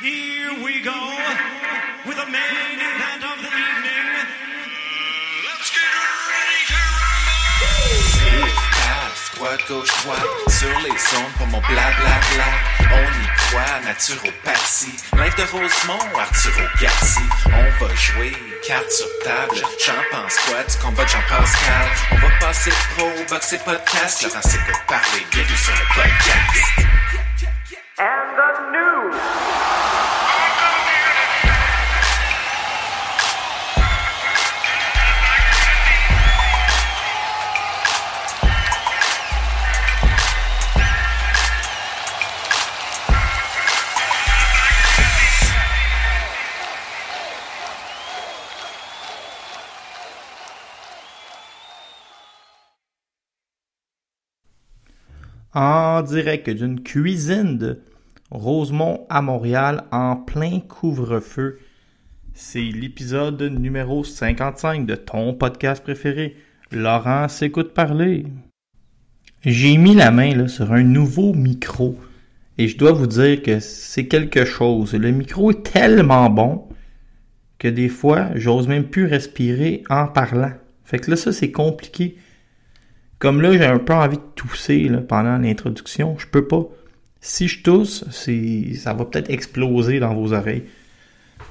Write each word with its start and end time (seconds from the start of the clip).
Here 0.00 0.54
we 0.62 0.80
go 0.80 0.94
with 2.06 2.14
the 2.14 2.30
main 2.30 2.78
event 2.78 3.18
of 3.18 3.36
the 3.42 3.50
evening. 3.50 4.06
Let's 5.42 5.70
get 5.74 5.90
ready 6.30 6.62
to 6.70 6.86
squat, 9.16 9.58
gauche, 9.66 9.90
droite, 10.04 10.22
sur 10.50 10.78
les 10.82 10.90
ondes 11.18 11.32
pour 11.36 11.48
mon 11.48 11.60
blablabla. 11.62 12.46
On 12.92 13.10
y 13.10 13.26
croit, 13.38 13.80
naturopathie. 13.84 14.94
Live 15.16 15.34
de 15.34 15.42
Rosemont, 15.50 16.16
Arturo 16.16 16.62
Garci. 16.80 17.26
On 17.46 17.84
va 17.84 17.94
jouer, 17.96 18.36
carte 18.64 18.92
sur 18.92 19.08
table. 19.24 19.66
J'en 19.84 20.00
pense 20.12 20.36
quoi 20.46 20.62
du 20.62 20.76
combat 20.76 21.02
de 21.02 21.08
Jean-Pascal? 21.08 21.88
On 22.12 22.16
va 22.18 22.28
passer 22.38 22.72
pro, 22.96 23.10
boxer 23.28 23.58
podcast. 23.64 24.22
Laurent 24.22 24.42
s'écoute 24.42 24.80
parler, 24.86 25.26
bienvenue 25.32 25.56
sur 25.56 25.74
le 25.74 25.86
podcast. 25.92 27.17
En 55.58 56.02
direct 56.02 56.48
d'une 56.48 56.80
cuisine 56.80 57.58
de 57.58 57.80
Rosemont 58.30 59.06
à 59.10 59.22
Montréal 59.22 59.86
en 59.90 60.14
plein 60.14 60.60
couvre-feu. 60.60 61.58
C'est 62.32 62.60
l'épisode 62.60 63.42
numéro 63.42 64.04
55 64.04 64.86
de 64.86 64.94
ton 64.94 65.34
podcast 65.34 65.82
préféré. 65.82 66.36
Laurent 66.70 67.26
s'écoute 67.26 67.74
parler. 67.74 68.24
J'ai 69.44 69.78
mis 69.78 69.96
la 69.96 70.12
main 70.12 70.46
sur 70.46 70.72
un 70.72 70.84
nouveau 70.84 71.34
micro 71.34 71.98
et 72.56 72.68
je 72.68 72.78
dois 72.78 72.92
vous 72.92 73.08
dire 73.08 73.42
que 73.42 73.58
c'est 73.58 74.06
quelque 74.06 74.44
chose. 74.44 74.94
Le 74.94 75.10
micro 75.10 75.50
est 75.50 75.72
tellement 75.72 76.30
bon 76.30 76.68
que 77.58 77.66
des 77.66 77.88
fois, 77.88 78.28
j'ose 78.36 78.68
même 78.68 78.84
plus 78.84 79.06
respirer 79.06 79.82
en 79.90 80.06
parlant. 80.06 80.52
Fait 80.84 81.00
que 81.00 81.10
là, 81.10 81.16
ça, 81.16 81.32
c'est 81.32 81.50
compliqué. 81.50 82.16
Comme 83.18 83.42
là, 83.42 83.52
j'ai 83.52 83.64
un 83.64 83.78
peu 83.78 83.94
envie 83.94 84.16
de 84.16 84.22
tousser 84.36 84.90
pendant 85.08 85.38
l'introduction. 85.38 86.16
Je 86.18 86.26
peux 86.26 86.46
pas. 86.46 86.64
Si 87.20 87.48
je 87.48 87.62
tousse, 87.62 88.04
ça 88.10 88.94
va 88.94 89.04
peut-être 89.04 89.30
exploser 89.30 89.98
dans 89.98 90.14
vos 90.14 90.32
oreilles. 90.32 90.64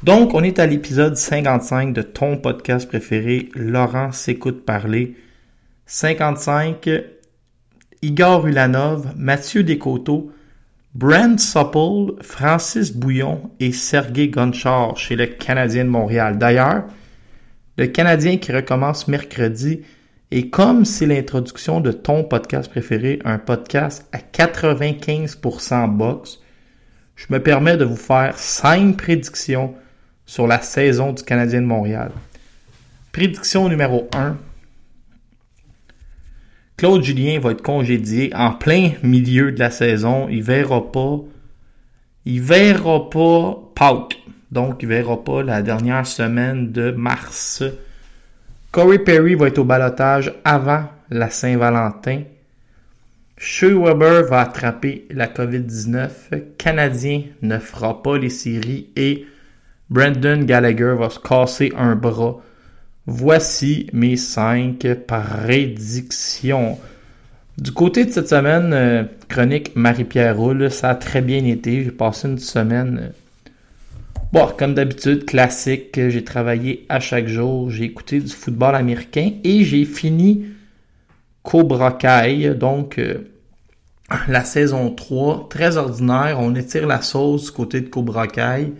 Donc, 0.03 0.33
on 0.33 0.43
est 0.43 0.59
à 0.59 0.65
l'épisode 0.65 1.17
55 1.17 1.93
de 1.93 2.01
ton 2.01 2.37
podcast 2.37 2.87
préféré, 2.87 3.49
Laurent 3.55 4.11
s'écoute 4.11 4.63
parler. 4.63 5.15
55, 5.87 6.89
Igor 8.01 8.47
Ulanov, 8.47 9.13
Mathieu 9.17 9.63
Descoteaux, 9.63 10.31
Brent 10.93 11.39
Supple, 11.39 12.21
Francis 12.21 12.93
Bouillon 12.93 13.49
et 13.59 13.71
Sergei 13.71 14.29
Gonchar 14.29 14.95
chez 14.97 15.15
le 15.15 15.25
Canadien 15.25 15.85
de 15.85 15.89
Montréal. 15.89 16.37
D'ailleurs, 16.37 16.83
le 17.77 17.87
Canadien 17.87 18.37
qui 18.37 18.51
recommence 18.51 19.07
mercredi 19.07 19.81
et 20.31 20.49
comme 20.49 20.83
c'est 20.83 21.05
l'introduction 21.05 21.79
de 21.79 21.91
ton 21.91 22.23
podcast 22.23 22.69
préféré, 22.69 23.19
un 23.23 23.37
podcast 23.39 24.07
à 24.11 24.17
95% 24.17 25.95
box, 25.95 26.39
je 27.15 27.27
me 27.29 27.41
permets 27.41 27.77
de 27.77 27.85
vous 27.85 27.95
faire 27.95 28.37
5 28.37 28.97
prédictions 28.97 29.73
sur 30.25 30.45
la 30.45 30.61
saison 30.61 31.13
du 31.13 31.23
Canadien 31.23 31.61
de 31.61 31.65
Montréal. 31.65 32.11
Prédiction 33.13 33.69
numéro 33.69 34.09
1. 34.13 34.37
Claude 36.75 37.03
Julien 37.03 37.39
va 37.39 37.51
être 37.51 37.63
congédié 37.63 38.31
en 38.35 38.51
plein 38.51 38.91
milieu 39.01 39.51
de 39.51 39.59
la 39.59 39.71
saison. 39.71 40.27
Il 40.29 40.43
verra 40.43 40.91
pas. 40.91 41.21
Il 42.25 42.41
verra 42.41 43.09
pas 43.09 43.57
Pâques. 43.73 44.19
Donc, 44.51 44.83
il 44.83 44.89
verra 44.89 45.23
pas 45.23 45.41
la 45.41 45.61
dernière 45.61 46.05
semaine 46.05 46.71
de 46.71 46.91
mars. 46.91 47.63
Corey 48.71 48.99
Perry 48.99 49.35
va 49.35 49.47
être 49.47 49.59
au 49.59 49.63
balotage 49.63 50.33
avant 50.43 50.83
la 51.09 51.29
Saint-Valentin. 51.29 52.23
Shea 53.37 53.73
Weber 53.73 54.23
va 54.25 54.41
attraper 54.41 55.05
la 55.11 55.27
COVID-19. 55.27 56.09
Canadien 56.57 57.23
ne 57.41 57.59
fera 57.59 58.01
pas 58.01 58.17
les 58.17 58.29
séries 58.29 58.89
et 58.95 59.25
Brandon 59.89 60.43
Gallagher 60.43 60.95
va 60.97 61.09
se 61.09 61.19
casser 61.19 61.71
un 61.77 61.95
bras. 61.95 62.41
Voici 63.05 63.89
mes 63.93 64.17
cinq 64.17 64.85
prédictions. 65.07 66.77
Du 67.57 67.71
côté 67.71 68.05
de 68.05 68.11
cette 68.11 68.27
semaine, 68.27 68.73
euh, 68.73 69.03
chronique 69.29 69.75
Marie-Pierre 69.75 70.37
Roule, 70.37 70.69
ça 70.69 70.89
a 70.89 70.95
très 70.95 71.21
bien 71.21 71.43
été. 71.45 71.83
J'ai 71.83 71.91
passé 71.91 72.27
une 72.27 72.37
semaine 72.37 72.99
euh, 73.01 73.09
Bon, 74.33 74.45
comme 74.57 74.73
d'habitude, 74.73 75.23
classique, 75.23 75.97
j'ai 76.09 76.23
travaillé 76.25 76.85
à 76.89 76.99
chaque 76.99 77.27
jour, 77.27 77.71
j'ai 77.71 77.85
écouté 77.85 78.19
du 78.19 78.27
football 78.27 78.75
américain 78.75 79.31
et 79.45 79.63
j'ai 79.63 79.85
fini 79.85 80.47
Cobra 81.43 81.93
Kai, 81.93 82.53
donc 82.53 82.99
euh, 82.99 83.29
la 84.27 84.43
saison 84.43 84.91
3, 84.91 85.47
très 85.49 85.77
ordinaire, 85.77 86.39
on 86.41 86.53
étire 86.55 86.87
la 86.87 87.01
sauce 87.01 87.45
du 87.45 87.51
côté 87.51 87.79
de 87.79 87.87
Cobra 87.87 88.27
Kai. 88.27 88.73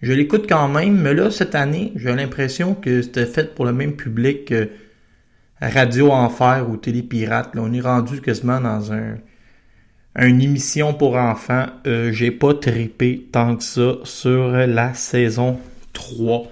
Je 0.00 0.12
l'écoute 0.12 0.46
quand 0.48 0.68
même, 0.68 0.96
mais 0.96 1.12
là, 1.12 1.32
cette 1.32 1.56
année, 1.56 1.92
j'ai 1.96 2.14
l'impression 2.14 2.74
que 2.74 3.02
c'était 3.02 3.26
fait 3.26 3.52
pour 3.52 3.64
le 3.64 3.72
même 3.72 3.96
public 3.96 4.44
que 4.44 4.68
Radio 5.60 6.12
Enfer 6.12 6.70
ou 6.70 6.76
Télé 6.76 7.02
Pirate. 7.02 7.52
Là, 7.56 7.62
on 7.64 7.72
est 7.72 7.80
rendu 7.80 8.20
quasiment 8.20 8.60
dans 8.60 8.92
un 8.92 9.16
une 10.24 10.40
émission 10.40 10.94
pour 10.94 11.16
enfants. 11.16 11.66
Euh, 11.86 12.12
j'ai 12.12 12.30
pas 12.30 12.54
tripé 12.54 13.26
tant 13.30 13.56
que 13.56 13.62
ça 13.62 13.96
sur 14.04 14.48
la 14.48 14.94
saison 14.94 15.58
3. 15.92 16.50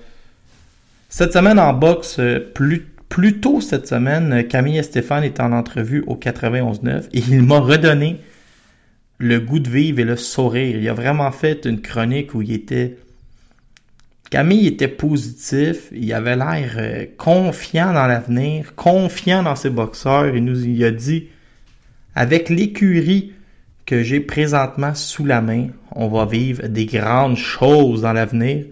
Cette 1.09 1.33
semaine 1.33 1.59
en 1.59 1.73
boxe, 1.73 2.17
euh, 2.19 2.41
plus, 2.41 2.87
plus 3.09 3.41
tôt 3.41 3.61
cette 3.61 3.87
semaine, 3.87 4.47
Camille 4.49 4.79
et 4.79 4.83
Stéphane 4.83 5.25
est 5.25 5.41
en 5.41 5.53
entrevue 5.53 6.03
au 6.07 6.17
91.9 6.17 7.05
et 7.13 7.23
il 7.29 7.43
m'a 7.43 7.61
redonné 7.61 8.19
le 9.19 9.39
goût 9.39 9.61
de 9.61 9.71
vivre 9.71 10.01
et 10.01 10.05
le 10.05 10.17
sourire. 10.17 10.77
Il 10.77 10.89
a 10.89 10.95
vraiment 10.95 11.31
fait 11.31 11.65
une 11.65 11.81
chronique 11.81 12.35
où 12.35 12.43
il 12.43 12.53
était... 12.53 12.97
Camille 14.31 14.67
était 14.67 14.89
positif, 14.89 15.91
il 15.93 16.13
avait 16.13 16.35
l'air 16.35 16.75
euh, 16.77 17.05
confiant 17.17 17.93
dans 17.93 18.07
l'avenir, 18.07 18.75
confiant 18.75 19.45
dans 19.45 19.55
ses 19.55 19.71
boxeurs. 19.71 20.35
Il 20.35 20.45
nous 20.45 20.65
il 20.65 20.83
a 20.83 20.91
dit, 20.91 21.29
avec 22.17 22.49
l'écurie 22.49 23.34
que 23.87 24.03
j'ai 24.03 24.21
présentement 24.21 24.95
sous 24.95 25.25
la 25.25 25.41
main. 25.41 25.69
On 25.93 26.09
va 26.09 26.27
vivre 26.27 26.67
des 26.69 26.87
grandes 26.87 27.37
choses 27.37 28.03
dans 28.03 28.13
l'avenir. 28.13 28.67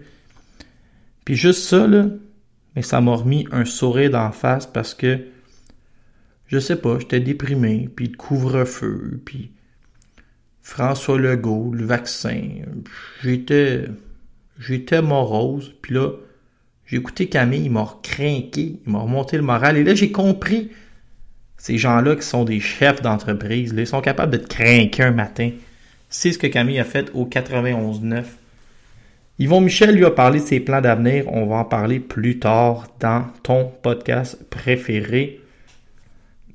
Puis 1.25 1.35
juste 1.35 1.63
ça, 1.63 1.87
là, 1.87 2.07
mais 2.75 2.81
ça 2.81 3.01
m'a 3.01 3.15
remis 3.15 3.47
un 3.51 3.65
sourire 3.65 4.11
d'en 4.11 4.31
face 4.31 4.65
parce 4.65 4.93
que, 4.93 5.19
je 6.47 6.59
sais 6.59 6.75
pas, 6.75 6.99
j'étais 6.99 7.19
déprimé, 7.19 7.89
puis 7.95 8.07
le 8.07 8.17
couvre-feu, 8.17 9.21
puis 9.23 9.51
François 10.61 11.19
Legault, 11.19 11.73
le 11.73 11.85
vaccin. 11.85 12.41
J'étais, 13.21 13.85
j'étais 14.59 15.01
morose, 15.01 15.73
puis 15.81 15.93
là, 15.93 16.11
j'ai 16.85 16.97
écouté 16.97 17.27
Camille, 17.29 17.65
il 17.65 17.71
m'a 17.71 17.83
recrinqué, 17.83 18.79
il 18.85 18.91
m'a 18.91 18.99
remonté 18.99 19.37
le 19.37 19.43
moral, 19.43 19.77
et 19.77 19.83
là, 19.83 19.95
j'ai 19.95 20.11
compris 20.11 20.71
ces 21.63 21.77
gens-là 21.77 22.17
qui 22.17 22.27
sont 22.27 22.43
des 22.43 22.59
chefs 22.59 23.01
d'entreprise, 23.01 23.73
ils 23.77 23.87
sont 23.87 24.01
capables 24.01 24.33
de 24.33 24.37
te 24.37 24.53
craquer 24.53 25.03
un 25.03 25.11
matin. 25.11 25.51
C'est 26.09 26.33
ce 26.33 26.37
que 26.37 26.47
Camille 26.47 26.77
a 26.77 26.83
fait 26.83 27.09
au 27.13 27.25
91-9. 27.25 28.23
Yvon 29.39 29.61
Michel 29.61 29.95
lui 29.95 30.03
a 30.03 30.11
parlé 30.11 30.41
de 30.41 30.45
ses 30.45 30.59
plans 30.59 30.81
d'avenir. 30.81 31.23
On 31.29 31.45
va 31.45 31.55
en 31.55 31.63
parler 31.63 32.01
plus 32.01 32.37
tard 32.37 32.87
dans 32.99 33.27
ton 33.43 33.71
podcast 33.81 34.37
préféré. 34.49 35.39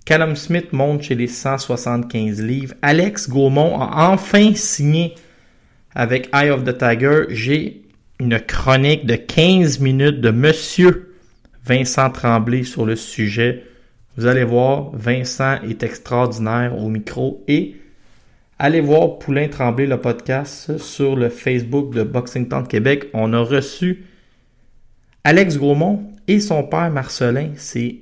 Callum 0.04 0.36
Smith 0.36 0.74
monte 0.74 1.04
chez 1.04 1.14
les 1.14 1.26
175 1.26 2.42
livres. 2.42 2.74
Alex 2.82 3.30
Gaumont 3.30 3.80
a 3.80 4.10
enfin 4.10 4.54
signé 4.54 5.14
avec 5.94 6.28
Eye 6.34 6.50
of 6.50 6.64
the 6.64 6.76
Tiger. 6.76 7.22
J'ai 7.30 7.80
une 8.20 8.38
chronique 8.38 9.06
de 9.06 9.14
15 9.16 9.80
minutes 9.80 10.20
de 10.20 10.30
Monsieur 10.30 11.14
Vincent 11.64 12.10
Tremblay 12.10 12.64
sur 12.64 12.84
le 12.84 12.94
sujet. 12.94 13.67
Vous 14.18 14.26
allez 14.26 14.42
voir, 14.42 14.90
Vincent 14.96 15.62
est 15.62 15.84
extraordinaire 15.84 16.76
au 16.76 16.88
micro 16.88 17.44
et 17.46 17.76
allez 18.58 18.80
voir 18.80 19.20
Poulain 19.20 19.46
Tremblay 19.46 19.86
le 19.86 20.00
podcast 20.00 20.76
sur 20.78 21.14
le 21.14 21.28
Facebook 21.28 21.94
de 21.94 22.02
Boxing 22.02 22.48
Town 22.48 22.66
Québec. 22.66 23.10
On 23.14 23.32
a 23.32 23.38
reçu 23.38 24.06
Alex 25.22 25.56
Gaumont 25.56 26.10
et 26.26 26.40
son 26.40 26.64
père 26.64 26.90
Marcelin. 26.90 27.50
C'est 27.54 28.00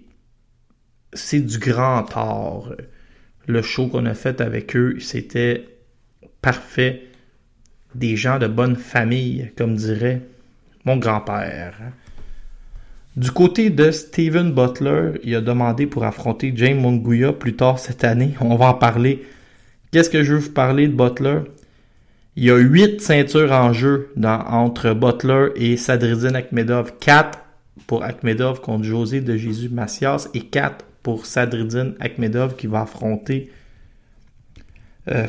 c'est 1.12 1.40
du 1.40 1.58
grand 1.58 2.06
art. 2.16 2.72
Le 3.46 3.60
show 3.60 3.88
qu'on 3.88 4.06
a 4.06 4.14
fait 4.14 4.40
avec 4.40 4.74
eux, 4.74 4.98
c'était 5.00 5.68
parfait. 6.40 7.02
des 7.94 8.16
gens 8.16 8.38
de 8.38 8.46
bonne 8.46 8.76
famille, 8.76 9.52
comme 9.54 9.76
dirait 9.76 10.22
mon 10.86 10.96
grand-père. 10.96 11.74
Du 13.16 13.30
côté 13.30 13.70
de 13.70 13.90
Steven 13.92 14.52
Butler, 14.52 15.12
il 15.24 15.34
a 15.34 15.40
demandé 15.40 15.86
pour 15.86 16.04
affronter 16.04 16.52
James 16.54 16.78
Monguia 16.78 17.32
plus 17.32 17.56
tard 17.56 17.78
cette 17.78 18.04
année. 18.04 18.34
On 18.42 18.56
va 18.56 18.66
en 18.66 18.74
parler. 18.74 19.24
Qu'est-ce 19.90 20.10
que 20.10 20.22
je 20.22 20.34
veux 20.34 20.40
vous 20.40 20.50
parler 20.50 20.86
de 20.86 20.92
Butler? 20.92 21.38
Il 22.36 22.44
y 22.44 22.50
a 22.50 22.58
huit 22.58 23.00
ceintures 23.00 23.52
en 23.52 23.72
jeu 23.72 24.10
dans, 24.16 24.40
entre 24.40 24.92
Butler 24.92 25.48
et 25.56 25.78
Sadridine 25.78 26.36
Akhmedov. 26.36 26.98
Quatre 27.00 27.38
pour 27.86 28.04
Akhmedov 28.04 28.60
contre 28.60 28.84
José 28.84 29.22
de 29.22 29.38
Jésus 29.38 29.70
Macias 29.70 30.28
et 30.34 30.40
quatre 30.40 30.84
pour 31.02 31.24
Sadridine 31.24 31.94
Akhmedov 32.00 32.56
qui 32.56 32.66
va 32.66 32.82
affronter 32.82 33.50
euh, 35.08 35.24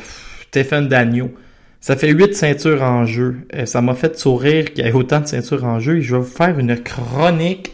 Stephen 0.48 0.88
Dagno. 0.88 1.32
Ça 1.80 1.96
fait 1.96 2.10
huit 2.10 2.34
ceintures 2.34 2.82
en 2.82 3.06
jeu. 3.06 3.46
Euh, 3.54 3.64
ça 3.64 3.80
m'a 3.80 3.94
fait 3.94 4.18
sourire 4.18 4.74
qu'il 4.74 4.84
y 4.84 4.88
ait 4.88 4.92
autant 4.92 5.20
de 5.20 5.26
ceintures 5.26 5.64
en 5.64 5.80
jeu. 5.80 6.00
je 6.00 6.16
vais 6.16 6.20
vous 6.20 6.26
faire 6.26 6.58
une 6.58 6.76
chronique. 6.82 7.72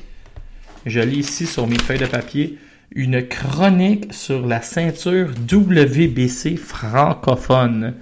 Je 0.86 1.00
lis 1.00 1.20
ici 1.20 1.46
sur 1.46 1.66
mes 1.66 1.78
feuilles 1.78 1.98
de 1.98 2.06
papier. 2.06 2.58
Une 2.94 3.26
chronique 3.26 4.12
sur 4.12 4.46
la 4.46 4.60
ceinture 4.60 5.30
WBC 5.30 6.56
francophone. 6.56 7.94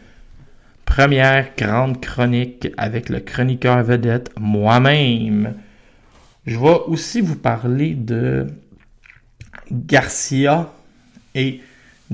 Première 0.84 1.50
grande 1.56 2.00
chronique 2.00 2.68
avec 2.76 3.08
le 3.08 3.20
chroniqueur 3.20 3.82
vedette 3.84 4.30
moi-même. 4.38 5.54
Je 6.44 6.58
vais 6.58 6.80
aussi 6.88 7.20
vous 7.20 7.36
parler 7.36 7.94
de 7.94 8.48
Garcia 9.70 10.72
et 11.36 11.60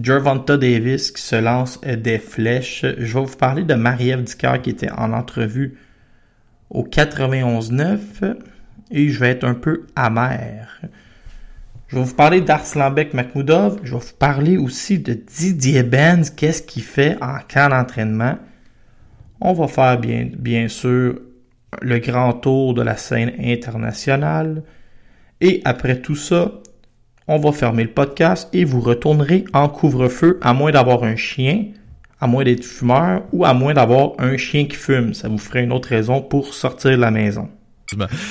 Gervonta 0.00 0.58
Davis 0.58 1.10
qui 1.10 1.22
se 1.22 1.36
lance 1.36 1.80
des 1.80 2.18
flèches. 2.18 2.84
Je 2.98 3.18
vais 3.18 3.24
vous 3.24 3.36
parler 3.36 3.64
de 3.64 3.74
Marie-Ève 3.74 4.24
qui 4.62 4.70
était 4.70 4.92
en 4.92 5.14
entrevue 5.14 5.78
au 6.68 6.84
91-9 6.84 8.36
et 8.90 9.08
je 9.08 9.18
vais 9.20 9.30
être 9.30 9.44
un 9.44 9.54
peu 9.54 9.86
amer. 9.96 10.80
Je 11.88 11.96
vais 11.96 12.02
vous 12.02 12.14
parler 12.14 12.42
d'Arslanbek 12.42 13.14
Makhmoudov. 13.14 13.80
Je 13.82 13.94
vais 13.94 14.00
vous 14.00 14.16
parler 14.18 14.58
aussi 14.58 14.98
de 14.98 15.14
Didier 15.14 15.82
Benz, 15.82 16.30
qu'est-ce 16.30 16.62
qu'il 16.62 16.82
fait 16.82 17.16
en 17.22 17.38
camp 17.52 17.70
d'entraînement? 17.70 18.38
On 19.40 19.54
va 19.54 19.68
faire 19.68 19.98
bien, 19.98 20.28
bien 20.36 20.68
sûr 20.68 21.18
le 21.80 21.98
grand 21.98 22.32
tour 22.34 22.74
de 22.74 22.82
la 22.82 22.96
scène 22.96 23.32
internationale. 23.42 24.62
Et 25.40 25.62
après 25.64 26.00
tout 26.00 26.16
ça, 26.16 26.52
on 27.26 27.38
va 27.38 27.52
fermer 27.52 27.84
le 27.84 27.90
podcast 27.90 28.48
et 28.52 28.64
vous 28.64 28.80
retournerez 28.80 29.44
en 29.52 29.68
couvre-feu 29.68 30.38
à 30.42 30.54
moins 30.54 30.72
d'avoir 30.72 31.04
un 31.04 31.16
chien, 31.16 31.66
à 32.20 32.26
moins 32.26 32.44
d'être 32.44 32.64
fumeur 32.64 33.22
ou 33.32 33.44
à 33.44 33.54
moins 33.54 33.74
d'avoir 33.74 34.12
un 34.18 34.36
chien 34.36 34.66
qui 34.66 34.76
fume. 34.76 35.14
Ça 35.14 35.28
vous 35.28 35.38
ferait 35.38 35.64
une 35.64 35.72
autre 35.72 35.90
raison 35.90 36.20
pour 36.20 36.52
sortir 36.52 36.90
de 36.92 36.96
la 36.96 37.10
maison. 37.10 37.48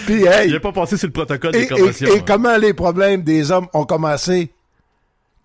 Puis, 0.05 0.25
hey, 0.25 0.47
Il 0.49 0.53
n'a 0.53 0.59
pas 0.59 0.71
passé 0.71 0.97
sur 0.97 1.07
le 1.07 1.13
protocole 1.13 1.55
et, 1.55 1.61
des 1.61 1.67
commotions. 1.67 2.07
et- 2.07 2.11
et 2.11 2.19
hein. 2.19 2.23
comment 2.25 2.57
les 2.57 2.73
problèmes 2.73 3.23
des 3.23 3.51
hommes 3.51 3.67
ont 3.73 3.85
commencé? 3.85 4.51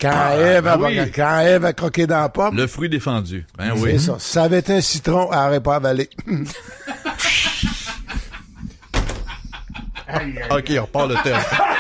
Quand, 0.00 0.32
Ève, 0.32 0.66
a, 0.66 0.76
ben 0.76 0.86
oui. 0.88 1.12
quand 1.14 1.38
Ève 1.40 1.64
a 1.64 1.72
croqué 1.72 2.06
dans 2.08 2.20
la 2.20 2.28
pomme? 2.28 2.56
Le 2.56 2.66
fruit 2.66 2.88
défendu. 2.88 3.46
Ben 3.56 3.72
C'est 3.80 3.98
ça. 3.98 4.16
Si 4.18 4.32
ça 4.32 4.42
avait 4.44 4.58
été 4.58 4.74
un 4.74 4.80
citron, 4.80 5.30
elle 5.32 5.38
n'aurait 5.38 5.60
pas 5.62 5.76
avalé. 5.76 6.10
Ok, 10.50 10.70
on 10.76 10.82
repart 10.82 11.08
le 11.08 11.14
thème. 11.22 11.38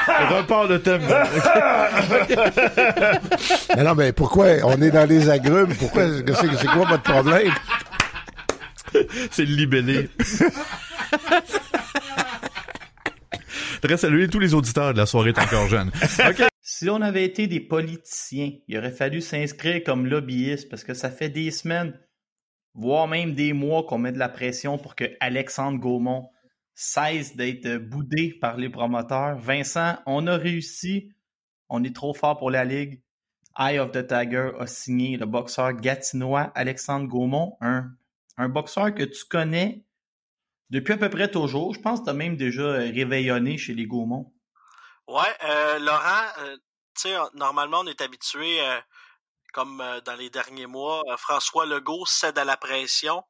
on 0.08 0.36
repart 0.38 0.66
le 0.68 0.80
thème. 0.80 1.02
mais 3.76 3.84
non, 3.84 3.94
mais 3.94 4.12
pourquoi 4.12 4.46
on 4.64 4.80
est 4.80 4.90
dans 4.90 5.06
les 5.06 5.28
agrumes? 5.28 5.74
Pourquoi? 5.74 6.04
C'est 6.06 6.24
c'est 6.56 6.66
quoi 6.68 6.86
votre 6.86 7.02
problème? 7.02 7.52
C'est 9.30 9.44
le 9.44 9.54
libellé. 9.54 10.08
Je 13.82 13.88
voudrais 13.88 13.98
saluer 13.98 14.28
tous 14.28 14.38
les 14.38 14.54
auditeurs 14.54 14.92
de 14.92 14.98
la 14.98 15.06
soirée 15.06 15.32
encore 15.36 15.66
jeune. 15.66 15.90
Si 16.64 16.88
on 16.88 17.00
avait 17.00 17.24
été 17.24 17.48
des 17.48 17.58
politiciens, 17.58 18.52
il 18.68 18.78
aurait 18.78 18.92
fallu 18.92 19.20
s'inscrire 19.20 19.82
comme 19.82 20.06
lobbyiste 20.06 20.68
parce 20.68 20.84
que 20.84 20.94
ça 20.94 21.10
fait 21.10 21.28
des 21.28 21.50
semaines, 21.50 21.98
voire 22.74 23.08
même 23.08 23.34
des 23.34 23.52
mois 23.52 23.82
qu'on 23.82 23.98
met 23.98 24.12
de 24.12 24.20
la 24.20 24.28
pression 24.28 24.78
pour 24.78 24.94
que 24.94 25.04
Alexandre 25.18 25.80
Gaumont 25.80 26.30
cesse 26.76 27.34
d'être 27.34 27.78
boudé 27.78 28.38
par 28.40 28.56
les 28.56 28.68
promoteurs. 28.68 29.36
Vincent, 29.36 29.98
on 30.06 30.28
a 30.28 30.36
réussi. 30.36 31.12
On 31.68 31.82
est 31.82 31.94
trop 31.94 32.14
fort 32.14 32.38
pour 32.38 32.52
la 32.52 32.64
Ligue. 32.64 33.02
Eye 33.58 33.80
of 33.80 33.90
the 33.90 34.06
Tiger 34.06 34.52
a 34.60 34.68
signé 34.68 35.16
le 35.16 35.26
boxeur 35.26 35.72
gatinois 35.72 36.52
Alexandre 36.54 37.08
Gaumont, 37.08 37.56
un, 37.60 37.90
un 38.36 38.48
boxeur 38.48 38.94
que 38.94 39.02
tu 39.02 39.24
connais 39.28 39.84
depuis 40.72 40.94
à 40.94 40.96
peu 40.96 41.10
près 41.10 41.30
toujours. 41.30 41.74
Je 41.74 41.80
pense 41.80 42.00
que 42.00 42.04
tu 42.04 42.10
as 42.10 42.14
même 42.14 42.36
déjà 42.36 42.62
euh, 42.62 42.90
réveillonné 42.92 43.58
chez 43.58 43.74
les 43.74 43.86
Gaumont. 43.86 44.32
Ouais, 45.06 45.36
euh, 45.44 45.78
Laurent, 45.78 46.24
euh, 46.38 46.56
tu 46.96 47.08
sais, 47.08 47.16
normalement, 47.34 47.80
on 47.80 47.86
est 47.86 48.00
habitué, 48.00 48.60
euh, 48.62 48.80
comme 49.52 49.82
euh, 49.82 50.00
dans 50.00 50.14
les 50.14 50.30
derniers 50.30 50.66
mois, 50.66 51.02
François 51.18 51.66
Legault 51.66 52.06
cède 52.06 52.38
à 52.38 52.44
la 52.44 52.56
pression. 52.56 53.22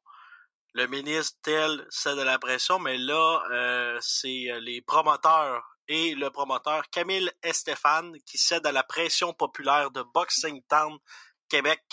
Le 0.73 0.87
ministre 0.87 1.37
tel 1.43 1.85
cède 1.89 2.17
à 2.17 2.23
la 2.23 2.39
pression, 2.39 2.79
mais 2.79 2.97
là, 2.97 3.99
c'est 4.01 4.47
les 4.61 4.81
promoteurs 4.81 5.63
et 5.87 6.15
le 6.15 6.31
promoteur 6.31 6.89
Camille 6.89 7.29
Estéphane 7.43 8.11
qui 8.25 8.39
cède 8.39 8.65
à 8.65 8.71
la 8.71 8.81
pression 8.81 9.33
populaire 9.33 9.91
de 9.91 10.01
Boxing 10.15 10.63
Town 10.67 10.97
Québec 11.47 11.83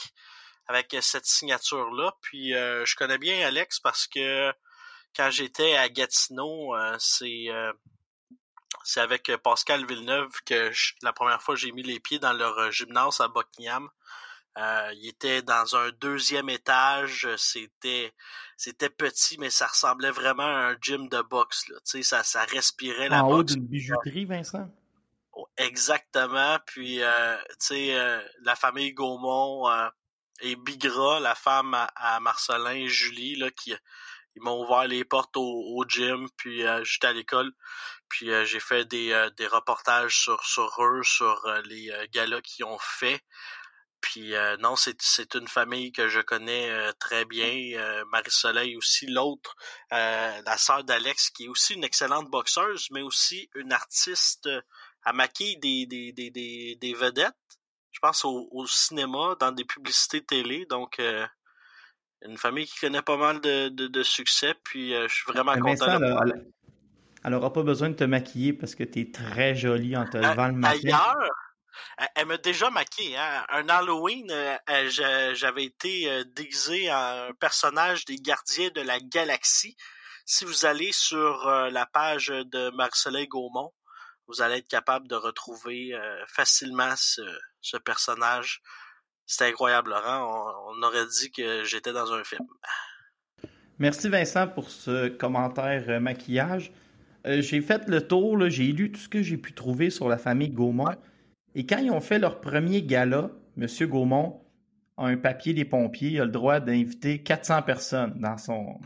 avec 0.66 0.96
cette 1.02 1.26
signature-là. 1.26 2.16
Puis 2.22 2.52
je 2.52 2.96
connais 2.96 3.18
bien 3.18 3.46
Alex 3.46 3.80
parce 3.80 4.06
que 4.06 4.50
quand 5.16 5.30
j'étais 5.30 5.76
à 5.76 5.88
Gatineau, 5.88 6.74
euh, 6.76 6.96
c'est 6.98 7.46
euh, 7.50 7.72
c'est 8.84 9.00
avec 9.00 9.28
euh, 9.28 9.38
Pascal 9.38 9.86
Villeneuve 9.86 10.30
que 10.46 10.70
je- 10.72 10.94
la 11.02 11.12
première 11.12 11.42
fois 11.42 11.54
j'ai 11.56 11.72
mis 11.72 11.82
les 11.82 12.00
pieds 12.00 12.18
dans 12.18 12.32
leur 12.32 12.70
gymnase 12.72 13.20
à 13.20 13.28
Buckingham. 13.28 13.88
Euh, 14.58 14.92
il 14.94 15.08
était 15.08 15.42
dans 15.42 15.76
un 15.76 15.90
deuxième 15.90 16.48
étage, 16.48 17.28
c'était 17.36 18.12
c'était 18.56 18.90
petit 18.90 19.38
mais 19.38 19.50
ça 19.50 19.66
ressemblait 19.68 20.10
vraiment 20.10 20.42
à 20.44 20.70
un 20.72 20.76
gym 20.80 21.08
de 21.08 21.22
boxe 21.22 21.68
là, 21.68 21.76
tu 21.84 21.90
sais 21.98 22.02
ça 22.02 22.24
ça 22.24 22.44
respirait 22.44 23.08
la 23.08 23.22
En 23.22 23.28
haut 23.28 23.36
boxe. 23.38 23.52
d'une 23.54 23.66
bijouterie, 23.66 24.24
Vincent? 24.24 24.68
Oh, 25.32 25.46
Exactement. 25.56 26.58
Puis, 26.66 27.02
euh, 27.02 27.36
tu 27.50 27.54
sais, 27.60 27.94
euh, 27.94 28.20
la 28.42 28.56
famille 28.56 28.92
Gaumont 28.92 29.70
euh, 29.70 29.88
et 30.40 30.56
Bigra, 30.56 31.20
la 31.20 31.36
femme 31.36 31.72
à, 31.74 31.84
à 31.94 32.18
Marcelin 32.18 32.72
et 32.72 32.88
Julie, 32.88 33.36
là, 33.36 33.48
qui 33.52 33.72
ils 34.40 34.44
m'ont 34.44 34.62
ouvert 34.64 34.86
les 34.88 35.04
portes 35.04 35.36
au, 35.36 35.76
au 35.76 35.84
gym, 35.86 36.28
puis 36.36 36.66
euh, 36.66 36.82
j'étais 36.84 37.08
à 37.08 37.12
l'école. 37.12 37.52
Puis 38.08 38.30
euh, 38.30 38.44
j'ai 38.44 38.60
fait 38.60 38.84
des, 38.86 39.12
euh, 39.12 39.30
des 39.30 39.46
reportages 39.46 40.16
sur, 40.16 40.42
sur 40.44 40.74
eux, 40.82 41.02
sur 41.02 41.44
euh, 41.44 41.60
les 41.66 41.90
euh, 41.90 42.06
galas 42.10 42.40
qu'ils 42.40 42.64
ont 42.64 42.78
fait. 42.80 43.20
Puis 44.00 44.32
non, 44.60 44.76
c'est 44.76 45.34
une 45.34 45.46
famille 45.46 45.92
que 45.92 46.08
je 46.08 46.20
connais 46.20 46.90
très 46.94 47.26
bien. 47.26 47.54
Marie-Soleil 48.06 48.74
aussi, 48.78 49.06
l'autre, 49.06 49.54
la 49.90 50.56
sœur 50.56 50.84
d'Alex, 50.84 51.28
qui 51.28 51.44
est 51.44 51.48
aussi 51.48 51.74
une 51.74 51.84
excellente 51.84 52.30
boxeuse, 52.30 52.88
mais 52.92 53.02
aussi 53.02 53.50
une 53.54 53.74
artiste 53.74 54.48
à 55.02 55.12
maquiller 55.12 55.56
des, 55.56 55.84
des, 55.84 56.12
des, 56.12 56.30
des, 56.30 56.78
des 56.80 56.94
vedettes. 56.94 57.34
Je 57.92 57.98
pense 58.00 58.24
au, 58.24 58.48
au 58.52 58.66
cinéma, 58.66 59.36
dans 59.38 59.52
des 59.52 59.66
publicités 59.66 60.24
télé. 60.24 60.64
Donc, 60.64 60.98
euh, 60.98 61.26
une 62.22 62.36
famille 62.38 62.66
qui 62.66 62.78
connaît 62.80 63.02
pas 63.02 63.16
mal 63.16 63.40
de, 63.40 63.68
de, 63.68 63.86
de 63.86 64.02
succès. 64.02 64.54
Puis, 64.64 64.94
euh, 64.94 65.08
je 65.08 65.14
suis 65.14 65.32
vraiment 65.32 65.54
Mais 65.54 65.60
content 65.60 65.98
de 65.98 66.04
elle, 66.04 66.32
elle- 66.34 66.46
elle 67.24 67.34
aura 67.34 67.52
pas 67.52 67.62
besoin 67.62 67.90
de 67.90 67.94
te 67.96 68.04
maquiller 68.04 68.52
parce 68.52 68.74
que 68.74 68.82
t'es 68.84 69.10
très 69.12 69.54
jolie 69.54 69.96
en 69.96 70.06
te 70.06 70.16
levant 70.16 70.48
le 70.48 70.54
matin. 70.54 70.78
Ailleurs, 70.82 71.16
elle, 71.98 72.08
elle 72.16 72.26
m'a 72.26 72.38
déjà 72.38 72.70
maquillé. 72.70 73.16
Hein? 73.16 73.44
Un 73.50 73.68
Halloween, 73.68 74.30
euh, 74.30 74.56
j'avais 75.34 75.64
été 75.64 76.10
euh, 76.10 76.24
déguisé 76.24 76.90
en 76.92 77.28
un 77.28 77.32
personnage 77.38 78.04
des 78.06 78.16
Gardiens 78.16 78.70
de 78.74 78.80
la 78.80 78.98
Galaxie. 79.00 79.76
Si 80.24 80.44
vous 80.44 80.64
allez 80.64 80.92
sur 80.92 81.46
la 81.72 81.86
page 81.86 82.28
de 82.28 82.70
Marcelin 82.76 83.24
Gaumont, 83.24 83.72
vous 84.28 84.42
allez 84.42 84.58
être 84.58 84.68
capable 84.68 85.08
de 85.08 85.16
retrouver 85.16 85.92
facilement 86.28 86.94
ce, 86.96 87.22
ce 87.60 87.76
personnage. 87.78 88.62
C'était 89.30 89.44
incroyable, 89.44 89.90
Laurent. 89.90 90.26
On, 90.66 90.74
on 90.74 90.82
aurait 90.82 91.06
dit 91.06 91.30
que 91.30 91.62
j'étais 91.62 91.92
dans 91.92 92.12
un 92.12 92.24
film. 92.24 92.44
Merci 93.78 94.08
Vincent 94.08 94.48
pour 94.48 94.70
ce 94.70 95.06
commentaire 95.06 95.84
euh, 95.88 96.00
maquillage. 96.00 96.72
Euh, 97.28 97.40
j'ai 97.40 97.60
fait 97.60 97.86
le 97.86 98.04
tour, 98.04 98.50
j'ai 98.50 98.72
lu 98.72 98.90
tout 98.90 98.98
ce 98.98 99.08
que 99.08 99.22
j'ai 99.22 99.36
pu 99.36 99.52
trouver 99.52 99.90
sur 99.90 100.08
la 100.08 100.18
famille 100.18 100.50
Gaumont. 100.50 100.96
Et 101.54 101.64
quand 101.64 101.78
ils 101.78 101.92
ont 101.92 102.00
fait 102.00 102.18
leur 102.18 102.40
premier 102.40 102.82
gala, 102.82 103.30
M. 103.56 103.68
Gaumont 103.82 104.42
a 104.96 105.06
un 105.06 105.16
papier 105.16 105.54
des 105.54 105.64
pompiers, 105.64 106.10
il 106.10 106.20
a 106.20 106.24
le 106.24 106.32
droit 106.32 106.58
d'inviter 106.58 107.22
400 107.22 107.62
personnes 107.62 108.18
dans 108.18 108.36
son, 108.36 108.80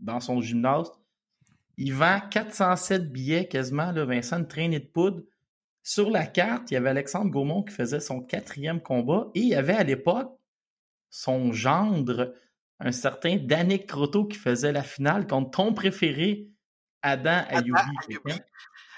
dans 0.00 0.20
son 0.20 0.42
gymnase. 0.42 0.92
Il 1.78 1.94
vend 1.94 2.20
407 2.30 3.10
billets 3.10 3.48
quasiment, 3.48 3.90
là, 3.90 4.04
Vincent, 4.04 4.38
une 4.38 4.48
traînée 4.48 4.80
de 4.80 4.86
poudre. 4.86 5.22
Sur 5.88 6.10
la 6.10 6.26
carte, 6.26 6.70
il 6.70 6.74
y 6.74 6.76
avait 6.76 6.90
Alexandre 6.90 7.30
Gaumont 7.30 7.62
qui 7.62 7.74
faisait 7.74 7.98
son 8.00 8.20
quatrième 8.20 8.82
combat 8.82 9.28
et 9.34 9.40
il 9.40 9.48
y 9.48 9.54
avait 9.54 9.72
à 9.72 9.84
l'époque 9.84 10.30
son 11.08 11.50
gendre 11.50 12.34
un 12.78 12.92
certain 12.92 13.36
Danick 13.36 13.86
Croteau 13.86 14.26
qui 14.26 14.36
faisait 14.36 14.70
la 14.72 14.82
finale 14.82 15.26
contre 15.26 15.50
ton 15.52 15.72
préféré, 15.72 16.46
Adam 17.00 17.42
Ayoubi. 17.48 18.18
Quand- 18.22 18.38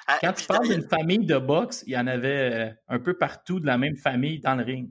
Ah, 0.09 0.19
Quand 0.21 0.33
tu 0.33 0.47
parles 0.47 0.67
d'une 0.67 0.89
famille 0.89 1.25
de 1.25 1.39
boxe, 1.39 1.85
il 1.87 1.93
y 1.93 1.97
en 1.97 2.09
avait 2.09 2.51
euh, 2.53 2.71
un 2.89 2.99
peu 2.99 3.17
partout 3.17 3.61
de 3.61 3.67
la 3.67 3.79
même 3.79 3.97
famille 3.97 4.41
dans 4.41 4.57
le 4.57 4.65
ring. 4.65 4.91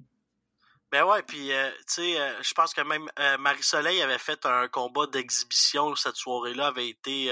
Ben 0.93 1.03
ouais, 1.03 1.21
puis 1.23 1.51
euh, 1.51 1.69
tu 1.79 1.83
sais, 1.95 2.17
euh, 2.21 2.41
je 2.41 2.53
pense 2.53 2.73
que 2.73 2.79
même 2.79 3.09
euh, 3.19 3.37
Marie-Soleil 3.39 4.01
avait 4.01 4.17
fait 4.17 4.45
un 4.45 4.69
combat 4.69 5.05
d'exhibition 5.07 5.93
cette 5.97 6.15
soirée-là, 6.15 6.67
avait 6.67 6.87
été 6.87 7.29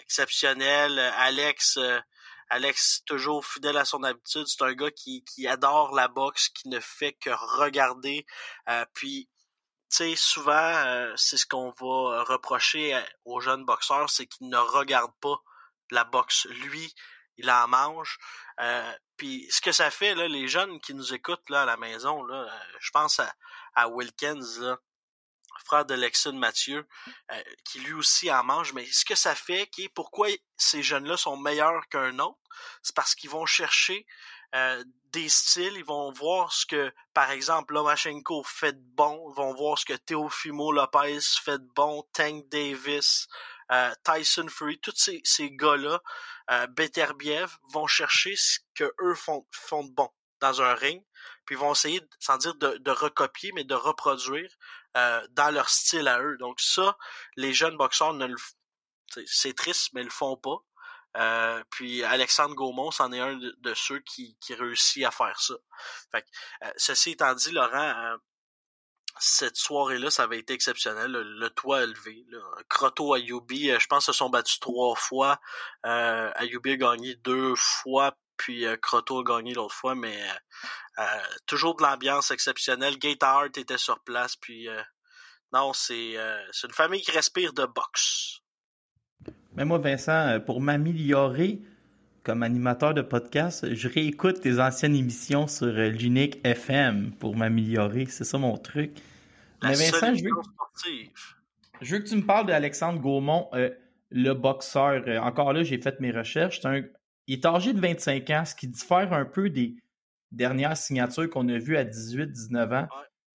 exceptionnel. 0.00 0.98
Alex, 1.18 1.78
Alex 2.50 3.02
toujours 3.06 3.44
fidèle 3.44 3.76
à 3.76 3.84
son 3.84 4.02
habitude, 4.02 4.46
c'est 4.46 4.62
un 4.62 4.72
gars 4.74 4.90
qui, 4.90 5.24
qui 5.24 5.46
adore 5.48 5.94
la 5.94 6.08
boxe, 6.08 6.48
qui 6.48 6.68
ne 6.68 6.80
fait 6.80 7.12
que 7.14 7.30
regarder. 7.30 8.26
Euh, 8.68 8.84
puis, 8.94 9.28
tu 9.90 9.96
sais, 9.96 10.16
souvent, 10.16 10.52
euh, 10.52 11.12
c'est 11.16 11.36
ce 11.36 11.46
qu'on 11.46 11.70
va 11.70 12.22
reprocher 12.24 12.94
euh, 12.94 13.02
aux 13.24 13.40
jeunes 13.40 13.64
boxeurs, 13.64 14.10
c'est 14.10 14.26
qu'ils 14.26 14.48
ne 14.48 14.58
regardent 14.58 15.18
pas 15.20 15.36
la 15.90 16.04
boxe. 16.04 16.46
Lui, 16.46 16.92
il 17.36 17.50
en 17.50 17.68
mange. 17.68 18.18
Puis 19.16 19.46
ce 19.50 19.60
que 19.60 19.72
ça 19.72 19.90
fait, 19.90 20.14
là, 20.14 20.28
les 20.28 20.48
jeunes 20.48 20.80
qui 20.80 20.94
nous 20.94 21.14
écoutent 21.14 21.48
là 21.50 21.62
à 21.62 21.66
la 21.66 21.76
maison, 21.76 22.24
là, 22.24 22.48
je 22.80 22.90
pense 22.90 23.20
à, 23.20 23.32
à 23.74 23.88
Wilkins, 23.88 24.40
là, 24.60 24.78
frère 25.64 25.84
de 25.84 25.94
Lexon 25.94 26.32
Mathieu, 26.32 26.86
euh, 27.32 27.42
qui 27.64 27.80
lui 27.80 27.92
aussi 27.92 28.30
en 28.30 28.44
mange, 28.44 28.72
mais 28.72 28.86
ce 28.86 29.04
que 29.04 29.14
ça 29.14 29.34
fait, 29.34 29.66
qui 29.68 29.88
pourquoi 29.88 30.28
ces 30.56 30.82
jeunes-là 30.82 31.16
sont 31.16 31.36
meilleurs 31.36 31.86
qu'un 31.88 32.18
autre, 32.18 32.38
c'est 32.82 32.94
parce 32.94 33.14
qu'ils 33.14 33.30
vont 33.30 33.46
chercher 33.46 34.06
euh, 34.54 34.84
des 35.12 35.28
styles, 35.28 35.74
ils 35.76 35.84
vont 35.84 36.12
voir 36.12 36.52
ce 36.52 36.64
que, 36.66 36.92
par 37.12 37.30
exemple, 37.30 37.74
Lomachenko 37.74 38.44
fait 38.44 38.72
de 38.72 38.94
bon, 38.94 39.30
ils 39.30 39.36
vont 39.36 39.54
voir 39.54 39.78
ce 39.78 39.84
que 39.84 39.94
Teofimo 39.94 40.72
Lopez 40.72 41.20
fait 41.44 41.58
de 41.58 41.68
bon, 41.74 42.04
Tank 42.12 42.48
Davis, 42.48 43.26
euh, 43.72 43.92
Tyson 44.04 44.46
Fury, 44.48 44.78
tous 44.78 44.94
ces, 44.96 45.50
gars-là, 45.50 46.00
euh, 46.50 46.66
Beterbiev, 46.68 47.56
vont 47.72 47.86
chercher 47.86 48.36
ce 48.36 48.60
que 48.74 48.92
eux 49.00 49.14
font, 49.14 49.44
de 49.82 49.90
bon 49.90 50.10
dans 50.40 50.62
un 50.62 50.74
ring, 50.74 51.02
puis 51.46 51.56
ils 51.56 51.58
vont 51.58 51.72
essayer, 51.72 52.00
sans 52.20 52.36
dire 52.36 52.54
de 52.54 52.90
recopier, 52.90 53.50
mais 53.54 53.64
de 53.64 53.74
reproduire 53.74 54.50
euh, 54.96 55.26
dans 55.30 55.50
leur 55.50 55.68
style 55.68 56.08
à 56.08 56.20
eux. 56.20 56.36
Donc 56.38 56.60
ça, 56.60 56.96
les 57.36 57.52
jeunes 57.52 57.76
boxeurs 57.76 58.14
ne 58.14 58.26
le, 58.26 58.36
c'est- 59.26 59.56
triste, 59.56 59.90
mais 59.92 60.02
ils 60.02 60.06
le 60.06 60.10
font 60.10 60.36
pas. 60.36 60.58
Euh, 61.16 61.62
puis 61.70 62.02
Alexandre 62.02 62.54
Gaumont, 62.54 62.90
c'en 62.90 63.12
est 63.12 63.20
un 63.20 63.36
de, 63.36 63.74
ceux 63.74 64.00
qui, 64.00 64.36
qui 64.40 64.54
réussit 64.54 65.04
à 65.04 65.12
faire 65.12 65.40
ça. 65.40 65.54
Euh, 66.14 66.70
ceci 66.76 67.12
étant 67.12 67.34
dit, 67.34 67.52
Laurent, 67.52 68.18
cette 69.18 69.56
soirée-là, 69.56 70.10
ça 70.10 70.24
avait 70.24 70.38
été 70.38 70.54
exceptionnel. 70.54 71.12
Le, 71.12 71.50
toit 71.50 71.82
élevé. 71.84 72.24
Là. 72.28 72.40
Croto 72.68 73.14
Ayoubi, 73.14 73.70
euh, 73.70 73.78
je 73.78 73.86
pense 73.86 74.06
se 74.06 74.12
sont 74.12 74.30
battus 74.30 74.60
trois 74.60 74.94
fois. 74.96 75.40
Euh, 75.86 76.30
Ayoubi 76.34 76.72
a 76.72 76.76
gagné 76.76 77.14
deux 77.16 77.54
fois, 77.56 78.16
puis 78.36 78.66
euh, 78.66 78.76
Croto 78.76 79.20
a 79.20 79.24
gagné 79.24 79.54
l'autre 79.54 79.74
fois, 79.74 79.94
mais 79.94 80.14
euh, 80.14 81.02
euh, 81.02 81.04
toujours 81.46 81.76
de 81.76 81.82
l'ambiance 81.82 82.30
exceptionnelle. 82.30 82.98
Gate 82.98 83.22
Hart 83.22 83.56
était 83.58 83.78
sur 83.78 84.00
place, 84.00 84.36
puis 84.36 84.68
euh, 84.68 84.80
non, 85.52 85.72
c'est 85.72 86.14
une 86.14 86.72
famille 86.72 87.02
qui 87.02 87.12
respire 87.12 87.52
de 87.52 87.66
boxe. 87.66 88.40
Mais 89.56 89.64
moi, 89.64 89.78
Vincent, 89.78 90.40
pour 90.40 90.60
m'améliorer 90.60 91.60
comme 92.24 92.42
animateur 92.42 92.94
de 92.94 93.02
podcast, 93.02 93.72
je 93.72 93.88
réécoute 93.88 94.40
tes 94.40 94.58
anciennes 94.58 94.96
émissions 94.96 95.46
sur 95.46 95.66
l'unique 95.66 96.40
FM 96.44 97.12
pour 97.12 97.36
m'améliorer. 97.36 98.06
C'est 98.06 98.24
ça 98.24 98.38
mon 98.38 98.56
truc. 98.56 98.92
La 99.62 99.70
Mais 99.70 99.76
Vincent, 99.76 100.14
je 100.14 100.24
veux, 100.24 100.30
je 101.82 101.94
veux 101.94 102.02
que 102.02 102.08
tu 102.08 102.16
me 102.16 102.22
parles 102.22 102.46
d'Alexandre 102.46 102.98
Gaumont, 102.98 103.48
le 104.10 104.32
boxeur. 104.32 105.04
Encore 105.22 105.52
là, 105.52 105.62
j'ai 105.62 105.78
fait 105.78 106.00
mes 106.00 106.10
recherches. 106.10 106.60
C'est 106.60 106.68
un, 106.68 106.82
il 107.26 107.34
est 107.34 107.46
âgé 107.46 107.72
de 107.72 107.80
25 107.80 108.30
ans, 108.30 108.44
ce 108.44 108.54
qui 108.54 108.68
diffère 108.68 109.12
un 109.12 109.24
peu 109.24 109.50
des 109.50 109.76
dernières 110.32 110.76
signatures 110.76 111.30
qu'on 111.30 111.48
a 111.48 111.58
vues 111.58 111.76
à 111.76 111.84
18-19 111.84 112.84
ans. 112.84 112.88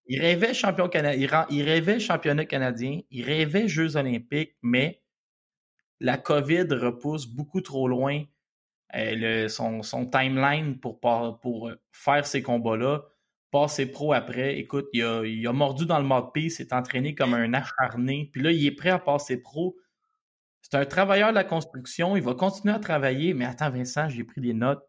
Il 0.08 0.20
rêvait 0.20 0.54
champion 0.54 0.90
canadien, 0.90 1.46
il, 1.50 1.64
rêvait 1.64 2.00
championnat 2.00 2.46
canadien, 2.46 3.02
il 3.12 3.24
rêvait 3.24 3.68
Jeux 3.68 3.96
olympiques, 3.96 4.56
mais 4.62 5.02
la 6.00 6.18
COVID 6.18 6.68
repousse 6.72 7.28
beaucoup 7.28 7.62
trop 7.62 7.88
loin 7.88 8.24
euh, 8.96 9.16
le- 9.16 9.48
son, 9.50 9.84
son 9.84 10.08
timeline 10.08 10.80
pour, 10.80 11.00
faire 11.92 12.26
ces 12.26 12.42
combats-là. 12.42 13.04
Passer 13.52 13.92
pro 13.92 14.14
après, 14.14 14.58
écoute, 14.58 14.88
il 14.94 15.04
a, 15.04 15.24
il 15.26 15.46
a 15.48 15.54
mordu 15.54 15.86
dans 15.86 16.00
le 16.00 16.06
mouthpiece, 16.06 16.58
s'est 16.58 16.74
entraîné 16.74 17.16
comme 17.16 17.34
un 17.34 17.54
acharné, 17.54 18.30
puis 18.32 18.42
là, 18.44 18.52
il 18.52 18.66
est 18.66 18.72
prêt 18.72 18.90
à 18.90 19.00
passer 19.00 19.42
pro. 19.42 19.76
C'est 20.62 20.76
un 20.76 20.86
travailleur 20.86 21.30
de 21.30 21.36
la 21.36 21.44
construction, 21.44 22.16
il 22.16 22.24
va 22.24 22.34
continuer 22.36 22.74
à 22.74 22.80
travailler, 22.80 23.34
mais 23.34 23.46
attends, 23.46 23.70
Vincent, 23.70 24.10
j'ai 24.10 24.24
pris 24.24 24.42
des 24.42 24.54
notes. 24.54 24.84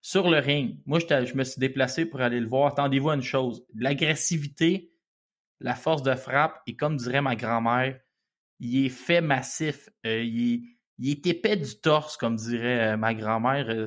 Sur 0.00 0.30
le 0.30 0.38
ring, 0.38 0.78
moi, 0.86 1.00
je 1.00 1.34
me 1.34 1.44
suis 1.44 1.58
déplacé 1.58 2.06
pour 2.06 2.20
aller 2.20 2.40
le 2.40 2.46
voir. 2.46 2.68
Attendez-vous 2.68 3.10
à 3.10 3.14
une 3.14 3.22
chose. 3.22 3.64
L'agressivité, 3.74 4.92
la 5.60 5.74
force 5.74 6.02
de 6.02 6.14
frappe, 6.14 6.62
et 6.66 6.76
comme 6.76 6.96
dirait 6.96 7.20
ma 7.20 7.34
grand-mère, 7.34 7.98
il 8.60 8.86
est 8.86 8.90
fait 8.90 9.20
massif. 9.20 9.88
Euh, 10.06 10.22
il, 10.22 10.54
est, 10.54 10.62
il 10.98 11.10
est 11.10 11.26
épais 11.26 11.56
du 11.56 11.80
torse, 11.80 12.16
comme 12.16 12.36
dirait 12.36 12.92
euh, 12.92 12.96
ma 12.96 13.12
grand-mère. 13.14 13.68
Euh, 13.68 13.86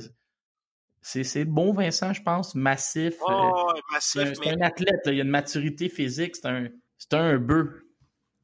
c'est, 1.02 1.24
le 1.36 1.46
bon 1.46 1.74
Vincent, 1.74 2.14
je 2.14 2.22
pense. 2.22 2.56
Massif. 2.56 3.16
Oh, 3.22 3.72
ouais, 3.74 4.00
c'est, 4.00 4.20
un, 4.20 4.26
massif, 4.26 4.42
c'est 4.44 4.50
mais 4.50 4.62
un 4.62 4.66
athlète. 4.66 5.06
là. 5.06 5.14
Il 5.14 5.20
a 5.20 5.24
une 5.24 5.30
maturité 5.30 5.90
physique. 5.90 6.36
C'est 6.36 6.48
un, 6.48 6.68
c'est 6.98 7.14
un 7.14 7.38
bœuf. 7.38 7.70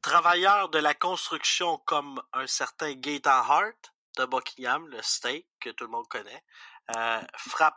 Travailleur 0.08 0.70
de 0.70 0.78
la 0.78 0.94
construction 0.94 1.76
comme 1.84 2.22
un 2.32 2.46
certain 2.46 2.94
Gaeta 2.94 3.40
Hart 3.40 3.92
de 4.16 4.24
Buckingham, 4.24 4.88
le 4.88 5.02
steak 5.02 5.46
que 5.60 5.68
tout 5.68 5.84
le 5.84 5.90
monde 5.90 6.08
connaît, 6.08 6.42
euh, 6.96 7.20
frappe 7.36 7.76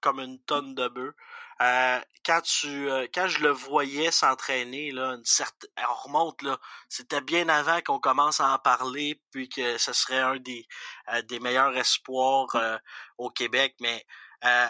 comme 0.00 0.18
une 0.18 0.42
tonne 0.42 0.74
de 0.74 0.88
bœuf. 0.88 1.14
Euh, 1.60 2.00
quand 2.24 2.40
tu, 2.40 2.90
euh, 2.90 3.06
quand 3.14 3.28
je 3.28 3.38
le 3.40 3.50
voyais 3.50 4.10
s'entraîner 4.10 4.90
là, 4.90 5.14
une 5.14 5.24
certaine, 5.24 5.70
on 5.88 5.94
remonte 5.94 6.42
là, 6.42 6.58
c'était 6.88 7.20
bien 7.20 7.48
avant 7.48 7.80
qu'on 7.80 8.00
commence 8.00 8.40
à 8.40 8.52
en 8.52 8.58
parler, 8.58 9.22
puis 9.30 9.48
que 9.48 9.78
ce 9.78 9.92
serait 9.92 10.18
un 10.18 10.36
des 10.36 10.66
euh, 11.12 11.22
des 11.22 11.38
meilleurs 11.38 11.76
espoirs 11.76 12.56
euh, 12.56 12.76
au 13.18 13.30
Québec, 13.30 13.76
mais 13.80 14.04
euh, 14.44 14.68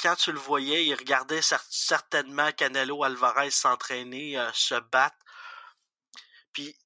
quand 0.00 0.14
tu 0.14 0.30
le 0.30 0.38
voyais, 0.38 0.86
il 0.86 0.94
regardait 0.94 1.40
cer- 1.40 1.66
certainement 1.68 2.52
Canelo 2.52 3.02
Alvarez 3.02 3.50
s'entraîner, 3.50 4.38
euh, 4.38 4.50
se 4.54 4.76
battre. 4.76 5.16
Puis 6.52 6.76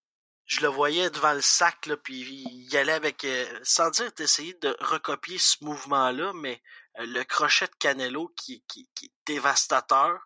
je 0.46 0.60
le 0.60 0.68
voyais 0.68 1.10
devant 1.10 1.32
le 1.32 1.40
sac, 1.40 1.86
là, 1.86 1.96
puis 1.96 2.44
il 2.50 2.76
allait 2.76 2.92
avec, 2.92 3.24
euh, 3.24 3.46
sans 3.62 3.90
dire 3.90 4.12
d'essayer 4.12 4.54
de 4.54 4.76
recopier 4.80 5.38
ce 5.38 5.64
mouvement-là, 5.64 6.32
mais 6.34 6.62
euh, 6.98 7.06
le 7.06 7.24
crochet 7.24 7.66
de 7.66 7.74
Canelo 7.78 8.28
qui, 8.36 8.62
est 8.76 9.10
dévastateur, 9.26 10.18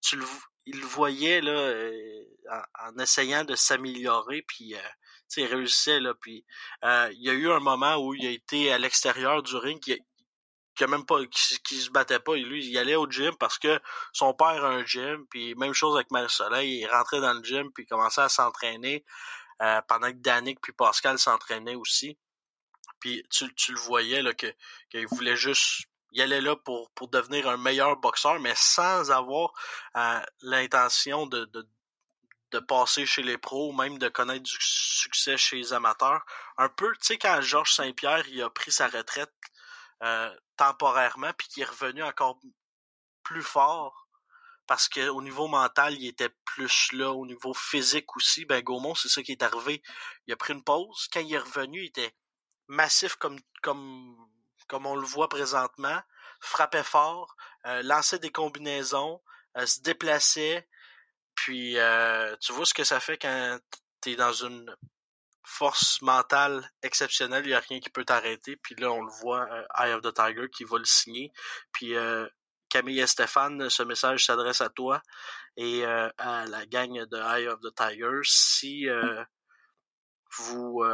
tu 0.00 0.16
le, 0.16 0.24
il 0.64 0.80
le 0.80 0.86
voyait 0.86 1.40
là, 1.42 1.52
euh, 1.52 2.24
en, 2.86 2.98
essayant 2.98 3.44
de 3.44 3.54
s'améliorer, 3.54 4.42
puis 4.42 4.74
il 5.36 5.46
réussissait 5.46 6.00
là, 6.00 6.14
puis 6.14 6.44
il 6.82 7.22
y 7.22 7.28
a 7.30 7.34
eu 7.34 7.50
un 7.50 7.60
moment 7.60 7.96
où 7.96 8.14
il 8.14 8.26
a 8.26 8.30
été 8.30 8.72
à 8.72 8.78
l'extérieur 8.78 9.42
du 9.42 9.54
ring, 9.56 9.80
qui, 9.80 10.00
qui 10.78 10.84
a 10.84 10.86
même 10.86 11.04
pas, 11.04 11.18
qui, 11.26 11.80
se 11.80 11.90
battait 11.90 12.20
pas, 12.20 12.36
lui, 12.36 12.64
il 12.64 12.78
allait 12.78 12.94
au 12.94 13.10
gym 13.10 13.34
parce 13.36 13.58
que 13.58 13.80
son 14.12 14.32
père 14.32 14.64
a 14.64 14.68
un 14.68 14.86
gym, 14.86 15.26
puis 15.28 15.54
même 15.56 15.74
chose 15.74 15.96
avec 15.96 16.10
Marie-Soleil, 16.12 16.80
il 16.80 16.86
rentrait 16.86 17.20
dans 17.20 17.34
le 17.34 17.42
gym, 17.42 17.70
puis 17.72 17.84
commençait 17.84 18.20
à 18.20 18.28
s'entraîner, 18.28 19.04
euh, 19.60 19.80
pendant 19.88 20.08
que 20.08 20.18
Danick 20.18 20.60
puis 20.60 20.72
Pascal 20.72 21.18
s'entraînaient 21.18 21.74
aussi. 21.74 22.16
Puis 23.00 23.24
tu, 23.28 23.52
tu 23.54 23.72
le 23.72 23.78
voyais 23.80 24.22
là 24.22 24.32
que 24.34 24.46
qu'il 24.90 25.06
voulait 25.08 25.36
juste 25.36 25.84
il 26.12 26.22
allait 26.22 26.40
là 26.40 26.56
pour 26.56 26.90
pour 26.92 27.08
devenir 27.08 27.48
un 27.48 27.56
meilleur 27.56 27.96
boxeur 27.96 28.40
mais 28.40 28.54
sans 28.56 29.10
avoir 29.10 29.52
euh, 29.96 30.20
l'intention 30.42 31.26
de, 31.26 31.44
de 31.46 31.68
de 32.50 32.60
passer 32.60 33.04
chez 33.04 33.22
les 33.22 33.36
pros, 33.36 33.72
même 33.72 33.98
de 33.98 34.08
connaître 34.08 34.42
du 34.42 34.56
succès 34.58 35.36
chez 35.36 35.56
les 35.56 35.74
amateurs. 35.74 36.24
Un 36.56 36.70
peu, 36.70 36.90
tu 36.92 36.98
sais, 37.02 37.18
quand 37.18 37.42
Georges 37.42 37.74
Saint-Pierre 37.74 38.26
il 38.28 38.42
a 38.42 38.48
pris 38.48 38.72
sa 38.72 38.88
retraite 38.88 39.30
euh, 40.02 40.34
temporairement, 40.56 41.32
puis 41.36 41.48
qu'il 41.48 41.62
est 41.62 41.66
revenu 41.66 42.02
encore 42.02 42.38
plus 43.22 43.42
fort, 43.42 44.08
parce 44.66 44.88
que 44.88 45.08
au 45.08 45.22
niveau 45.22 45.48
mental, 45.48 45.94
il 45.94 46.06
était 46.06 46.30
plus 46.44 46.92
là, 46.92 47.12
au 47.12 47.26
niveau 47.26 47.54
physique 47.54 48.16
aussi. 48.16 48.44
Ben 48.44 48.62
Gaumont, 48.62 48.94
c'est 48.94 49.08
ça 49.08 49.22
qui 49.22 49.32
est 49.32 49.42
arrivé. 49.42 49.82
Il 50.26 50.32
a 50.32 50.36
pris 50.36 50.52
une 50.52 50.62
pause. 50.62 51.08
Quand 51.12 51.20
il 51.20 51.32
est 51.32 51.38
revenu, 51.38 51.82
il 51.82 51.86
était 51.86 52.14
massif 52.68 53.16
comme 53.16 53.38
comme 53.62 54.16
comme 54.68 54.86
on 54.86 54.96
le 54.96 55.06
voit 55.06 55.28
présentement, 55.30 56.00
frappait 56.40 56.84
fort, 56.84 57.34
euh, 57.66 57.82
lançait 57.82 58.18
des 58.18 58.30
combinaisons, 58.30 59.20
euh, 59.56 59.66
se 59.66 59.80
déplaçait. 59.80 60.68
Puis 61.34 61.78
euh, 61.78 62.36
tu 62.40 62.52
vois 62.52 62.66
ce 62.66 62.74
que 62.74 62.84
ça 62.84 63.00
fait 63.00 63.16
quand 63.18 63.58
t'es 64.00 64.16
dans 64.16 64.32
une 64.32 64.74
force 65.48 66.02
mentale 66.02 66.70
exceptionnelle, 66.82 67.46
il 67.46 67.50
y 67.50 67.54
a 67.54 67.60
rien 67.60 67.80
qui 67.80 67.88
peut 67.88 68.04
t'arrêter. 68.04 68.56
Puis 68.56 68.74
là, 68.76 68.92
on 68.92 69.02
le 69.02 69.10
voit, 69.22 69.48
euh, 69.50 69.64
Eye 69.78 69.92
of 69.94 70.02
the 70.02 70.12
Tiger 70.12 70.48
qui 70.52 70.64
va 70.64 70.78
le 70.78 70.84
signer. 70.84 71.32
Puis 71.72 71.96
euh, 71.96 72.26
Camille 72.68 73.00
et 73.00 73.06
Stéphane, 73.06 73.70
ce 73.70 73.82
message 73.82 74.26
s'adresse 74.26 74.60
à 74.60 74.68
toi 74.68 75.02
et 75.56 75.86
euh, 75.86 76.10
à 76.18 76.46
la 76.46 76.66
gang 76.66 76.92
de 76.92 77.16
Eye 77.16 77.48
of 77.48 77.60
the 77.60 77.74
Tiger. 77.74 78.20
Si 78.24 78.86
vous 80.36 80.84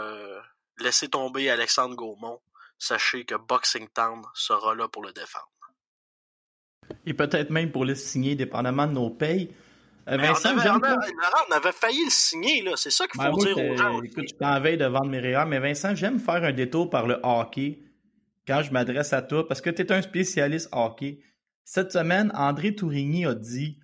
laissez 0.79 1.09
tomber 1.09 1.51
Alexandre 1.51 1.97
Gaumont, 1.97 2.41
sachez 2.79 3.25
que 3.25 3.35
Boxing 3.35 3.89
Town 3.89 4.23
sera 4.35 4.75
là 4.75 4.89
pour 4.89 5.03
le 5.03 5.13
défendre. 5.13 5.51
Et 7.05 7.15
peut-être 7.15 7.51
même 7.51 7.73
pour 7.73 7.85
le 7.85 7.97
signer, 7.97 8.37
dépendamment 8.37 8.87
de 8.87 8.93
nos 8.93 9.11
payes. 9.11 9.53
Euh, 10.09 10.17
on, 10.19 10.19
Vincent, 10.19 10.51
avait, 10.51 10.69
on, 10.69 10.75
avait, 10.75 10.97
Laurent, 11.13 11.45
on 11.51 11.57
avait 11.57 11.73
failli 11.73 12.05
le 12.05 12.11
signer, 12.11 12.63
là. 12.63 12.73
C'est 12.77 12.91
ça 12.91 13.07
qu'il 13.07 13.21
Ben, 13.21 13.31
faut 13.31 13.39
dire 13.39 13.57
aux 13.57 13.77
gens. 13.77 13.99
aussi. 13.99 14.09
écoute, 14.09 14.25
je 14.29 14.35
suis 14.35 14.45
en 14.45 14.61
veille 14.61 14.77
de 14.77 14.85
vendre 14.85 15.07
mes 15.07 15.21
mais 15.47 15.61
Vincent, 15.61 15.95
j'aime 15.95 16.19
faire 16.19 16.45
un 16.45 16.53
détour 16.53 16.91
par 16.91 17.07
le 17.07 17.19
hockey 17.23 17.81
quand 18.47 18.63
je 18.63 18.73
m'adresse 18.73 19.13
à 19.13 19.23
toi, 19.23 19.49
parce 19.49 19.61
que 19.61 19.71
tu 19.71 19.83
es 19.83 19.93
un 19.93 20.03
spécialiste 20.03 20.69
hockey. 20.73 21.21
Cette 21.65 21.93
semaine, 21.93 22.31
André 22.35 22.75
Tourigny 22.75 23.25
a 23.25 23.35
dit 23.35 23.79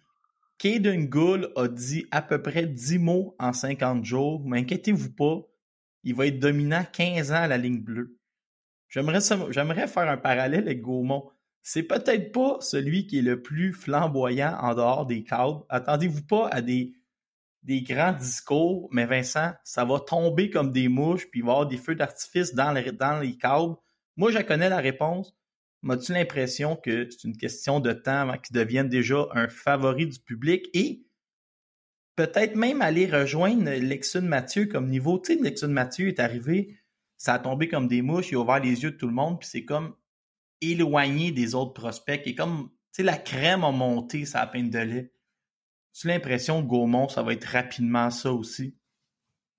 Caden 0.59 1.07
Gould 1.09 1.51
a 1.57 1.69
dit 1.69 2.07
à 2.11 2.21
peu 2.21 2.43
près 2.43 2.67
10 2.67 2.99
mots 2.99 3.35
en 3.39 3.55
50 3.55 4.05
jours, 4.05 4.43
mais 4.45 4.59
inquiétez-vous 4.59 5.13
pas, 5.13 5.41
il 6.05 6.15
va 6.15 6.27
être 6.27 6.39
dominant 6.39 6.85
15 6.93 7.33
ans 7.33 7.37
à 7.37 7.47
la 7.47 7.57
ligne 7.57 7.81
bleue. 7.81 8.19
J'aimerais 8.89 9.87
faire 9.87 10.11
un 10.11 10.17
parallèle 10.19 10.65
avec 10.65 10.83
Gaumont. 10.83 11.31
C'est 11.63 11.83
peut-être 11.83 12.33
pas 12.33 12.59
celui 12.61 13.07
qui 13.07 13.19
est 13.19 13.23
le 13.23 13.43
plus 13.43 13.73
flamboyant 13.73 14.57
en 14.61 14.75
dehors 14.75 15.07
des 15.07 15.23
cadres. 15.23 15.67
Attendez-vous 15.69 16.23
pas 16.23 16.49
à 16.49 16.63
des 16.63 16.93
grands 17.83 18.13
discours, 18.13 18.89
mais 18.93 19.07
Vincent, 19.07 19.53
ça 19.65 19.85
va 19.85 20.01
tomber 20.01 20.51
comme 20.51 20.73
des 20.73 20.89
mouches, 20.89 21.31
puis 21.31 21.41
il 21.41 21.45
va 21.45 21.51
y 21.51 21.53
avoir 21.53 21.69
des 21.69 21.77
feux 21.77 21.95
d'artifice 21.95 22.55
dans 22.55 22.73
les, 22.73 22.93
dans 22.93 23.21
les 23.21 23.37
câbles. 23.37 23.77
Moi, 24.17 24.31
je 24.31 24.39
connais 24.39 24.69
la 24.69 24.79
réponse. 24.79 25.37
M'as-tu 25.83 26.13
l'impression 26.13 26.77
que 26.77 27.09
c'est 27.11 27.25
une 27.25 27.37
question 27.37 27.81
de 27.81 27.93
temps 27.93 28.21
avant 28.21 28.39
qu'il 28.39 28.55
devienne 28.55 28.89
déjà 28.89 29.27
un 29.33 29.49
favori 29.49 30.07
du 30.07 30.19
public? 30.19 30.69
Et 30.75 31.05
peut-être 32.17 32.55
même 32.55 32.83
aller 32.83 33.07
rejoindre 33.07 33.71
Lexun 33.71 34.23
Mathieu 34.23 34.67
comme 34.67 34.89
niveau. 34.89 35.19
Tu 35.19 35.35
sais, 35.35 35.43
Lexun 35.43 35.69
Mathieu 35.69 36.09
est 36.09 36.21
arrivé, 36.21 36.77
ça 37.17 37.35
a 37.35 37.39
tombé 37.39 37.69
comme 37.69 37.89
des 37.89 38.03
mouches, 38.03 38.31
il 38.31 38.37
a 38.37 38.41
ouvert 38.41 38.61
les 38.61 38.83
yeux 38.83 38.91
de 38.91 38.97
tout 38.97 39.07
le 39.07 39.15
monde, 39.15 39.39
puis 39.41 39.49
c'est 39.49 39.65
comme 39.65 39.95
éloigné 40.61 41.33
des 41.33 41.55
autres 41.55 41.73
prospects. 41.73 42.23
Et 42.27 42.35
comme, 42.35 42.71
la 42.99 43.17
crème 43.17 43.65
a 43.65 43.71
monté 43.71 44.27
sa 44.27 44.47
peine 44.47 44.71
de 44.71 44.79
lait. 44.79 45.13
Tu 45.93 46.07
l'impression 46.07 46.63
que 46.63 46.69
Gaumont, 46.69 47.09
ça 47.09 47.23
va 47.23 47.33
être 47.33 47.47
rapidement 47.47 48.11
ça 48.11 48.33
aussi? 48.33 48.77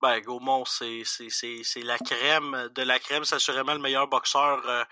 Ben, 0.00 0.20
Gaumont, 0.20 0.64
c'est, 0.64 1.02
la 1.76 1.98
crème 1.98 2.68
de 2.74 2.82
la 2.82 2.98
crème. 2.98 3.24
C'est 3.24 3.36
assurément 3.36 3.74
le 3.74 3.80
meilleur 3.80 4.08
boxeur 4.08 4.66
euh, 4.68 4.84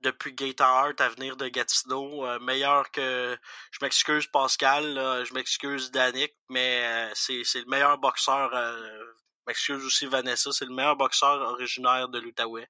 depuis 0.00 0.32
Gator 0.32 0.66
Hart 0.66 1.00
à 1.00 1.08
venir 1.08 1.36
de 1.36 1.48
Gatineau. 1.48 2.24
Euh, 2.24 2.38
meilleur 2.38 2.90
que, 2.90 3.36
je 3.72 3.78
m'excuse 3.82 4.26
Pascal, 4.28 4.94
je 5.26 5.34
m'excuse 5.34 5.90
Danick, 5.90 6.34
mais 6.48 6.82
euh, 6.84 7.10
c'est, 7.14 7.42
le 7.54 7.66
meilleur 7.66 7.98
boxeur, 7.98 8.50
je 8.52 9.42
m'excuse 9.46 9.84
aussi 9.84 10.06
Vanessa, 10.06 10.52
c'est 10.52 10.64
le 10.64 10.74
meilleur 10.74 10.96
boxeur 10.96 11.40
originaire 11.40 12.08
de 12.08 12.18
l'Outaouais. 12.18 12.68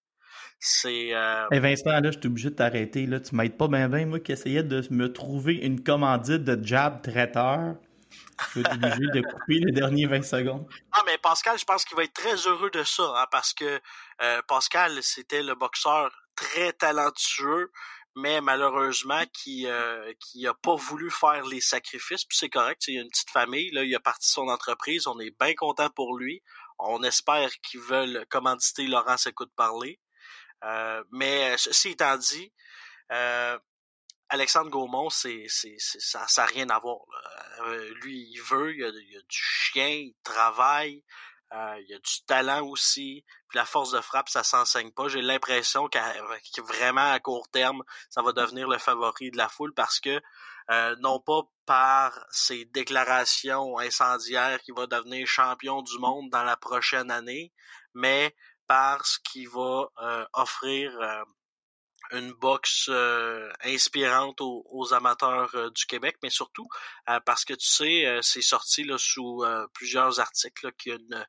C'est, 0.58 1.14
euh, 1.14 1.46
Hey 1.50 1.60
Vincent, 1.60 2.00
là, 2.00 2.10
je 2.10 2.18
suis 2.18 2.26
obligé 2.26 2.50
de 2.50 2.54
t'arrêter. 2.56 3.06
Là. 3.06 3.20
Tu 3.20 3.34
m'aides 3.34 3.56
pas 3.56 3.68
bien, 3.68 3.88
bien, 3.88 4.06
moi, 4.06 4.20
qui 4.20 4.32
essayais 4.32 4.62
de 4.62 4.82
me 4.90 5.12
trouver 5.12 5.54
une 5.54 5.82
commandite 5.82 6.44
de 6.44 6.64
jab 6.64 7.02
traiteur. 7.02 7.76
Je 8.38 8.60
suis 8.60 8.60
obligé 8.60 9.06
de 9.14 9.22
couper 9.22 9.60
les 9.60 9.72
derniers 9.72 10.06
20 10.06 10.22
secondes. 10.22 10.66
Ah, 10.92 11.02
mais 11.06 11.18
Pascal, 11.18 11.58
je 11.58 11.64
pense 11.64 11.84
qu'il 11.84 11.96
va 11.96 12.04
être 12.04 12.12
très 12.12 12.36
heureux 12.46 12.70
de 12.70 12.82
ça, 12.84 13.12
hein, 13.16 13.26
parce 13.30 13.52
que 13.52 13.80
euh, 14.22 14.42
Pascal, 14.48 15.02
c'était 15.02 15.42
le 15.42 15.54
boxeur 15.54 16.10
très 16.34 16.72
talentueux, 16.72 17.70
mais 18.14 18.40
malheureusement 18.40 19.22
qui 19.32 19.66
euh, 19.66 20.12
qui 20.20 20.46
a 20.46 20.54
pas 20.54 20.74
voulu 20.74 21.10
faire 21.10 21.44
les 21.46 21.60
sacrifices. 21.60 22.24
Puis 22.24 22.38
c'est 22.38 22.48
correct, 22.48 22.88
il 22.88 22.94
y 22.94 22.98
a 22.98 23.02
une 23.02 23.10
petite 23.10 23.30
famille, 23.30 23.70
là, 23.72 23.84
il 23.84 23.94
a 23.94 24.00
parti 24.00 24.28
son 24.28 24.48
entreprise, 24.48 25.06
on 25.06 25.18
est 25.20 25.34
bien 25.38 25.54
content 25.54 25.90
pour 25.90 26.16
lui. 26.16 26.42
On 26.78 27.02
espère 27.02 27.50
qu'ils 27.62 27.80
veulent 27.80 28.26
commanditer 28.28 28.86
Laurent 28.86 29.16
Écoute 29.26 29.50
parler. 29.56 29.98
Euh, 30.64 31.04
mais 31.10 31.56
ceci 31.58 31.90
étant 31.90 32.16
dit, 32.16 32.52
euh, 33.12 33.58
Alexandre 34.28 34.70
Gaumont, 34.70 35.10
c'est, 35.10 35.44
c'est, 35.48 35.76
ça 35.78 36.26
n'a 36.36 36.46
rien 36.46 36.68
à 36.70 36.78
voir. 36.78 36.98
Euh, 37.60 37.94
lui, 38.02 38.28
il 38.32 38.40
veut, 38.40 38.74
il 38.74 38.84
a, 38.84 38.88
il 38.88 39.16
a 39.16 39.20
du 39.20 39.38
chien, 39.38 39.88
il 39.88 40.14
travaille, 40.24 41.04
euh, 41.52 41.80
il 41.86 41.94
a 41.94 41.98
du 41.98 42.24
talent 42.26 42.66
aussi. 42.66 43.24
Puis 43.48 43.58
la 43.58 43.64
force 43.64 43.92
de 43.92 44.00
frappe, 44.00 44.28
ça 44.28 44.42
s'enseigne 44.42 44.90
pas. 44.90 45.08
J'ai 45.08 45.22
l'impression 45.22 45.88
qu'à, 45.88 46.12
que 46.54 46.60
vraiment 46.62 47.12
à 47.12 47.20
court 47.20 47.48
terme, 47.50 47.82
ça 48.10 48.22
va 48.22 48.32
devenir 48.32 48.68
le 48.68 48.78
favori 48.78 49.30
de 49.30 49.36
la 49.36 49.48
foule 49.48 49.72
parce 49.72 50.00
que 50.00 50.20
euh, 50.70 50.96
non 50.98 51.20
pas 51.20 51.42
par 51.64 52.26
ses 52.30 52.64
déclarations 52.64 53.78
incendiaires 53.78 54.60
qu'il 54.62 54.74
va 54.74 54.88
devenir 54.88 55.26
champion 55.26 55.82
du 55.82 55.98
monde 55.98 56.30
dans 56.30 56.42
la 56.42 56.56
prochaine 56.56 57.12
année, 57.12 57.52
mais 57.94 58.34
par 58.66 59.06
ce 59.06 59.18
qu'il 59.20 59.48
va 59.48 59.88
euh, 60.02 60.24
offrir 60.32 60.98
euh, 61.00 61.24
une 62.12 62.32
boxe 62.32 62.86
euh, 62.88 63.50
inspirante 63.64 64.40
aux, 64.40 64.64
aux 64.70 64.94
amateurs 64.94 65.70
du 65.72 65.86
Québec, 65.86 66.16
mais 66.22 66.30
surtout 66.30 66.68
euh, 67.08 67.18
parce 67.24 67.44
que 67.44 67.54
tu 67.54 67.66
sais, 67.66 68.06
euh, 68.06 68.22
c'est 68.22 68.42
sorti 68.42 68.84
là, 68.84 68.96
sous 68.98 69.42
euh, 69.42 69.66
plusieurs 69.72 70.20
articles 70.20 70.66
là, 70.66 70.72
qui, 70.72 70.92
a 70.92 70.94
une, 70.94 71.26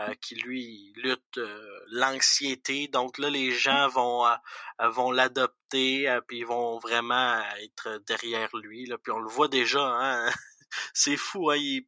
euh, 0.00 0.14
qui 0.20 0.34
lui 0.34 0.92
lutte 0.96 1.38
euh, 1.38 1.80
l'anxiété. 1.90 2.88
Donc 2.88 3.18
là, 3.18 3.30
les 3.30 3.52
gens 3.52 3.88
vont 3.88 4.26
euh, 4.26 4.88
vont 4.90 5.10
l'adopter, 5.10 6.08
euh, 6.08 6.20
puis 6.20 6.38
ils 6.38 6.46
vont 6.46 6.78
vraiment 6.78 7.42
être 7.62 7.98
derrière 8.06 8.54
lui. 8.56 8.86
Là, 8.86 8.98
puis 8.98 9.12
on 9.12 9.20
le 9.20 9.30
voit 9.30 9.48
déjà. 9.48 9.82
Hein? 9.82 10.30
c'est 10.92 11.16
fou, 11.16 11.50
hein, 11.50 11.56
il, 11.56 11.84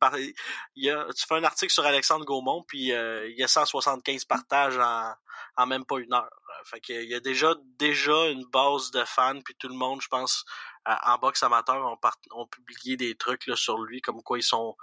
il 0.76 0.90
a, 0.90 1.06
tu 1.14 1.26
fais 1.26 1.34
un 1.34 1.44
article 1.44 1.72
sur 1.72 1.84
Alexandre 1.84 2.24
Gaumont, 2.24 2.64
puis 2.66 2.92
euh, 2.92 3.28
il 3.28 3.38
y 3.38 3.42
a 3.42 3.48
175 3.48 4.24
partages 4.24 4.78
en, 4.78 5.12
en 5.56 5.66
même 5.66 5.84
pas 5.84 5.98
une 5.98 6.12
heure. 6.12 6.30
Fait 6.64 6.80
qu'il 6.80 7.04
y 7.04 7.14
a 7.14 7.20
déjà 7.20 7.54
déjà 7.78 8.28
une 8.28 8.44
base 8.44 8.90
de 8.90 9.04
fans, 9.04 9.40
puis 9.42 9.54
tout 9.58 9.68
le 9.68 9.74
monde, 9.74 10.00
je 10.02 10.08
pense, 10.08 10.44
en 10.86 11.18
boxe 11.18 11.42
amateur, 11.42 11.76
ont, 11.84 11.96
part- 11.96 12.18
publié 12.50 12.96
des 12.96 13.14
trucs 13.16 13.46
là, 13.46 13.56
sur 13.56 13.78
lui, 13.78 14.00
comme 14.00 14.22
quoi 14.22 14.38
ils 14.38 14.42
sont 14.42 14.76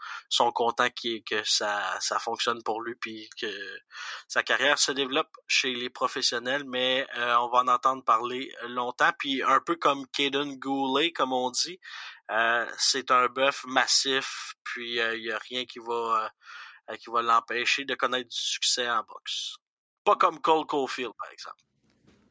contents 0.54 0.90
que 0.90 1.44
ça 1.44 2.20
fonctionne 2.20 2.62
pour 2.64 2.82
lui, 2.82 2.96
puis 2.96 3.30
que 3.40 3.48
sa 4.28 4.44
carrière 4.44 4.78
se 4.78 4.92
développe 4.92 5.36
chez 5.48 5.74
les 5.74 5.90
professionnels, 5.90 6.64
mais 6.66 7.08
euh, 7.18 7.36
on 7.38 7.50
va 7.50 7.60
en 7.60 7.68
entendre 7.68 8.04
parler 8.04 8.52
longtemps. 8.68 9.12
Puis 9.18 9.42
un 9.44 9.60
peu 9.60 9.76
comme 9.76 10.08
Caden 10.08 10.58
Goulet, 10.58 11.12
comme 11.12 11.34
on 11.34 11.50
dit, 11.50 11.80
euh, 12.32 12.66
c'est 12.78 13.12
un 13.12 13.28
bœuf 13.28 13.66
massif, 13.66 14.54
puis 14.64 14.98
il 14.98 15.24
y 15.24 15.32
a 15.32 15.40
rien 15.50 15.66
qui 15.66 15.80
va 15.80 16.32
euh, 16.90 16.96
qui 16.96 17.10
va 17.10 17.22
l'empêcher 17.22 17.84
de 17.86 17.96
connaître 17.96 18.30
du 18.30 18.38
succès 18.38 18.90
en 18.90 19.04
boxe. 19.04 19.56
Pas 20.04 20.16
comme 20.16 20.40
Cole 20.40 20.66
Caulfield, 20.66 21.12
par 21.18 21.32
exemple. 21.32 21.58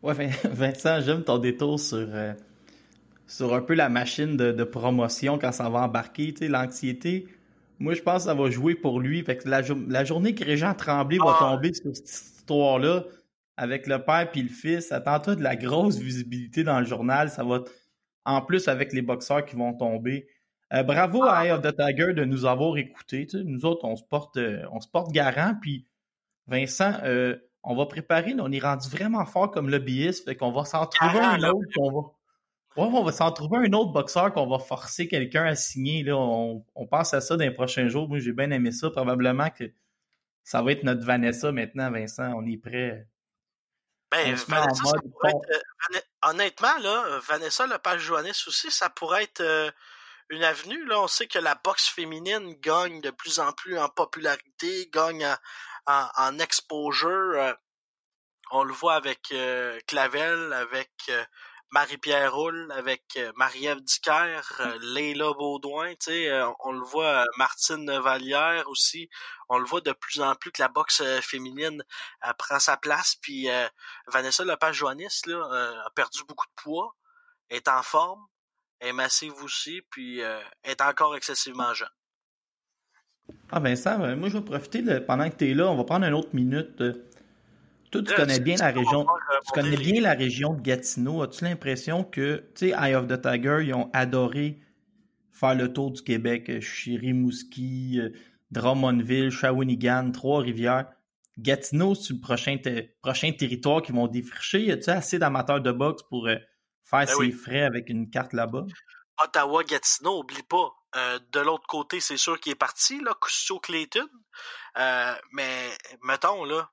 Ouais, 0.03 0.15
Vin- 0.15 0.51
Vincent, 0.51 1.01
j'aime 1.01 1.25
ton 1.25 1.39
détour 1.39 1.79
sur, 1.79 1.99
euh, 1.99 2.33
sur 3.27 3.55
un 3.55 3.61
peu 3.63 3.75
la 3.75 3.89
machine 3.89 4.37
de, 4.37 4.53
de 4.53 4.65
promotion 4.65 5.39
quand 5.39 5.53
ça 5.53 5.69
va 5.69 5.81
embarquer, 5.81 6.33
tu 6.33 6.39
sais, 6.41 6.49
l'anxiété. 6.49 7.27
Moi, 7.79 7.95
je 7.95 8.03
pense 8.03 8.23
que 8.25 8.29
ça 8.31 8.35
va 8.35 8.51
jouer 8.51 8.75
pour 8.75 9.01
lui. 9.01 9.23
Fait 9.23 9.37
que 9.37 9.49
la, 9.49 9.63
la 9.89 10.05
journée 10.05 10.35
que 10.35 10.45
Régent 10.45 10.75
Tremblay 10.75 11.19
va 11.19 11.37
Ah. 11.41 11.51
tomber 11.57 11.75
sur 11.75 11.95
cette 11.95 12.09
histoire-là, 12.09 13.05
avec 13.57 13.87
le 13.87 14.03
père 14.05 14.31
puis 14.31 14.43
le 14.43 14.49
fils, 14.49 14.93
attends-toi 14.93 15.35
de 15.37 15.43
la 15.43 15.57
grosse 15.57 15.99
visibilité 15.99 16.63
dans 16.65 16.79
le 16.81 16.87
journal. 16.87 17.31
Ça 17.31 17.43
va, 17.45 17.65
en 18.25 18.41
plus 18.43 18.69
avec 18.69 18.93
les 18.93 19.03
boxeurs 19.03 19.45
qui 19.45 19.57
vont 19.57 19.73
tomber. 19.75 20.29
Euh, 20.73 20.83
bravo 20.83 21.23
à 21.25 21.45
Eye 21.47 21.53
of 21.53 21.63
the 21.63 21.75
Tiger 21.77 22.13
de 22.13 22.25
nous 22.25 22.45
avoir 22.45 22.77
écoutés. 22.77 23.27
tu 23.27 23.39
sais. 23.39 23.45
Nous 23.45 23.65
autres, 23.67 23.85
on 23.85 23.97
se 23.97 24.03
porte, 24.05 24.37
euh, 24.37 24.63
on 24.73 24.81
se 24.81 24.89
porte 24.89 25.13
garant. 25.13 25.55
Puis 25.61 25.87
Vincent, 26.49 26.93
euh, 27.05 27.37
on 27.63 27.75
va 27.77 27.87
préparer, 27.87 28.35
on 28.39 28.51
est 28.53 28.59
rendu 28.61 28.89
vraiment 28.89 29.25
fort 29.27 29.51
comme 29.51 29.69
lobbyiste, 29.71 30.25
fait 30.25 30.37
qu'on 30.37 30.53
va 30.53 30.65
s'en 30.65 30.87
trouver 30.87 31.19
un 31.21 31.43
autre 31.43 31.69
va. 31.93 32.01
Ouais, 32.77 32.85
on 32.93 33.03
va 33.03 33.13
s'en 33.13 33.33
trouver 33.33 33.67
un 33.67 33.73
autre 33.73 33.93
boxeur 33.93 34.33
qu'on 34.33 34.47
va 34.47 34.59
forcer 34.59 35.09
quelqu'un 35.09 35.45
à 35.45 35.55
signer. 35.55 36.03
Là, 36.03 36.17
on, 36.17 36.65
on 36.75 36.87
pense 36.87 37.15
à 37.15 37.21
ça 37.21 37.37
dans 37.37 37.45
les 37.45 37.51
prochains 37.51 37.89
jours. 37.89 38.09
Moi, 38.09 38.19
j'ai 38.19 38.33
bien 38.33 38.51
aimé 38.51 38.71
ça. 38.71 38.91
Probablement 38.91 39.49
que 39.51 39.65
ça 40.45 40.63
va 40.63 40.73
être 40.73 40.83
notre 40.85 41.05
Vanessa 41.05 41.53
maintenant, 41.53 41.91
Vincent. 41.91 42.33
On 42.37 42.47
est 42.47 42.59
prêt. 42.59 43.09
Ben, 44.13 44.35
Vanessa, 44.35 44.85
ça 44.85 44.99
pourrait 45.11 45.31
être, 45.31 45.51
euh, 45.95 46.01
honnêtement, 46.31 46.79
là, 46.81 47.19
Vanessa 47.27 47.67
Lepage-Joannis 47.67 48.45
aussi, 48.47 48.71
ça 48.71 48.89
pourrait 48.91 49.25
être 49.25 49.41
euh, 49.41 49.71
une 50.31 50.45
avenue. 50.45 50.85
Là, 50.87 51.01
on 51.01 51.09
sait 51.09 51.27
que 51.27 51.39
la 51.39 51.59
boxe 51.65 51.89
féminine 51.89 52.55
gagne 52.61 53.01
de 53.01 53.11
plus 53.11 53.41
en 53.41 53.53
plus 53.53 53.79
en 53.79 53.89
popularité, 53.89 54.89
gagne 54.93 55.27
en, 55.27 55.37
en, 55.87 56.09
en 56.17 56.39
exposure. 56.39 57.09
euh, 57.11 57.53
on 58.53 58.63
le 58.63 58.73
voit 58.73 58.95
avec 58.95 59.35
Clavel, 59.89 60.53
avec 60.53 60.91
Marie-Pierre 61.71 62.33
Roule, 62.35 62.71
avec 62.73 63.03
euh, 63.17 63.33
Marie-Ève 63.37 63.81
Dicker, 63.81 64.41
euh, 64.61 64.79
Leila 64.83 65.33
Baudouin, 65.33 65.91
tu 65.91 65.97
sais, 66.01 66.31
euh, 66.31 66.49
on 66.65 66.73
le 66.73 66.85
voit, 66.85 67.25
Martine 67.39 67.91
Vallière 67.99 68.69
aussi, 68.69 69.09
on 69.49 69.59
le 69.59 69.65
voit 69.65 69.81
de 69.81 69.93
plus 69.93 70.21
en 70.21 70.35
plus 70.35 70.53
que 70.53 70.63
la 70.63 70.69
boxe 70.69 71.03
féminine 71.23 71.83
prend 72.39 72.59
sa 72.59 72.77
place, 72.77 73.17
puis 73.21 73.51
euh, 73.51 73.67
Vanessa 74.09 74.45
Lepage-Joannis 74.45 75.23
là, 75.27 75.49
euh, 75.53 75.81
a 75.85 75.91
perdu 75.91 76.21
beaucoup 76.29 76.47
de 76.47 76.63
poids, 76.63 76.95
est 77.51 77.69
en 77.69 77.83
forme, 77.83 78.25
est 78.81 78.93
massive 78.93 79.35
aussi, 79.43 79.83
puis 79.91 80.23
euh, 80.23 80.41
est 80.65 80.81
encore 80.81 81.17
excessivement 81.17 81.73
jeune. 81.75 81.89
Ah 83.51 83.61
euh, 83.61 84.17
moi 84.17 84.29
je 84.29 84.39
vais 84.39 84.45
profiter 84.45 84.83
de- 84.83 84.99
pendant 85.01 85.29
que 85.29 85.37
tu 85.37 85.51
es 85.51 85.55
là, 85.55 85.67
on 85.67 85.77
va 85.77 85.85
prendre 85.85 86.07
une 86.07 86.15
autre 86.15 86.33
minute. 86.33 86.81
Toi, 87.91 88.03
tu 88.03 88.15
connais 88.15 88.41
bien 88.41 88.57
la 88.57 88.71
région. 88.71 89.07
euh, 89.09 89.39
Tu 89.47 89.53
connais 89.53 89.77
bien 89.77 90.01
la 90.01 90.15
région 90.15 90.55
de 90.55 90.61
Gatineau. 90.61 91.23
As-tu 91.23 91.45
l'impression 91.45 92.05
que, 92.05 92.39
tu 92.55 92.69
sais, 92.71 92.75
Eye 92.79 92.95
of 92.95 93.07
the 93.07 93.21
Tiger, 93.21 93.59
ils 93.63 93.75
ont 93.75 93.91
adoré 93.93 94.61
faire 95.33 95.55
le 95.55 95.73
tour 95.73 95.91
du 95.91 96.03
Québec, 96.03 96.49
euh, 96.49 96.61
Chirimouski, 96.61 98.01
euh, 98.01 98.11
Drummondville, 98.51 99.31
Shawinigan, 99.31 100.11
Trois-Rivières. 100.13 100.87
Gatineau, 101.39 101.95
c'est 101.95 102.15
le 102.15 102.21
prochain, 102.21 102.57
te- 102.57 102.87
prochain 103.03 103.31
territoire 103.33 103.83
qu'ils 103.83 103.95
vont 103.95 104.07
défricher. 104.07 104.61
Y 104.63 104.73
a-tu 104.73 104.91
assez 104.91 105.19
d'amateurs 105.19 105.61
de 105.61 105.73
boxe 105.73 106.03
pour 106.09 106.29
euh, 106.29 106.37
faire 106.83 107.01
Ben 107.01 107.07
ses 107.07 107.15
oui. 107.17 107.33
frais 107.33 107.63
avec 107.63 107.91
une 107.91 108.09
carte 108.09 108.33
là-bas? 108.33 108.65
Ottawa-Gatineau, 109.23 110.21
oublie 110.21 110.43
pas. 110.43 110.71
Euh, 110.97 111.19
de 111.33 111.41
l'autre 111.41 111.67
côté, 111.67 112.01
c'est 112.01 112.17
sûr 112.17 112.41
qu'il 112.41 112.53
est 112.53 112.55
parti, 112.55 113.01
là. 113.01 113.15
Euh, 114.79 115.15
mais, 115.33 115.69
mettons, 116.03 116.45
là, 116.45 116.71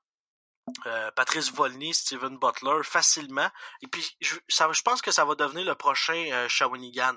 euh, 0.85 1.11
Patrice 1.11 1.51
Volny, 1.51 1.93
Steven 1.93 2.37
Butler, 2.37 2.83
facilement. 2.83 3.49
Et 3.81 3.87
puis, 3.87 4.05
je, 4.21 4.37
pense 4.83 5.01
que 5.01 5.11
ça 5.11 5.25
va 5.25 5.35
devenir 5.35 5.65
le 5.65 5.75
prochain 5.75 6.29
euh, 6.31 6.47
Shawinigan 6.47 7.15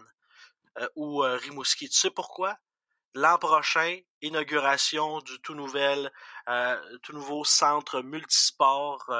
euh, 0.79 0.89
ou 0.97 1.19
Rimouski. 1.21 1.89
Tu 1.89 1.99
sais 1.99 2.11
pourquoi? 2.11 2.57
L'an 3.15 3.39
prochain, 3.39 3.99
inauguration 4.21 5.21
du 5.21 5.41
tout 5.41 5.55
nouveau 5.55 7.45
centre 7.45 8.03
multisport 8.03 9.11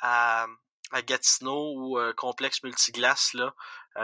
à, 0.00 0.46
à 0.92 1.02
Gatineau 1.02 1.74
ou 1.76 1.98
complexe 2.16 2.62
multiglace 2.62 3.36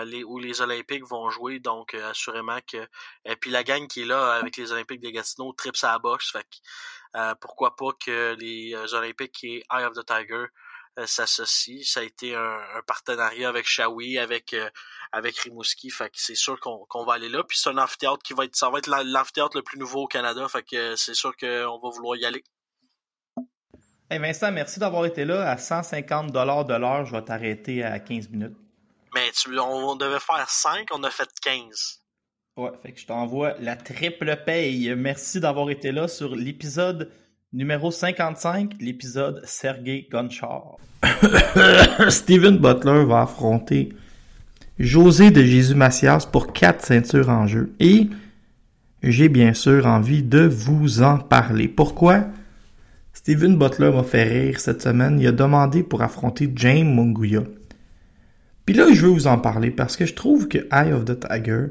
les, 0.02 0.24
où 0.24 0.38
les 0.38 0.60
Olympiques 0.60 1.04
vont 1.06 1.30
jouer. 1.30 1.60
Donc 1.60 1.94
euh, 1.94 2.10
assurément 2.10 2.58
que 2.66 2.78
et 3.24 3.36
puis 3.36 3.50
la 3.50 3.62
gang 3.62 3.86
qui 3.86 4.02
est 4.02 4.06
là 4.06 4.32
avec 4.34 4.56
les 4.56 4.72
Olympiques 4.72 5.00
de 5.02 5.10
Gatineau 5.10 5.52
tripe 5.52 5.76
la 5.82 5.98
boxe. 6.00 6.32
Fait 6.32 6.42
que, 6.42 7.18
euh, 7.18 7.34
pourquoi 7.40 7.76
pas 7.76 7.92
que 8.04 8.34
les 8.40 8.74
euh, 8.74 8.86
Olympiques 8.98 9.44
et 9.44 9.62
Eye 9.70 9.84
of 9.84 9.92
the 9.94 10.04
Tiger 10.04 10.46
euh, 10.98 11.06
s'associent. 11.06 11.82
Ça 11.84 12.00
a 12.00 12.02
été 12.02 12.34
un, 12.34 12.58
un 12.76 12.82
partenariat 12.86 13.48
avec 13.48 13.66
Shawi, 13.66 14.18
avec 14.18 14.52
euh, 14.54 14.68
avec 15.12 15.38
Rimouski. 15.38 15.90
Fait 15.90 16.06
que 16.10 16.16
c'est 16.16 16.34
sûr 16.34 16.58
qu'on 16.58 16.84
qu'on 16.88 17.04
va 17.04 17.14
aller 17.14 17.28
là. 17.28 17.44
Puis 17.44 17.58
c'est 17.58 17.70
un 17.70 17.78
amphithéâtre 17.78 18.22
qui 18.24 18.32
va 18.32 18.44
être 18.46 18.56
ça 18.56 18.70
va 18.70 18.78
être 18.78 18.88
l'am- 18.88 19.06
l'amphithéâtre 19.06 19.56
le 19.56 19.62
plus 19.62 19.78
nouveau 19.78 20.02
au 20.02 20.06
Canada. 20.08 20.48
Fait 20.48 20.62
que 20.64 20.76
euh, 20.76 20.96
c'est 20.96 21.14
sûr 21.14 21.36
qu'on 21.36 21.78
va 21.78 21.90
vouloir 21.90 22.16
y 22.16 22.24
aller. 22.24 22.42
Hey 24.10 24.18
Vincent, 24.18 24.52
merci 24.52 24.78
d'avoir 24.78 25.06
été 25.06 25.24
là. 25.24 25.48
À 25.50 25.56
150 25.56 26.30
de 26.30 26.74
l'heure, 26.78 27.06
je 27.06 27.12
vais 27.12 27.22
t'arrêter 27.22 27.82
à 27.82 27.98
15 27.98 28.28
minutes. 28.28 28.56
Mais 29.14 29.30
tu, 29.32 29.58
on, 29.58 29.90
on 29.90 29.96
devait 29.96 30.18
faire 30.20 30.48
5, 30.48 30.88
on 30.92 31.02
a 31.04 31.10
fait 31.10 31.28
15. 31.42 32.00
Ouais, 32.56 32.70
fait 32.82 32.92
que 32.92 33.00
je 33.00 33.06
t'envoie 33.06 33.54
la 33.60 33.76
triple 33.76 34.36
paye. 34.44 34.94
Merci 34.96 35.40
d'avoir 35.40 35.70
été 35.70 35.92
là 35.92 36.08
sur 36.08 36.36
l'épisode 36.36 37.10
numéro 37.52 37.90
55, 37.90 38.74
l'épisode 38.80 39.42
Sergei 39.44 40.08
Gonchar. 40.10 40.76
Steven 42.08 42.58
Butler 42.58 43.04
va 43.04 43.22
affronter 43.22 43.90
José 44.78 45.30
de 45.30 45.42
Jésus 45.42 45.74
Macias 45.74 46.26
pour 46.30 46.52
quatre 46.52 46.84
ceintures 46.84 47.28
en 47.28 47.46
jeu. 47.46 47.74
Et 47.78 48.08
j'ai 49.02 49.28
bien 49.28 49.54
sûr 49.54 49.86
envie 49.86 50.22
de 50.22 50.46
vous 50.46 51.02
en 51.02 51.18
parler. 51.18 51.68
Pourquoi? 51.68 52.24
Steven 53.12 53.56
Butler 53.56 53.90
m'a 53.92 54.02
fait 54.02 54.24
rire 54.24 54.58
cette 54.58 54.82
semaine? 54.82 55.20
Il 55.20 55.26
a 55.28 55.32
demandé 55.32 55.82
pour 55.82 56.02
affronter 56.02 56.50
James 56.56 56.92
Munguia. 56.92 57.42
Puis 58.66 58.74
là, 58.74 58.86
je 58.92 59.02
veux 59.02 59.12
vous 59.12 59.26
en 59.26 59.38
parler 59.38 59.70
parce 59.70 59.96
que 59.96 60.06
je 60.06 60.14
trouve 60.14 60.48
que 60.48 60.58
Eye 60.72 60.92
of 60.92 61.04
the 61.04 61.18
Tiger 61.20 61.66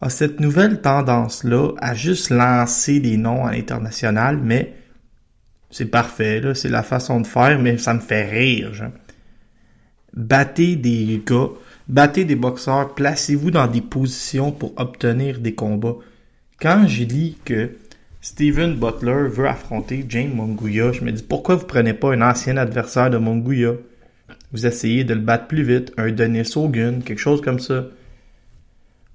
a 0.00 0.10
cette 0.10 0.40
nouvelle 0.40 0.80
tendance-là 0.80 1.72
à 1.78 1.94
juste 1.94 2.30
lancer 2.30 3.00
des 3.00 3.16
noms 3.16 3.44
à 3.44 3.52
l'international, 3.52 4.38
mais 4.42 4.74
c'est 5.70 5.86
parfait, 5.86 6.40
là, 6.40 6.54
c'est 6.54 6.68
la 6.68 6.82
façon 6.82 7.20
de 7.20 7.26
faire, 7.26 7.58
mais 7.58 7.78
ça 7.78 7.94
me 7.94 8.00
fait 8.00 8.28
rire, 8.28 8.74
genre. 8.74 8.92
Battez 10.14 10.76
des 10.76 11.22
gars, 11.24 11.50
battez 11.88 12.24
des 12.24 12.36
boxeurs, 12.36 12.94
placez-vous 12.94 13.50
dans 13.50 13.66
des 13.66 13.82
positions 13.82 14.50
pour 14.50 14.72
obtenir 14.76 15.40
des 15.40 15.54
combats. 15.54 15.96
Quand 16.60 16.86
j'ai 16.88 17.04
lis 17.04 17.36
que 17.44 17.70
Steven 18.20 18.74
Butler 18.74 19.28
veut 19.28 19.46
affronter 19.46 20.04
James 20.08 20.34
Monguia, 20.34 20.92
je 20.92 21.04
me 21.04 21.12
dis 21.12 21.22
pourquoi 21.22 21.54
vous 21.54 21.66
prenez 21.66 21.94
pas 21.94 22.12
un 22.12 22.22
ancien 22.22 22.56
adversaire 22.56 23.10
de 23.10 23.18
Monguia? 23.18 23.74
Vous 24.52 24.66
essayez 24.66 25.04
de 25.04 25.14
le 25.14 25.20
battre 25.20 25.46
plus 25.46 25.62
vite, 25.62 25.92
un 25.96 26.10
Denis 26.10 26.50
Hogan, 26.56 27.02
quelque 27.02 27.18
chose 27.18 27.40
comme 27.40 27.58
ça. 27.58 27.84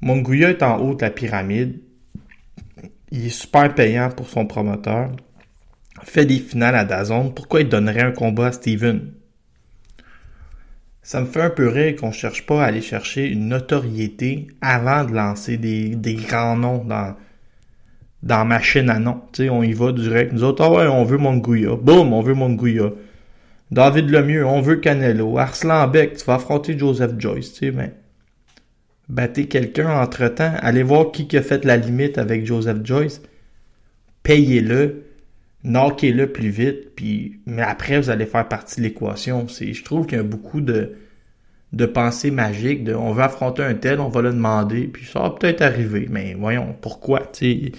Monguia 0.01 0.49
est 0.49 0.63
en 0.63 0.79
haut 0.79 0.95
de 0.95 1.01
la 1.01 1.09
pyramide. 1.09 1.79
Il 3.11 3.25
est 3.25 3.29
super 3.29 3.73
payant 3.73 4.09
pour 4.09 4.29
son 4.29 4.45
promoteur. 4.45 5.11
Fait 6.03 6.25
des 6.25 6.39
finales 6.39 6.75
à 6.75 6.85
Dazon. 6.85 7.29
Pourquoi 7.29 7.61
il 7.61 7.69
donnerait 7.69 8.01
un 8.01 8.11
combat 8.11 8.47
à 8.47 8.51
Steven? 8.51 9.11
Ça 11.01 11.21
me 11.21 11.25
fait 11.25 11.41
un 11.41 11.49
peu 11.49 11.67
rire 11.67 11.95
qu'on 11.95 12.11
cherche 12.11 12.45
pas 12.45 12.63
à 12.63 12.67
aller 12.67 12.81
chercher 12.81 13.27
une 13.27 13.49
notoriété 13.49 14.47
avant 14.61 15.03
de 15.03 15.13
lancer 15.13 15.57
des, 15.57 15.95
des 15.95 16.15
grands 16.15 16.55
noms 16.55 16.83
dans, 16.83 17.15
dans 18.23 18.45
machine 18.45 18.89
à 18.89 18.99
noms. 18.99 19.21
On 19.39 19.63
y 19.63 19.73
va 19.73 19.91
direct. 19.91 20.33
Nous 20.33 20.43
autres, 20.43 20.63
ah 20.63 20.91
on 20.91 21.03
veut 21.03 21.17
Monguia. 21.17 21.75
Boum, 21.75 22.13
on 22.13 22.21
veut 22.21 22.33
Monguia. 22.33 22.91
David 23.73 24.11
Lemieux, 24.11 24.45
on 24.45 24.61
veut 24.61 24.75
Canelo. 24.75 25.39
Arslan 25.39 25.87
Beck, 25.87 26.17
tu 26.17 26.25
vas 26.25 26.35
affronter 26.35 26.77
Joseph 26.77 27.13
Joyce, 27.17 27.53
tu 27.53 27.71
mais 27.71 27.93
battez 29.09 29.47
quelqu'un 29.47 29.89
entre-temps, 29.99 30.53
allez 30.59 30.83
voir 30.83 31.11
qui 31.11 31.35
a 31.35 31.41
fait 31.41 31.65
la 31.65 31.77
limite 31.77 32.19
avec 32.19 32.45
Joseph 32.45 32.77
Joyce, 32.83 33.23
payez-le, 34.21 35.05
knockez-le 35.63 36.31
plus 36.31 36.49
vite, 36.49 36.95
puis 36.95 37.39
mais 37.47 37.63
après 37.63 37.99
vous 37.99 38.11
allez 38.11 38.27
faire 38.27 38.47
partie 38.47 38.79
de 38.79 38.83
l'équation. 38.83 39.47
Je 39.47 39.83
trouve 39.83 40.05
qu'il 40.05 40.19
y 40.19 40.21
a 40.21 40.23
beaucoup 40.23 40.61
de 40.61 40.93
de 41.73 41.85
pensées 41.87 42.29
magiques, 42.29 42.83
de 42.83 42.93
on 42.93 43.11
veut 43.11 43.23
affronter 43.23 43.63
un 43.63 43.73
tel, 43.73 43.99
on 43.99 44.09
va 44.09 44.21
le 44.21 44.31
demander, 44.31 44.83
puis 44.83 45.07
ça 45.07 45.21
va 45.21 45.31
peut-être 45.31 45.63
arriver, 45.63 46.07
mais 46.11 46.35
voyons 46.35 46.75
pourquoi, 46.79 47.21
tu 47.21 47.39
sais. 47.39 47.71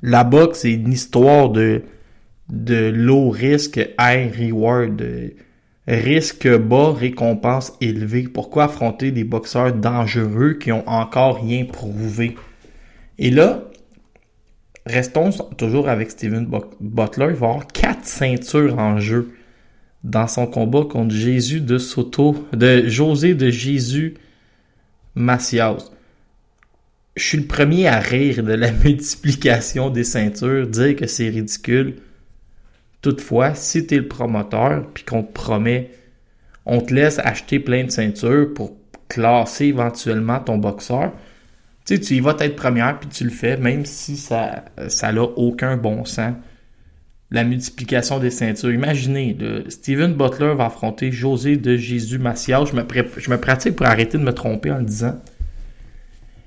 La 0.00 0.22
boxe, 0.22 0.60
c'est 0.60 0.74
une 0.74 0.92
histoire 0.92 1.48
de 1.48 1.82
de 2.48 2.90
low 2.90 3.30
risque, 3.30 3.80
high 3.98 4.32
reward. 4.36 5.02
risque 5.86 6.48
bas, 6.48 6.92
récompense 6.92 7.72
élevée. 7.80 8.24
Pourquoi 8.24 8.64
affronter 8.64 9.10
des 9.10 9.24
boxeurs 9.24 9.72
dangereux 9.72 10.54
qui 10.54 10.72
ont 10.72 10.88
encore 10.88 11.42
rien 11.42 11.64
prouvé? 11.64 12.36
Et 13.18 13.30
là, 13.30 13.64
restons 14.86 15.30
toujours 15.56 15.88
avec 15.88 16.10
Steven 16.10 16.46
Butler. 16.80 17.26
Il 17.30 17.36
va 17.36 17.46
avoir 17.46 17.66
quatre 17.66 18.04
ceintures 18.04 18.78
en 18.78 18.98
jeu 18.98 19.32
dans 20.04 20.28
son 20.28 20.46
combat 20.46 20.84
contre 20.84 21.14
Jésus 21.14 21.60
de 21.60 21.78
Soto, 21.78 22.46
de 22.52 22.86
José 22.86 23.34
de 23.34 23.50
Jésus 23.50 24.14
Macias. 25.14 25.90
Je 27.16 27.24
suis 27.24 27.38
le 27.38 27.46
premier 27.46 27.88
à 27.88 27.98
rire 27.98 28.42
de 28.44 28.52
la 28.52 28.70
multiplication 28.84 29.90
des 29.90 30.04
ceintures, 30.04 30.66
dire 30.66 30.94
que 30.94 31.06
c'est 31.06 31.28
ridicule. 31.28 31.96
Toutefois, 33.02 33.54
si 33.54 33.86
tu 33.86 33.94
es 33.94 33.98
le 33.98 34.08
promoteur 34.08 34.84
puis 34.92 35.04
qu'on 35.04 35.22
te 35.22 35.32
promet, 35.32 35.90
on 36.66 36.80
te 36.80 36.92
laisse 36.92 37.18
acheter 37.20 37.60
plein 37.60 37.84
de 37.84 37.90
ceintures 37.90 38.52
pour 38.54 38.76
classer 39.08 39.66
éventuellement 39.66 40.40
ton 40.40 40.58
boxeur, 40.58 41.12
tu 41.86 41.94
sais, 41.94 42.00
tu 42.00 42.16
y 42.16 42.20
vas 42.20 42.36
être 42.40 42.56
première 42.56 42.98
puis 42.98 43.08
tu 43.08 43.24
le 43.24 43.30
fais, 43.30 43.56
même 43.56 43.86
si 43.86 44.16
ça 44.16 44.64
ça 44.88 45.12
n'a 45.12 45.22
aucun 45.22 45.76
bon 45.76 46.04
sens. 46.04 46.34
La 47.30 47.44
multiplication 47.44 48.18
des 48.18 48.30
ceintures. 48.30 48.72
Imaginez, 48.72 49.36
Steven 49.68 50.14
Butler 50.14 50.54
va 50.56 50.66
affronter 50.66 51.12
José 51.12 51.56
de 51.56 51.76
Jésus 51.76 52.18
Macias. 52.18 52.64
Je 52.64 52.74
me, 52.74 52.84
je 53.18 53.30
me 53.30 53.38
pratique 53.38 53.76
pour 53.76 53.86
arrêter 53.86 54.16
de 54.16 54.22
me 54.22 54.32
tromper 54.32 54.70
en 54.70 54.78
le 54.78 54.84
disant. 54.84 55.20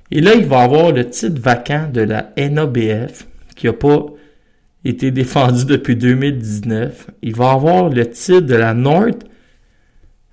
Et 0.10 0.22
là, 0.22 0.34
il 0.34 0.46
va 0.46 0.62
avoir 0.62 0.92
le 0.92 1.08
titre 1.08 1.40
vacant 1.40 1.88
de 1.92 2.02
la 2.02 2.32
NABF 2.36 3.28
qui 3.56 3.68
n'a 3.68 3.74
pas 3.74 4.06
été 4.84 5.12
défendu 5.12 5.66
depuis 5.66 5.96
2019. 5.96 7.12
Il 7.22 7.36
va 7.36 7.52
avoir 7.52 7.90
le 7.90 8.10
titre 8.10 8.42
de 8.42 8.56
la 8.56 8.74
North 8.74 9.24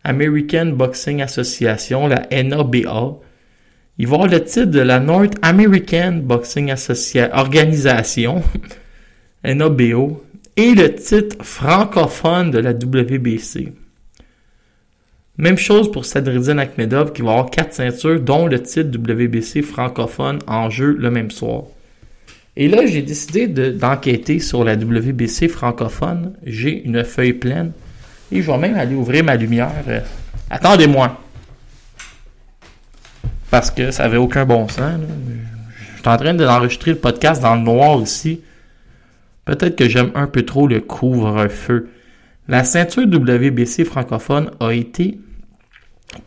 American 0.05 0.67
Boxing 0.67 1.21
Association, 1.21 2.07
la 2.07 2.27
NABA. 2.31 3.19
Il 3.99 4.07
va 4.07 4.15
avoir 4.15 4.31
le 4.31 4.43
titre 4.45 4.71
de 4.71 4.81
la 4.81 5.01
North 5.01 5.35
American 5.43 6.21
Boxing 6.23 6.71
Associa 6.71 7.31
Organisation, 7.37 8.43
NABO, 9.45 10.25
et 10.57 10.75
le 10.75 10.95
titre 10.95 11.37
francophone 11.45 12.51
de 12.51 12.59
la 12.59 12.73
WBC. 12.73 13.73
Même 15.37 15.57
chose 15.59 15.91
pour 15.93 16.05
Sadridine 16.05 16.59
Akhmedov 16.59 17.13
qui 17.13 17.23
va 17.23 17.31
avoir 17.33 17.51
quatre 17.51 17.75
ceintures, 17.75 18.21
dont 18.21 18.47
le 18.47 18.63
titre 18.63 18.91
WBC 18.99 19.63
francophone 19.63 20.39
en 20.47 20.71
jeu 20.71 20.97
le 20.99 21.11
même 21.11 21.31
soir. 21.31 21.65
Et 22.61 22.67
là, 22.67 22.85
j'ai 22.87 23.03
décidé 23.03 23.47
d'enquêter 23.47 24.41
sur 24.41 24.65
la 24.65 24.75
WBC 24.75 25.47
francophone. 25.47 26.33
J'ai 26.45 26.85
une 26.85 27.05
feuille 27.05 27.35
pleine. 27.35 27.71
Et 28.33 28.43
je 28.43 28.51
vais 28.51 28.59
même 28.59 28.75
aller 28.75 28.97
ouvrir 28.97 29.23
ma 29.23 29.37
lumière. 29.37 29.71
Euh, 29.87 30.01
Attendez-moi. 30.51 31.21
Parce 33.49 33.71
que 33.71 33.93
ça 33.93 34.05
avait 34.05 34.17
aucun 34.17 34.45
bon 34.45 34.67
sens. 34.67 35.01
Je 35.95 36.01
suis 36.01 36.09
en 36.09 36.17
train 36.17 36.35
d'enregistrer 36.35 36.91
le 36.91 36.99
podcast 36.99 37.41
dans 37.41 37.55
le 37.55 37.63
noir 37.63 38.01
ici. 38.03 38.41
Peut-être 39.45 39.77
que 39.77 39.89
j'aime 39.89 40.11
un 40.17 40.27
peu 40.27 40.43
trop 40.43 40.67
le 40.67 40.81
couvre-feu. 40.81 41.91
La 42.49 42.65
ceinture 42.65 43.05
WBC 43.05 43.85
francophone 43.85 44.51
a 44.59 44.73
été 44.73 45.21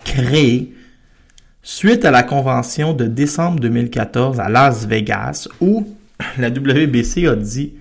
créée 0.06 0.74
suite 1.62 2.06
à 2.06 2.12
la 2.12 2.24
convention 2.24 2.94
de 2.94 3.06
décembre 3.06 3.60
2014 3.60 4.40
à 4.40 4.48
Las 4.48 4.88
Vegas 4.88 5.50
où 5.60 5.86
la 6.38 6.50
WBC 6.50 7.28
a 7.28 7.36
dit 7.36 7.74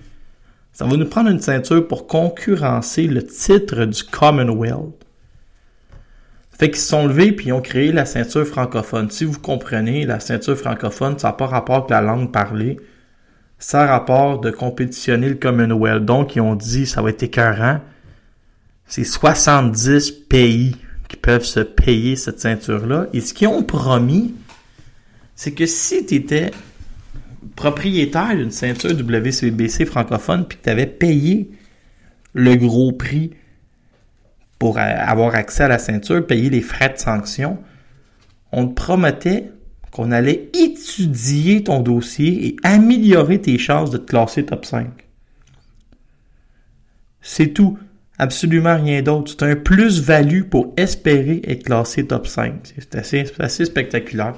ça 0.73 0.85
va 0.85 0.95
nous 0.95 1.07
prendre 1.07 1.29
une 1.29 1.41
ceinture 1.41 1.87
pour 1.87 2.07
concurrencer 2.07 3.07
le 3.07 3.23
titre 3.25 3.85
du 3.85 4.03
Commonwealth. 4.03 5.05
Fait 6.57 6.69
qu'ils 6.69 6.79
se 6.79 6.87
sont 6.87 7.07
levés 7.07 7.31
puis 7.31 7.47
ils 7.47 7.53
ont 7.53 7.61
créé 7.61 7.91
la 7.91 8.05
ceinture 8.05 8.45
francophone. 8.45 9.09
Si 9.09 9.25
vous 9.25 9.39
comprenez, 9.39 10.05
la 10.05 10.19
ceinture 10.19 10.57
francophone, 10.57 11.19
ça 11.19 11.29
n'a 11.29 11.33
pas 11.33 11.47
rapport 11.47 11.77
avec 11.77 11.89
la 11.89 12.01
langue 12.01 12.31
parlée. 12.31 12.77
Ça 13.59 13.83
a 13.83 13.87
rapport 13.87 14.39
de 14.39 14.49
compétitionner 14.49 15.29
le 15.29 15.35
Commonwealth. 15.35 16.05
Donc, 16.05 16.35
ils 16.35 16.41
ont 16.41 16.55
dit, 16.55 16.85
ça 16.85 17.01
va 17.01 17.09
être 17.09 17.23
écœurant. 17.23 17.79
C'est 18.85 19.03
70 19.03 20.11
pays 20.29 20.75
qui 21.09 21.17
peuvent 21.17 21.45
se 21.45 21.59
payer 21.59 22.15
cette 22.15 22.39
ceinture-là. 22.39 23.07
Et 23.13 23.21
ce 23.21 23.33
qu'ils 23.33 23.47
ont 23.47 23.63
promis, 23.63 24.33
c'est 25.35 25.51
que 25.51 25.65
si 25.65 26.05
tu 26.05 26.15
étais 26.15 26.51
propriétaire 27.55 28.35
d'une 28.35 28.51
ceinture 28.51 28.91
WCBC 28.91 29.85
francophone 29.85 30.45
puis 30.47 30.57
que 30.57 30.63
tu 30.63 30.69
avais 30.69 30.85
payé 30.87 31.51
le 32.33 32.55
gros 32.55 32.91
prix 32.91 33.31
pour 34.59 34.77
avoir 34.77 35.33
accès 35.35 35.63
à 35.63 35.67
la 35.67 35.79
ceinture, 35.79 36.25
payer 36.25 36.49
les 36.51 36.61
frais 36.61 36.89
de 36.89 36.97
sanction, 36.97 37.57
on 38.51 38.67
te 38.67 38.73
promettait 38.73 39.51
qu'on 39.91 40.11
allait 40.11 40.49
étudier 40.53 41.63
ton 41.63 41.81
dossier 41.81 42.47
et 42.47 42.55
améliorer 42.63 43.41
tes 43.41 43.57
chances 43.57 43.89
de 43.89 43.97
te 43.97 44.05
classer 44.05 44.45
top 44.45 44.65
5. 44.65 44.87
C'est 47.21 47.53
tout. 47.53 47.77
Absolument 48.17 48.75
rien 48.75 49.01
d'autre. 49.01 49.31
C'est 49.31 49.43
un 49.45 49.55
plus-value 49.55 50.43
pour 50.43 50.73
espérer 50.77 51.41
être 51.45 51.63
classé 51.63 52.05
top 52.05 52.27
5. 52.27 52.73
C'est 52.77 52.95
assez, 52.95 53.25
c'est 53.25 53.41
assez 53.41 53.65
spectaculaire. 53.65 54.35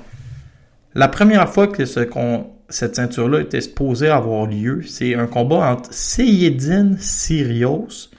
La 0.96 1.10
première 1.10 1.50
fois 1.50 1.68
que 1.68 1.84
ce 1.86 2.00
qu'on- 2.00 2.53
cette 2.70 2.96
ceinture-là 2.96 3.42
était 3.42 3.62
supposée 3.62 4.10
avoir 4.10 4.48
lieu, 4.48 4.82
c'est 4.84 5.16
un 5.16 5.28
combat 5.28 5.72
entre 5.72 5.94
Seyedine 5.94 6.98
Sirios 7.00 8.10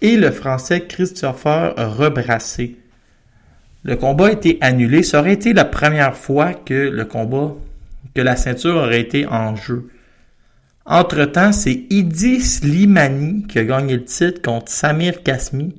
et 0.00 0.16
le 0.16 0.30
français 0.30 0.86
Christopher 0.86 1.74
Rebrassé. 1.76 2.76
Le 3.84 3.96
combat 3.96 4.26
a 4.26 4.32
été 4.32 4.58
annulé. 4.60 5.02
Ça 5.02 5.20
aurait 5.20 5.32
été 5.32 5.52
la 5.52 5.64
première 5.64 6.16
fois 6.16 6.54
que 6.54 6.74
le 6.74 7.04
combat, 7.04 7.54
que 8.14 8.20
la 8.20 8.36
ceinture 8.36 8.76
aurait 8.76 9.00
été 9.00 9.26
en 9.26 9.56
jeu. 9.56 9.88
Entre-temps, 10.84 11.52
c'est 11.52 11.86
Idi 11.90 12.40
Slimani 12.40 13.46
qui 13.46 13.58
a 13.58 13.64
gagné 13.64 13.94
le 13.94 14.04
titre 14.04 14.42
contre 14.42 14.70
Samir 14.70 15.22
Kasmi 15.22 15.74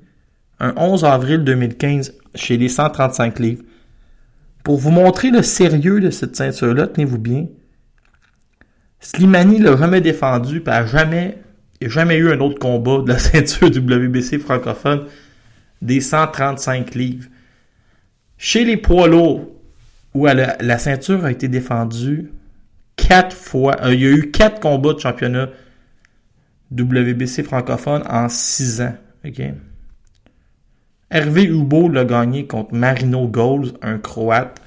un 0.60 0.74
11 0.78 1.04
avril 1.04 1.44
2015 1.44 2.14
chez 2.36 2.58
les 2.58 2.70
135 2.70 3.40
livres. 3.40 3.64
Pour 4.64 4.78
vous 4.78 4.92
montrer 4.92 5.30
le 5.30 5.42
sérieux 5.42 6.00
de 6.00 6.10
cette 6.10 6.36
ceinture-là, 6.36 6.88
tenez-vous 6.88 7.20
bien. 7.20 7.48
Slimani 9.00 9.60
l'a 9.60 9.76
jamais 9.76 10.00
défendu, 10.00 10.62
puis 10.62 10.74
jamais, 10.88 11.38
il 11.82 11.88
a 11.88 11.90
jamais 11.90 12.16
eu 12.16 12.32
un 12.32 12.40
autre 12.40 12.60
combat 12.60 13.02
de 13.02 13.10
la 13.10 13.20
ceinture 13.20 13.68
WBC 13.68 14.40
francophone 14.40 15.06
des 15.82 16.00
135 16.00 16.96
livres. 16.96 17.28
Chez 18.38 18.64
les 18.64 18.78
poids 18.78 19.08
lourds, 19.08 19.50
où 20.14 20.26
la 20.26 20.78
ceinture 20.78 21.26
a 21.26 21.32
été 21.32 21.48
défendue 21.48 22.32
quatre 22.96 23.36
fois, 23.36 23.76
euh, 23.84 23.94
il 23.94 24.02
y 24.02 24.06
a 24.06 24.12
eu 24.12 24.32
quatre 24.32 24.60
combats 24.60 24.94
de 24.94 25.00
championnat 25.00 25.50
WBC 26.72 27.44
francophone 27.44 28.04
en 28.10 28.30
six 28.30 28.82
ans. 28.82 28.96
ok? 29.26 29.42
Hervé 31.14 31.44
Hubo 31.44 31.90
l'a 31.90 32.06
gagné 32.06 32.48
contre 32.48 32.74
Marino 32.74 33.28
Gold, 33.28 33.78
un 33.84 34.00
Croate. 34.00 34.60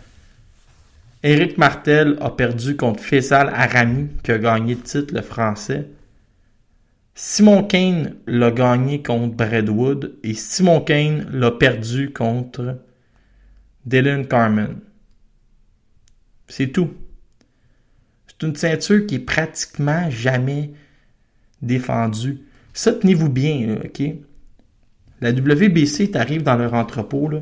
Éric 1.24 1.58
Martel 1.58 2.16
a 2.20 2.30
perdu 2.30 2.76
contre 2.76 3.02
Faisal 3.02 3.48
Arami, 3.52 4.10
qui 4.22 4.30
a 4.30 4.38
gagné 4.38 4.76
le 4.76 4.80
titre, 4.80 5.12
le 5.12 5.22
français. 5.22 5.88
Simon 7.16 7.64
Kane 7.64 8.14
l'a 8.28 8.52
gagné 8.52 9.02
contre 9.02 9.34
Bradwood 9.34 10.18
et 10.22 10.34
Simon 10.34 10.82
Kane 10.82 11.26
l'a 11.32 11.50
perdu 11.50 12.12
contre 12.12 12.78
Dylan 13.84 14.28
Carmen. 14.28 14.76
C'est 16.46 16.68
tout. 16.68 16.94
C'est 18.28 18.46
une 18.46 18.54
ceinture 18.54 19.04
qui 19.04 19.16
est 19.16 19.18
pratiquement 19.18 20.08
jamais 20.10 20.70
défendue. 21.60 22.38
Ça, 22.72 22.92
tenez-vous 22.92 23.30
bien, 23.30 23.78
OK? 23.84 24.02
La 25.20 25.30
WBC, 25.30 26.10
t'arrives 26.10 26.42
dans 26.42 26.56
leur 26.56 26.74
entrepôt, 26.74 27.28
là. 27.28 27.40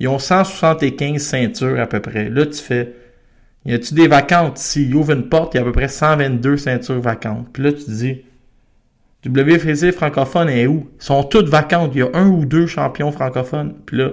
Ils 0.00 0.08
ont 0.08 0.18
175 0.18 1.22
ceintures 1.22 1.80
à 1.80 1.86
peu 1.86 2.00
près. 2.00 2.28
Là, 2.28 2.46
tu 2.46 2.58
fais. 2.58 2.94
Y 3.64 3.74
a-tu 3.74 3.94
des 3.94 4.08
vacantes? 4.08 4.58
Ici? 4.58 4.86
Ils 4.88 4.94
ouvrent 4.94 5.12
une 5.12 5.28
porte, 5.28 5.54
il 5.54 5.58
y 5.58 5.60
a 5.60 5.62
à 5.62 5.64
peu 5.64 5.72
près 5.72 5.88
122 5.88 6.56
ceintures 6.56 7.00
vacantes. 7.00 7.46
Puis 7.52 7.62
là, 7.62 7.72
tu 7.72 7.84
dis. 7.88 8.22
WBC 9.24 9.92
francophone 9.92 10.48
est 10.48 10.66
où? 10.66 10.90
Ils 11.00 11.04
sont 11.04 11.22
toutes 11.22 11.48
vacantes. 11.48 11.92
Il 11.94 12.00
y 12.00 12.02
a 12.02 12.10
un 12.14 12.26
ou 12.26 12.44
deux 12.44 12.66
champions 12.66 13.12
francophones. 13.12 13.74
Puis 13.86 13.96
là. 13.98 14.10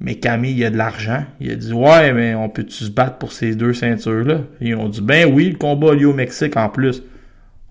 Mais 0.00 0.16
Camille, 0.16 0.52
il 0.52 0.58
y 0.58 0.64
a 0.64 0.70
de 0.70 0.76
l'argent. 0.76 1.24
Il 1.40 1.50
a 1.50 1.56
dit 1.56 1.72
Ouais, 1.72 2.12
mais 2.12 2.34
on 2.34 2.50
peut-tu 2.50 2.84
se 2.84 2.90
battre 2.90 3.16
pour 3.16 3.32
ces 3.32 3.54
deux 3.54 3.72
ceintures-là? 3.72 4.42
Ils 4.60 4.76
ont 4.76 4.90
dit 4.90 5.00
Ben 5.00 5.32
oui, 5.32 5.48
le 5.48 5.56
combat 5.56 5.94
lieu 5.94 6.08
au 6.08 6.12
Mexique 6.14 6.56
en 6.58 6.68
plus. 6.68 7.02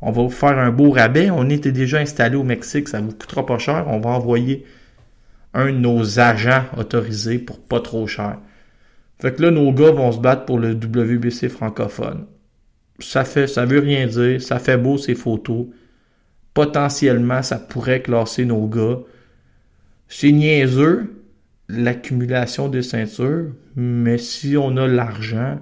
On 0.02 0.12
va 0.12 0.24
vous 0.24 0.30
faire 0.30 0.58
un 0.58 0.72
beau 0.72 0.92
rabais. 0.92 1.30
On 1.30 1.50
était 1.50 1.72
déjà 1.72 2.00
installé 2.00 2.36
au 2.36 2.44
Mexique, 2.44 2.88
ça 2.88 3.02
vous 3.02 3.12
coûtera 3.12 3.46
pas 3.46 3.58
cher. 3.58 3.86
On 3.88 4.00
va 4.00 4.12
envoyer 4.12 4.66
un 5.54 5.68
de 5.68 5.78
nos 5.78 6.20
agents 6.20 6.66
autorisés 6.78 7.40
pour 7.40 7.60
pas 7.60 7.80
trop 7.80 8.06
cher. 8.08 8.38
Fait 9.20 9.36
que 9.36 9.42
là, 9.42 9.52
nos 9.52 9.72
gars 9.72 9.92
vont 9.92 10.12
se 10.12 10.20
battre 10.20 10.46
pour 10.46 10.60
le 10.60 10.74
WBC 10.74 11.50
francophone. 11.50 12.26
Ça 13.00 13.26
fait, 13.26 13.48
ça 13.48 13.66
veut 13.66 13.80
rien 13.80 14.06
dire. 14.06 14.42
Ça 14.42 14.60
fait 14.60 14.78
beau 14.78 14.98
ces 14.98 15.16
photos. 15.16 15.66
Potentiellement, 16.54 17.42
ça 17.42 17.58
pourrait 17.58 18.02
classer 18.02 18.46
nos 18.46 18.68
gars. 18.68 19.00
C'est 20.08 20.32
niaiseux, 20.32 21.24
l'accumulation 21.68 22.70
des 22.70 22.82
ceintures, 22.82 23.52
mais 23.76 24.18
si 24.18 24.56
on 24.58 24.78
a 24.78 24.88
l'argent 24.88 25.60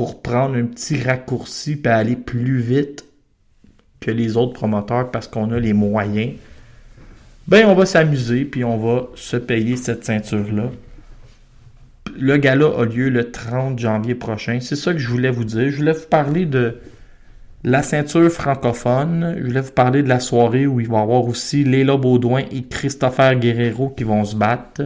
pour 0.00 0.22
prendre 0.22 0.56
un 0.56 0.64
petit 0.64 1.02
raccourci 1.02 1.78
et 1.84 1.88
aller 1.88 2.16
plus 2.16 2.58
vite 2.58 3.04
que 4.00 4.10
les 4.10 4.38
autres 4.38 4.54
promoteurs 4.54 5.10
parce 5.10 5.28
qu'on 5.28 5.52
a 5.52 5.60
les 5.60 5.74
moyens, 5.74 6.36
ben 7.46 7.66
on 7.66 7.74
va 7.74 7.84
s'amuser 7.84 8.46
puis 8.46 8.64
on 8.64 8.78
va 8.78 9.08
se 9.14 9.36
payer 9.36 9.76
cette 9.76 10.06
ceinture-là. 10.06 10.70
Le 12.18 12.36
gala 12.38 12.64
a 12.78 12.86
lieu 12.86 13.10
le 13.10 13.30
30 13.30 13.78
janvier 13.78 14.14
prochain. 14.14 14.60
C'est 14.62 14.74
ça 14.74 14.94
que 14.94 14.98
je 14.98 15.06
voulais 15.06 15.30
vous 15.30 15.44
dire. 15.44 15.70
Je 15.70 15.76
voulais 15.76 15.92
vous 15.92 16.08
parler 16.08 16.46
de 16.46 16.78
la 17.62 17.82
ceinture 17.82 18.30
francophone. 18.30 19.34
Je 19.36 19.44
voulais 19.48 19.60
vous 19.60 19.72
parler 19.72 20.02
de 20.02 20.08
la 20.08 20.20
soirée 20.20 20.66
où 20.66 20.80
il 20.80 20.88
va 20.88 21.00
y 21.00 21.02
avoir 21.02 21.26
aussi 21.26 21.62
Léla 21.62 21.98
Baudouin 21.98 22.44
et 22.50 22.62
Christopher 22.62 23.38
Guerrero 23.38 23.90
qui 23.90 24.04
vont 24.04 24.24
se 24.24 24.34
battre. 24.34 24.80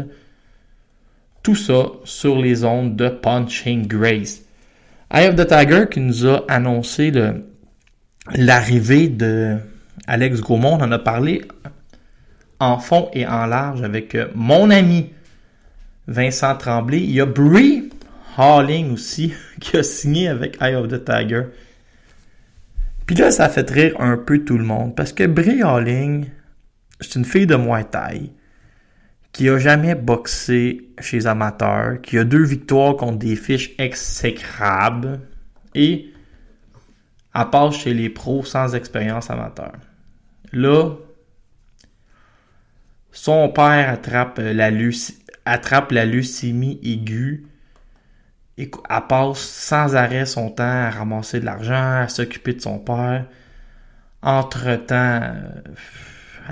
Tout 1.44 1.54
ça 1.54 1.92
sur 2.02 2.36
les 2.36 2.64
ondes 2.64 2.96
de 2.96 3.08
Punching 3.10 3.86
Grace. 3.86 4.43
Eye 5.12 5.28
of 5.28 5.36
the 5.36 5.46
Tiger 5.46 5.86
qui 5.90 6.00
nous 6.00 6.26
a 6.26 6.44
annoncé 6.48 7.12
l'arrivée 8.34 9.08
de 9.08 9.56
Alex 10.06 10.40
Gaumont. 10.40 10.78
On 10.78 10.82
en 10.82 10.92
a 10.92 10.98
parlé 10.98 11.42
en 12.60 12.78
fond 12.78 13.10
et 13.12 13.26
en 13.26 13.46
large 13.46 13.82
avec 13.82 14.14
euh, 14.14 14.28
mon 14.34 14.70
ami 14.70 15.10
Vincent 16.06 16.56
Tremblay. 16.56 17.00
Il 17.00 17.12
y 17.12 17.20
a 17.20 17.26
Brie 17.26 17.90
Halling 18.36 18.92
aussi 18.92 19.34
qui 19.60 19.76
a 19.76 19.82
signé 19.82 20.28
avec 20.28 20.60
Eye 20.60 20.74
of 20.74 20.88
the 20.88 21.04
Tiger. 21.04 21.44
Puis 23.06 23.16
là, 23.16 23.30
ça 23.30 23.48
fait 23.48 23.68
rire 23.68 23.94
un 23.98 24.16
peu 24.16 24.44
tout 24.44 24.56
le 24.56 24.64
monde 24.64 24.94
parce 24.94 25.12
que 25.12 25.24
Brie 25.24 25.62
Halling, 25.62 26.26
c'est 27.00 27.16
une 27.16 27.24
fille 27.24 27.46
de 27.46 27.56
Muay 27.56 27.84
Thai 27.84 28.32
qui 29.34 29.48
a 29.48 29.58
jamais 29.58 29.96
boxé 29.96 30.88
chez 31.00 31.26
amateurs, 31.26 32.00
qui 32.00 32.16
a 32.18 32.24
deux 32.24 32.44
victoires 32.44 32.96
contre 32.96 33.18
des 33.18 33.34
fiches 33.34 33.72
exécrables 33.78 35.20
et 35.74 36.12
elle 37.34 37.50
passe 37.50 37.74
chez 37.74 37.92
les 37.94 38.08
pros 38.08 38.44
sans 38.44 38.76
expérience 38.76 39.30
amateur. 39.30 39.72
Là, 40.52 40.92
son 43.10 43.48
père 43.48 43.90
attrape 43.90 44.38
la, 44.38 44.70
leuc- 44.70 45.16
attrape 45.44 45.90
la 45.90 46.06
leucémie 46.06 46.78
aiguë 46.84 47.44
et 48.56 48.70
elle 48.88 49.02
passe 49.08 49.40
sans 49.40 49.96
arrêt 49.96 50.26
son 50.26 50.50
temps 50.50 50.62
à 50.62 50.90
ramasser 50.90 51.40
de 51.40 51.44
l'argent, 51.44 52.02
à 52.02 52.06
s'occuper 52.06 52.54
de 52.54 52.60
son 52.60 52.78
père. 52.78 53.26
Entre-temps, 54.22 55.20
euh, 55.22 55.42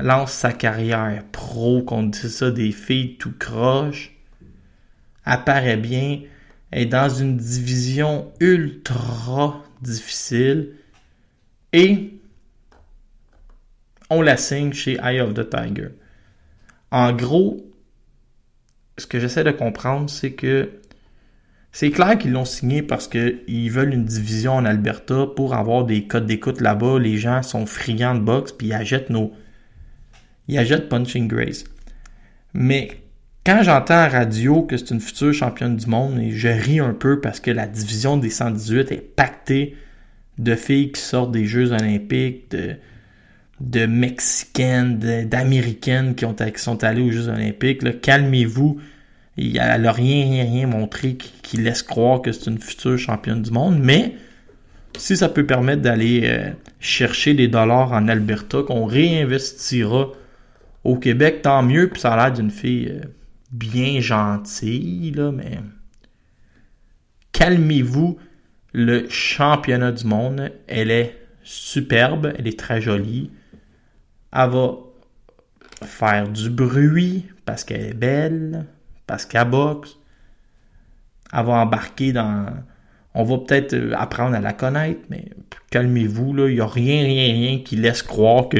lance 0.00 0.32
sa 0.32 0.52
carrière 0.52 1.22
pro 1.32 1.82
contre 1.82 2.18
c'est 2.18 2.28
ça, 2.28 2.50
des 2.50 2.72
filles 2.72 3.16
tout 3.18 3.34
croche. 3.38 4.12
apparaît 5.24 5.76
bien, 5.76 6.20
est 6.72 6.86
dans 6.86 7.08
une 7.08 7.36
division 7.36 8.32
ultra 8.40 9.62
difficile 9.82 10.74
et 11.72 12.14
on 14.10 14.22
la 14.22 14.36
signe 14.36 14.72
chez 14.72 14.98
Eye 15.02 15.20
of 15.20 15.34
the 15.34 15.48
Tiger. 15.48 15.88
En 16.90 17.12
gros, 17.12 17.72
ce 18.98 19.06
que 19.06 19.18
j'essaie 19.18 19.44
de 19.44 19.50
comprendre, 19.50 20.10
c'est 20.10 20.32
que 20.32 20.70
c'est 21.72 21.90
clair 21.90 22.18
qu'ils 22.18 22.32
l'ont 22.32 22.44
signé 22.44 22.82
parce 22.82 23.08
qu'ils 23.08 23.70
veulent 23.70 23.94
une 23.94 24.04
division 24.04 24.52
en 24.52 24.66
Alberta 24.66 25.26
pour 25.34 25.54
avoir 25.54 25.84
des 25.84 26.06
codes 26.06 26.26
d'écoute 26.26 26.60
là-bas. 26.60 26.98
Les 26.98 27.16
gens 27.16 27.42
sont 27.42 27.64
friands 27.64 28.14
de 28.14 28.20
boxe 28.20 28.52
puis 28.52 28.68
ils 28.68 28.74
achètent 28.74 29.08
nos. 29.08 29.32
Ils 30.48 30.58
achètent 30.58 30.88
Punching 30.88 31.28
Grace. 31.28 31.64
Mais 32.54 33.02
quand 33.44 33.62
j'entends 33.62 33.94
à 33.94 34.08
radio 34.08 34.62
que 34.62 34.76
c'est 34.76 34.90
une 34.90 35.00
future 35.00 35.32
championne 35.32 35.76
du 35.76 35.86
monde, 35.86 36.20
et 36.20 36.30
je 36.30 36.48
ris 36.48 36.80
un 36.80 36.92
peu 36.92 37.20
parce 37.20 37.40
que 37.40 37.50
la 37.50 37.66
division 37.66 38.16
des 38.16 38.30
118 38.30 38.92
est 38.92 39.16
pactée 39.16 39.76
de 40.38 40.54
filles 40.54 40.92
qui 40.92 41.00
sortent 41.00 41.32
des 41.32 41.46
Jeux 41.46 41.72
olympiques, 41.72 42.54
de, 43.60 43.86
Mexicaines, 43.86 44.98
d'Américaines 44.98 46.14
qui, 46.14 46.24
ont, 46.24 46.34
qui 46.34 46.62
sont 46.62 46.82
allées 46.84 47.02
aux 47.02 47.10
Jeux 47.10 47.28
olympiques. 47.28 48.00
Calmez-vous. 48.00 48.80
Elle 49.38 49.52
n'a 49.54 49.92
rien, 49.92 50.24
rien, 50.24 50.44
rien 50.44 50.66
montré 50.66 51.14
qui, 51.14 51.32
qui 51.42 51.56
laisse 51.56 51.82
croire 51.82 52.20
que 52.20 52.32
c'est 52.32 52.50
une 52.50 52.58
future 52.58 52.98
championne 52.98 53.42
du 53.42 53.50
monde. 53.50 53.78
Mais 53.80 54.14
si 54.98 55.16
ça 55.16 55.28
peut 55.28 55.46
permettre 55.46 55.82
d'aller 55.82 56.22
euh, 56.24 56.50
chercher 56.80 57.34
des 57.34 57.48
dollars 57.48 57.92
en 57.92 58.08
Alberta, 58.08 58.62
qu'on 58.62 58.84
réinvestira 58.84 60.12
au 60.84 60.96
Québec, 60.96 61.42
tant 61.42 61.62
mieux. 61.62 61.88
Puis 61.88 62.00
ça 62.00 62.12
a 62.12 62.16
l'air 62.16 62.32
d'une 62.32 62.50
fille 62.50 62.88
euh, 62.88 63.06
bien 63.50 64.00
gentille, 64.00 65.12
là, 65.12 65.32
mais 65.32 65.58
calmez-vous. 67.32 68.18
Le 68.74 69.06
championnat 69.10 69.92
du 69.92 70.06
monde, 70.06 70.50
elle 70.66 70.90
est 70.90 71.18
superbe, 71.42 72.32
elle 72.38 72.46
est 72.46 72.58
très 72.58 72.80
jolie. 72.80 73.30
Elle 74.32 74.48
va 74.48 74.76
faire 75.82 76.28
du 76.28 76.48
bruit 76.48 77.26
parce 77.44 77.64
qu'elle 77.64 77.82
est 77.82 77.94
belle, 77.94 78.64
parce 79.06 79.26
qu'elle 79.26 79.48
boxe. 79.48 79.98
Elle 81.34 81.44
va 81.44 81.52
embarquer 81.52 82.12
dans. 82.12 82.46
On 83.14 83.24
va 83.24 83.38
peut-être 83.38 83.74
euh, 83.74 83.92
apprendre 83.94 84.34
à 84.34 84.40
la 84.40 84.54
connaître, 84.54 85.00
mais 85.10 85.26
calmez-vous, 85.70 86.32
là. 86.32 86.48
Il 86.48 86.54
n'y 86.54 86.60
a 86.60 86.66
rien, 86.66 87.02
rien, 87.02 87.34
rien 87.34 87.58
qui 87.58 87.76
laisse 87.76 88.02
croire 88.02 88.48
que 88.48 88.56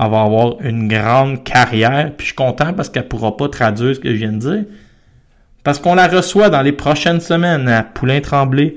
elle 0.00 0.10
va 0.10 0.22
avoir 0.22 0.60
une 0.60 0.86
grande 0.88 1.42
carrière. 1.42 2.12
Puis 2.16 2.26
je 2.26 2.32
suis 2.32 2.36
content 2.36 2.72
parce 2.72 2.88
qu'elle 2.88 3.08
pourra 3.08 3.36
pas 3.36 3.48
traduire 3.48 3.94
ce 3.94 4.00
que 4.00 4.10
je 4.10 4.14
viens 4.16 4.32
de 4.32 4.38
dire. 4.38 4.64
Parce 5.64 5.78
qu'on 5.78 5.94
la 5.94 6.06
reçoit 6.06 6.50
dans 6.50 6.62
les 6.62 6.72
prochaines 6.72 7.20
semaines 7.20 7.68
à 7.68 7.82
Poulain 7.82 8.20
Tremblay, 8.20 8.76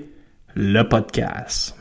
le 0.55 0.83
podcast. 0.83 1.75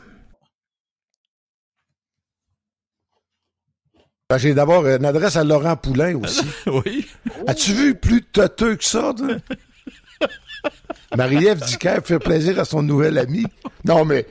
Ben, 4.28 4.38
J'ai 4.38 4.54
d'abord 4.54 4.86
une 4.86 5.04
adresse 5.04 5.36
à 5.36 5.42
Laurent 5.42 5.76
Poulain 5.76 6.14
aussi. 6.16 6.46
oui. 6.66 7.08
As-tu 7.46 7.72
vu 7.72 7.94
plus 7.94 8.22
toteux 8.22 8.76
que 8.76 8.84
ça? 8.84 9.12
Marie-Ève 11.16 11.64
Dicker 11.64 11.98
fait 12.04 12.18
plaisir 12.18 12.60
à 12.60 12.64
son 12.64 12.82
nouvel 12.82 13.18
ami. 13.18 13.44
Non, 13.84 14.04
mais 14.04 14.26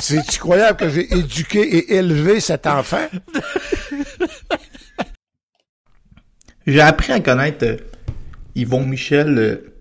c'est 0.00 0.18
incroyable 0.18 0.78
que 0.78 0.88
j'ai 0.88 1.12
éduqué 1.14 1.60
et 1.60 1.96
élevé 1.96 2.40
cet 2.40 2.66
enfant? 2.66 3.06
J'ai 6.66 6.80
appris 6.80 7.12
à 7.12 7.20
connaître 7.20 7.64
euh, 7.64 7.76
Yvon 8.54 8.86
Michel 8.86 9.38
euh, 9.38 9.74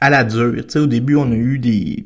à 0.00 0.10
la 0.10 0.24
dure. 0.24 0.54
Au 0.74 0.86
début, 0.86 1.16
on 1.16 1.32
a 1.32 1.34
eu 1.34 1.58
des. 1.58 2.04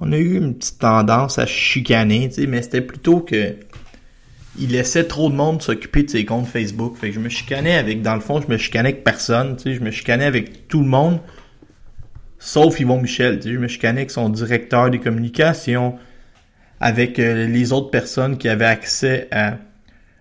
On 0.00 0.12
a 0.12 0.18
eu 0.18 0.36
une 0.36 0.56
petite 0.56 0.80
tendance 0.80 1.38
à 1.38 1.46
chicaner, 1.46 2.28
mais 2.48 2.62
c'était 2.62 2.80
plutôt 2.80 3.20
que. 3.20 3.54
Il 4.58 4.72
laissait 4.72 5.04
trop 5.04 5.30
de 5.30 5.34
monde 5.34 5.62
s'occuper 5.62 6.02
de 6.02 6.10
ses 6.10 6.26
comptes 6.26 6.46
Facebook. 6.46 6.98
Fait 6.98 7.08
que 7.08 7.14
je 7.14 7.20
me 7.20 7.30
chicanais 7.30 7.74
avec, 7.74 8.02
dans 8.02 8.14
le 8.14 8.20
fond, 8.20 8.38
je 8.38 8.48
me 8.48 8.58
chicanais 8.58 8.90
avec 8.90 9.02
personne, 9.02 9.56
je 9.64 9.80
me 9.80 9.90
chicanais 9.90 10.26
avec 10.26 10.68
tout 10.68 10.80
le 10.80 10.88
monde. 10.88 11.20
Sauf 12.38 12.78
Yvon 12.78 13.00
Michel, 13.00 13.40
je 13.42 13.56
me 13.56 13.68
chicanais 13.68 14.00
avec 14.00 14.10
son 14.10 14.28
directeur 14.28 14.90
des 14.90 14.98
communications, 14.98 15.96
avec 16.80 17.18
euh, 17.18 17.46
les 17.46 17.72
autres 17.72 17.90
personnes 17.90 18.36
qui 18.36 18.48
avaient 18.48 18.66
accès 18.66 19.28
à, 19.30 19.56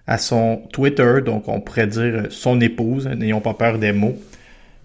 à 0.08 0.18
son 0.18 0.64
Twitter, 0.74 1.16
donc 1.26 1.48
on 1.48 1.62
pourrait 1.62 1.88
dire 1.88 2.26
son 2.30 2.60
épouse, 2.60 3.08
n'ayons 3.08 3.42
pas 3.42 3.54
peur 3.54 3.78
des 3.80 3.92
mots. 3.92 4.18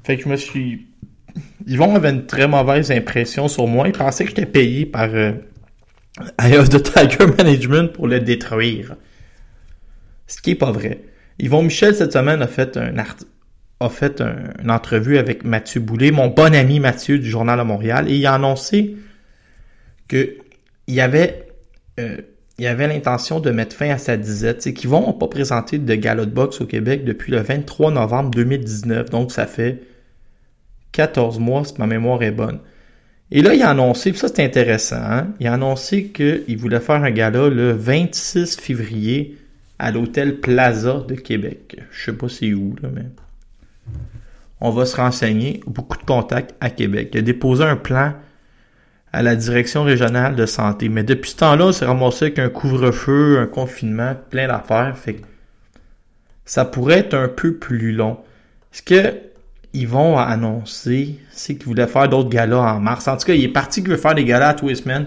Fait 0.05 0.17
que 0.17 0.23
je 0.25 0.29
me 0.29 0.37
suis... 0.37 0.87
Yvon 1.67 1.95
avait 1.97 2.11
une 2.11 2.27
très 2.27 2.47
mauvaise 2.49 2.91
impression 2.93 3.49
sur 3.49 3.67
moi. 3.67 3.89
Il 3.89 3.93
pensait 3.93 4.25
que 4.25 4.31
j'étais 4.31 4.47
payé 4.47 4.87
par 4.87 5.09
euh, 5.13 5.33
the 6.39 6.83
Tiger 6.83 7.27
Management 7.39 7.93
pour 7.93 8.07
le 8.07 8.21
détruire. 8.21 8.97
Ce 10.27 10.41
qui 10.41 10.53
est 10.53 10.57
pas 10.57 10.71
vrai. 10.73 11.01
Yvon 11.39 11.63
Michel, 11.63 11.95
cette 11.95 12.13
semaine, 12.13 12.43
a 12.43 12.47
fait 12.47 12.77
un 12.77 12.95
a 13.79 13.89
fait 13.91 14.23
un- 14.23 14.55
une 14.63 14.71
entrevue 14.71 15.19
avec 15.19 15.45
Mathieu 15.45 15.81
Boulay, 15.81 16.11
mon 16.11 16.29
bon 16.29 16.55
ami 16.55 16.81
Mathieu 16.81 17.19
du 17.19 17.29
Journal 17.29 17.61
à 17.61 17.65
Montréal, 17.65 18.11
et 18.11 18.17
il 18.17 18.25
a 18.27 18.33
annoncé 18.35 18.97
que 20.09 20.37
il 20.87 20.95
y 20.95 21.01
avait 21.03 21.47
euh, 22.01 22.17
il 22.59 22.67
avait 22.67 22.89
l'intention 22.89 23.41
de 23.41 23.51
mettre 23.51 23.77
fin 23.77 23.91
à 23.91 23.99
sa 23.99 24.17
disette. 24.17 24.73
Qu'ils 24.73 24.89
vont 24.89 25.13
pas 25.13 25.29
présenter 25.29 25.79
de 25.79 25.95
gala 25.95 26.25
de 26.25 26.31
boxe 26.31 26.61
au 26.61 26.67
Québec 26.67 27.05
depuis 27.05 27.33
le 27.33 27.41
23 27.41 27.91
novembre 27.91 28.31
2019. 28.31 29.11
Donc, 29.11 29.31
ça 29.31 29.47
fait 29.47 29.83
14 30.93 31.39
mois, 31.39 31.65
si 31.65 31.75
ma 31.79 31.87
mémoire 31.87 32.23
est 32.23 32.31
bonne. 32.31 32.61
Et 33.31 33.43
là, 33.43 33.55
il 33.55 33.63
a 33.63 33.71
annoncé, 33.71 34.13
puis 34.13 34.21
ça 34.21 34.29
c'est 34.29 34.45
intéressant, 34.45 35.03
hein? 35.03 35.35
il 35.41 35.49
a 35.49 35.55
annoncé 35.55 36.07
qu'il 36.09 36.57
voulait 36.59 36.79
faire 36.79 37.03
un 37.03 37.11
gala 37.11 37.49
le 37.49 37.73
26 37.73 38.57
février 38.57 39.37
à 39.81 39.91
l'hôtel 39.91 40.41
Plaza 40.41 41.05
de 41.07 41.17
Québec. 41.17 41.77
Je 41.91 42.05
sais 42.05 42.17
pas 42.17 42.29
c'est 42.29 42.55
où, 42.55 42.77
là, 42.81 42.89
mais 42.95 43.07
on 44.61 44.71
va 44.71 44.87
se 44.87 44.97
renseigner. 44.97 45.61
Beaucoup 45.67 45.99
de 45.99 46.05
contacts 46.05 46.55
à 46.61 46.71
Québec. 46.71 47.11
Il 47.13 47.19
a 47.19 47.23
déposé 47.23 47.65
un 47.65 47.77
plan 47.77 48.15
à 49.17 49.23
la 49.23 49.35
direction 49.35 49.83
régionale 49.83 50.37
de 50.37 50.45
santé. 50.45 50.91
Mais 50.91 51.03
depuis 51.03 51.31
ce 51.31 51.37
temps-là, 51.37 51.69
on 51.69 51.73
s'est 51.73 51.87
ramassé 51.87 52.27
avec 52.27 52.39
un 52.39 52.51
couvre-feu, 52.51 53.39
un 53.39 53.47
confinement, 53.47 54.15
plein 54.29 54.47
d'affaires. 54.47 54.95
Fait 54.95 55.23
ça 56.45 56.67
pourrait 56.67 56.99
être 56.99 57.15
un 57.15 57.29
peu 57.29 57.55
plus 57.55 57.93
long. 57.93 58.19
Ce 58.73 58.83
que 58.83 59.15
ils 59.73 59.89
vont 59.89 60.19
annoncer, 60.19 61.19
c'est 61.31 61.57
qu'ils 61.57 61.65
voulaient 61.65 61.87
faire 61.87 62.11
d'autres 62.11 62.29
galas 62.29 62.75
en 62.75 62.79
mars. 62.79 63.09
En 63.09 63.17
tout 63.17 63.25
cas, 63.25 63.33
il 63.33 63.43
est 63.43 63.49
parti 63.49 63.81
qu'il 63.81 63.91
veut 63.91 63.97
faire 63.97 64.15
des 64.15 64.27
galas 64.27 64.51
à 64.51 64.55
tous 64.55 64.69
les 64.69 64.75
semaines. 64.75 65.07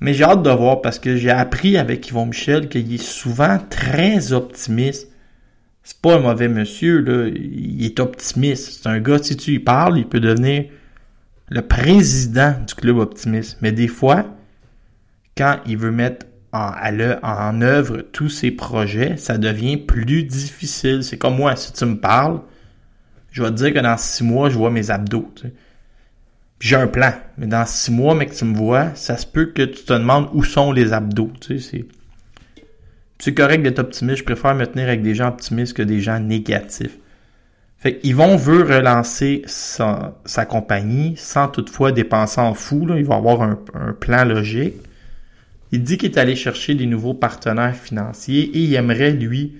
Mais 0.00 0.12
j'ai 0.12 0.24
hâte 0.24 0.42
de 0.42 0.50
voir 0.50 0.80
parce 0.80 0.98
que 0.98 1.14
j'ai 1.14 1.30
appris 1.30 1.76
avec 1.76 2.08
Yvon 2.08 2.26
Michel 2.26 2.68
qu'il 2.68 2.92
est 2.92 2.98
souvent 3.02 3.58
très 3.70 4.32
optimiste. 4.32 5.08
C'est 5.84 6.00
pas 6.00 6.16
un 6.16 6.18
mauvais 6.18 6.48
monsieur, 6.48 6.98
là. 6.98 7.28
Il 7.28 7.84
est 7.84 8.00
optimiste. 8.00 8.82
C'est 8.82 8.88
un 8.88 8.98
gars, 8.98 9.18
si 9.22 9.36
tu 9.36 9.52
y 9.52 9.58
parles, 9.60 9.98
il 9.98 10.08
peut 10.08 10.20
devenir 10.20 10.64
le 11.48 11.62
président 11.62 12.54
du 12.66 12.74
club 12.74 12.98
optimiste. 12.98 13.58
Mais 13.60 13.72
des 13.72 13.88
fois, 13.88 14.26
quand 15.36 15.58
il 15.66 15.76
veut 15.76 15.90
mettre 15.90 16.26
en, 16.52 17.60
œuvre 17.62 18.02
tous 18.12 18.28
ses 18.28 18.50
projets, 18.50 19.16
ça 19.16 19.38
devient 19.38 19.76
plus 19.76 20.24
difficile. 20.24 21.02
C'est 21.02 21.18
comme 21.18 21.36
moi, 21.36 21.56
si 21.56 21.72
tu 21.72 21.84
me 21.84 21.96
parles, 21.96 22.40
je 23.32 23.42
vais 23.42 23.50
te 23.50 23.54
dire 23.54 23.74
que 23.74 23.80
dans 23.80 23.96
six 23.96 24.22
mois, 24.22 24.48
je 24.48 24.56
vois 24.56 24.70
mes 24.70 24.90
abdos. 24.90 25.32
J'ai 26.60 26.76
un 26.76 26.86
plan. 26.86 27.12
Mais 27.36 27.46
dans 27.46 27.66
six 27.66 27.90
mois, 27.90 28.14
mais 28.14 28.26
que 28.26 28.34
tu 28.34 28.44
me 28.44 28.56
vois, 28.56 28.94
ça 28.94 29.16
se 29.16 29.26
peut 29.26 29.46
que 29.46 29.62
tu 29.62 29.84
te 29.84 29.92
demandes 29.92 30.28
où 30.32 30.44
sont 30.44 30.70
les 30.70 30.92
abdos. 30.92 31.32
Tu. 31.40 31.60
C'est 33.18 33.34
correct 33.34 33.62
d'être 33.62 33.80
optimiste. 33.80 34.18
Je 34.18 34.24
préfère 34.24 34.54
me 34.54 34.64
tenir 34.66 34.86
avec 34.86 35.02
des 35.02 35.14
gens 35.14 35.28
optimistes 35.28 35.76
que 35.76 35.82
des 35.82 36.00
gens 36.00 36.20
négatifs. 36.20 36.98
Fait 37.84 38.00
Yvon 38.02 38.36
veut 38.36 38.62
relancer 38.62 39.42
sa, 39.44 40.14
compagnie 40.48 41.16
sans 41.18 41.48
toutefois 41.48 41.92
dépenser 41.92 42.40
en 42.40 42.54
fou. 42.54 42.86
Il 42.96 43.04
va 43.04 43.16
avoir 43.16 43.42
un, 43.42 43.58
plan 44.00 44.24
logique. 44.24 44.76
Il 45.70 45.82
dit 45.82 45.98
qu'il 45.98 46.10
est 46.10 46.18
allé 46.18 46.34
chercher 46.34 46.74
des 46.74 46.86
nouveaux 46.86 47.12
partenaires 47.12 47.76
financiers 47.76 48.44
et 48.44 48.60
il 48.60 48.74
aimerait, 48.74 49.10
lui, 49.10 49.58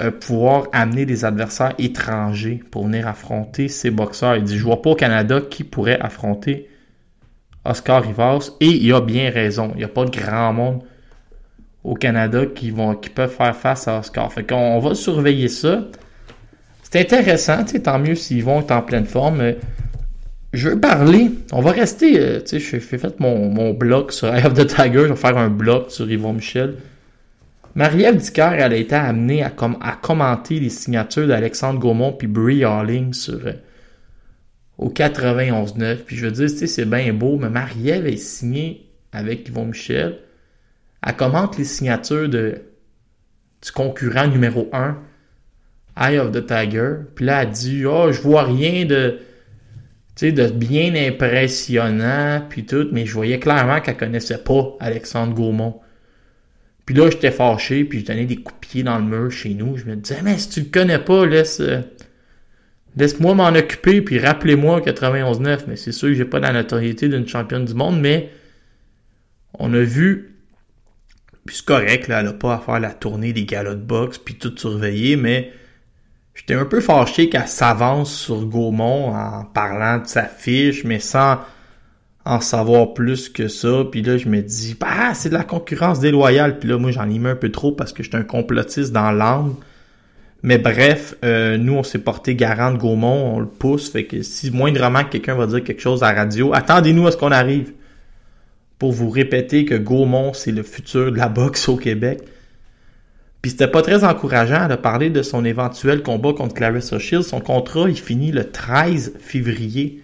euh, 0.00 0.12
pouvoir 0.12 0.68
amener 0.72 1.04
des 1.04 1.24
adversaires 1.24 1.74
étrangers 1.78 2.62
pour 2.70 2.84
venir 2.86 3.08
affronter 3.08 3.66
ses 3.66 3.90
boxeurs. 3.90 4.36
Il 4.36 4.44
dit, 4.44 4.56
je 4.56 4.62
vois 4.62 4.80
pas 4.80 4.90
au 4.90 4.94
Canada 4.94 5.40
qui 5.40 5.64
pourrait 5.64 5.98
affronter 5.98 6.68
Oscar 7.64 8.04
Rivas 8.04 8.52
et 8.60 8.68
il 8.68 8.92
a 8.94 9.00
bien 9.00 9.30
raison. 9.30 9.72
Il 9.74 9.78
n'y 9.78 9.84
a 9.84 9.88
pas 9.88 10.04
de 10.04 10.16
grand 10.16 10.52
monde 10.52 10.84
au 11.82 11.94
Canada 11.94 12.46
qui 12.46 12.70
vont 12.70 12.94
qui 12.94 13.10
peuvent 13.10 13.34
faire 13.34 13.56
face 13.56 13.88
à 13.88 13.98
Oscar. 13.98 14.32
Fait 14.32 14.46
qu'on 14.46 14.54
on 14.54 14.78
va 14.78 14.94
surveiller 14.94 15.48
ça. 15.48 15.82
C'est 16.96 17.12
intéressant, 17.12 17.62
tant 17.62 17.98
mieux 17.98 18.14
s'ils 18.14 18.42
vont 18.42 18.60
être 18.60 18.70
en 18.70 18.80
pleine 18.80 19.04
forme. 19.04 19.52
Je 20.54 20.70
veux 20.70 20.80
parler. 20.80 21.30
On 21.52 21.60
va 21.60 21.72
rester, 21.72 22.18
euh, 22.18 22.40
tu 22.40 22.58
sais, 22.58 22.80
fait 22.80 23.20
mon, 23.20 23.50
mon 23.50 23.74
blog 23.74 24.12
sur 24.12 24.34
Eye 24.34 24.46
of 24.46 24.54
the 24.54 24.66
Tiger. 24.66 25.02
Je 25.02 25.08
vais 25.08 25.16
faire 25.16 25.36
un 25.36 25.50
blog 25.50 25.90
sur 25.90 26.10
Yvon 26.10 26.32
Michel. 26.32 26.76
Marie-Ève 27.74 28.16
Dicker, 28.16 28.50
elle 28.54 28.72
a 28.72 28.76
été 28.76 28.94
amenée 28.94 29.42
à, 29.42 29.52
à 29.82 29.92
commenter 30.00 30.58
les 30.58 30.70
signatures 30.70 31.28
d'Alexandre 31.28 31.78
Gaumont 31.78 32.14
puis 32.14 32.28
Brie 32.28 32.64
Harling 32.64 33.12
sur, 33.12 33.46
euh, 33.46 33.52
au 34.78 34.88
91-9. 34.88 35.96
Puis 35.96 36.16
je 36.16 36.24
veux 36.24 36.46
dire, 36.46 36.48
c'est 36.48 36.88
bien 36.88 37.12
beau, 37.12 37.36
mais 37.36 37.50
Marie-Ève 37.50 38.06
est 38.06 38.16
signée 38.16 38.86
avec 39.12 39.46
Yvon 39.50 39.66
Michel. 39.66 40.16
Elle 41.06 41.14
commente 41.14 41.58
les 41.58 41.64
signatures 41.64 42.30
de, 42.30 42.62
du 43.62 43.70
concurrent 43.70 44.28
numéro 44.28 44.70
1, 44.72 44.96
Eye 45.96 46.18
of 46.18 46.32
the 46.32 46.46
Tiger. 46.46 46.96
Puis 47.14 47.24
là, 47.24 47.42
elle 47.42 47.50
dit, 47.50 47.84
oh, 47.86 48.12
je 48.12 48.20
vois 48.20 48.44
rien 48.44 48.84
de, 48.84 49.18
tu 50.16 50.32
de 50.32 50.48
bien 50.48 50.94
impressionnant, 50.94 52.42
puis 52.48 52.64
tout, 52.64 52.88
mais 52.92 53.06
je 53.06 53.12
voyais 53.12 53.38
clairement 53.38 53.80
qu'elle 53.80 53.96
connaissait 53.96 54.38
pas 54.38 54.76
Alexandre 54.80 55.34
Gaumont. 55.34 55.80
Puis 56.86 56.94
là, 56.94 57.10
j'étais 57.10 57.30
fâché, 57.32 57.84
puis 57.84 58.00
je 58.00 58.06
donnais 58.06 58.26
des 58.26 58.36
coups 58.36 58.54
de 58.60 58.66
pied 58.66 58.82
dans 58.82 58.98
le 58.98 59.04
mur 59.04 59.30
chez 59.30 59.54
nous. 59.54 59.76
Je 59.76 59.84
me 59.84 59.96
disais, 59.96 60.20
mais 60.22 60.38
si 60.38 60.48
tu 60.48 60.60
le 60.60 60.66
connais 60.66 61.00
pas, 61.00 61.26
laisse, 61.26 61.60
euh, 61.60 61.80
laisse-moi 62.96 63.34
m'en 63.34 63.48
occuper, 63.48 64.00
puis 64.02 64.18
rappelez-moi 64.18 64.80
91-9. 64.80 65.64
Mais 65.66 65.76
c'est 65.76 65.92
sûr 65.92 66.08
que 66.08 66.14
j'ai 66.14 66.24
pas 66.24 66.38
la 66.38 66.52
notoriété 66.52 67.08
d'une 67.08 67.26
championne 67.26 67.64
du 67.64 67.74
monde, 67.74 68.00
mais 68.00 68.30
on 69.58 69.74
a 69.74 69.80
vu, 69.80 70.36
puis 71.44 71.56
c'est 71.56 71.64
correct, 71.64 72.08
là, 72.08 72.20
elle 72.20 72.28
a 72.28 72.32
pas 72.32 72.54
à 72.54 72.58
faire 72.58 72.80
la 72.80 72.92
tournée 72.92 73.32
des 73.32 73.44
galas 73.44 73.74
de 73.74 73.80
boxe, 73.80 74.18
puis 74.18 74.36
tout 74.36 74.56
surveiller, 74.56 75.16
mais 75.16 75.52
j'étais 76.36 76.54
un 76.54 76.66
peu 76.66 76.80
fâché 76.80 77.28
qu'elle 77.28 77.48
s'avance 77.48 78.14
sur 78.14 78.46
Gaumont 78.46 79.12
en 79.12 79.44
parlant 79.44 79.98
de 79.98 80.06
sa 80.06 80.24
fiche, 80.24 80.84
mais 80.84 81.00
sans 81.00 81.38
en 82.24 82.40
savoir 82.40 82.92
plus 82.92 83.28
que 83.28 83.48
ça. 83.48 83.84
Puis 83.90 84.02
là, 84.02 84.18
je 84.18 84.28
me 84.28 84.42
dis, 84.42 84.76
bah, 84.78 85.14
c'est 85.14 85.30
de 85.30 85.34
la 85.34 85.44
concurrence 85.44 86.00
déloyale. 86.00 86.58
Puis 86.58 86.68
là, 86.68 86.76
moi, 86.76 86.90
j'en 86.90 87.08
ai 87.08 87.18
mis 87.18 87.28
un 87.28 87.36
peu 87.36 87.50
trop 87.50 87.72
parce 87.72 87.92
que 87.92 88.02
j'étais 88.02 88.16
un 88.16 88.24
complotiste 88.24 88.92
dans 88.92 89.12
l'âme. 89.12 89.54
Mais 90.42 90.58
bref, 90.58 91.14
euh, 91.24 91.56
nous, 91.56 91.74
on 91.74 91.82
s'est 91.82 91.98
porté 91.98 92.34
garant 92.34 92.72
de 92.72 92.78
Gaumont, 92.78 93.36
on 93.36 93.40
le 93.40 93.46
pousse. 93.46 93.90
Fait 93.90 94.04
que 94.04 94.22
si 94.22 94.50
moindrement 94.50 95.04
quelqu'un 95.04 95.34
va 95.34 95.46
dire 95.46 95.64
quelque 95.64 95.80
chose 95.80 96.02
à 96.02 96.12
la 96.12 96.20
radio, 96.22 96.52
attendez-nous 96.52 97.06
à 97.06 97.12
ce 97.12 97.16
qu'on 97.16 97.32
arrive 97.32 97.72
pour 98.78 98.92
vous 98.92 99.08
répéter 99.08 99.64
que 99.64 99.74
Gaumont, 99.74 100.34
c'est 100.34 100.52
le 100.52 100.62
futur 100.62 101.10
de 101.10 101.16
la 101.16 101.28
boxe 101.28 101.68
au 101.68 101.76
Québec. 101.76 102.20
Puis 103.42 103.52
c'était 103.52 103.68
pas 103.68 103.82
très 103.82 104.04
encourageant 104.04 104.68
de 104.68 104.74
parler 104.74 105.10
de 105.10 105.22
son 105.22 105.44
éventuel 105.44 106.02
combat 106.02 106.32
contre 106.32 106.54
Clarissa 106.54 106.98
Shields. 106.98 107.22
Son 107.22 107.40
contrat, 107.40 107.88
il 107.88 107.98
finit 107.98 108.32
le 108.32 108.50
13 108.50 109.14
février 109.20 110.02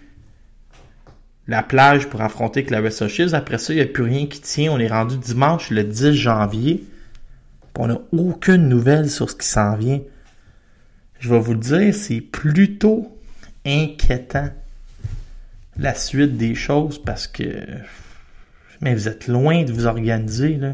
la 1.49 1.62
plage 1.62 2.09
pour 2.09 2.22
affronter 2.22 2.64
Clarissa 2.64 3.09
Shields. 3.09 3.35
Après 3.35 3.59
ça, 3.59 3.72
il 3.72 3.76
n'y 3.76 3.83
a 3.83 3.87
plus 3.87 4.05
rien 4.05 4.26
qui 4.26 4.41
tient. 4.41 4.72
On 4.72 4.78
est 4.78 4.89
rendu 4.89 5.16
dimanche 5.16 5.70
le 5.70 5.85
10 5.85 6.14
janvier. 6.14 6.85
On 7.78 7.89
n'a 7.89 7.99
aucune 8.12 8.68
nouvelle 8.68 9.11
sur 9.11 9.30
ce 9.30 9.37
qui 9.37 9.47
s'en 9.47 9.76
vient. 9.76 10.01
Je 11.18 11.28
vais 11.30 11.41
vous 11.41 11.55
le 11.55 11.59
dire, 11.59 11.95
c'est 11.95 12.20
plutôt 12.20 13.16
inquiétant 13.64 14.51
la 15.78 15.95
suite 15.95 16.37
des 16.37 16.55
choses 16.55 17.03
parce 17.03 17.26
que 17.26 17.64
mais 18.80 18.95
vous 18.95 19.09
êtes 19.09 19.28
loin 19.28 19.62
de 19.62 19.72
vous 19.72 19.87
organiser 19.87 20.57
là. 20.57 20.72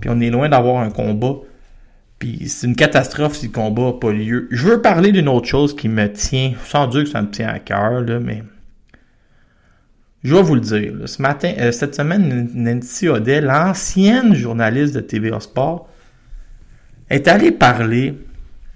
Puis 0.00 0.10
on 0.10 0.20
est 0.20 0.30
loin 0.30 0.48
d'avoir 0.48 0.82
un 0.82 0.90
combat. 0.90 1.36
Puis 2.18 2.48
c'est 2.48 2.66
une 2.66 2.76
catastrophe 2.76 3.36
si 3.36 3.46
le 3.46 3.52
combat 3.52 3.86
n'a 3.86 3.92
pas 3.92 4.12
lieu. 4.12 4.48
Je 4.50 4.66
veux 4.66 4.82
parler 4.82 5.12
d'une 5.12 5.28
autre 5.28 5.46
chose 5.46 5.76
qui 5.76 5.88
me 5.88 6.10
tient, 6.12 6.54
sans 6.64 6.86
dire 6.88 7.04
que 7.04 7.10
ça 7.10 7.22
me 7.22 7.30
tient 7.30 7.48
à 7.48 7.58
cœur, 7.58 8.00
là, 8.00 8.18
mais 8.18 8.42
je 10.24 10.34
vais 10.34 10.42
vous 10.42 10.56
le 10.56 10.60
dire. 10.60 10.94
ce 11.06 11.22
matin, 11.22 11.52
euh, 11.58 11.70
cette 11.70 11.94
semaine, 11.94 12.50
Nancy 12.54 13.08
Audet, 13.08 13.40
l'ancienne 13.40 14.34
journaliste 14.34 14.94
de 14.94 15.00
TVA 15.00 15.38
Sport, 15.38 15.88
est 17.08 17.28
allée 17.28 17.52
parler 17.52 18.14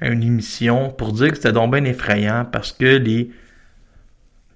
à 0.00 0.08
une 0.08 0.22
émission 0.22 0.90
pour 0.90 1.12
dire 1.12 1.30
que 1.30 1.36
c'était 1.36 1.52
donc 1.52 1.72
bien 1.72 1.84
effrayant 1.84 2.46
parce 2.50 2.72
que 2.72 2.96
les, 2.96 3.30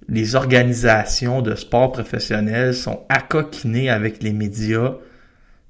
les 0.07 0.35
organisations 0.35 1.41
de 1.41 1.55
sport 1.55 1.91
professionnels 1.91 2.73
sont 2.73 3.05
accoquinées 3.09 3.89
avec 3.89 4.23
les 4.23 4.33
médias, 4.33 4.95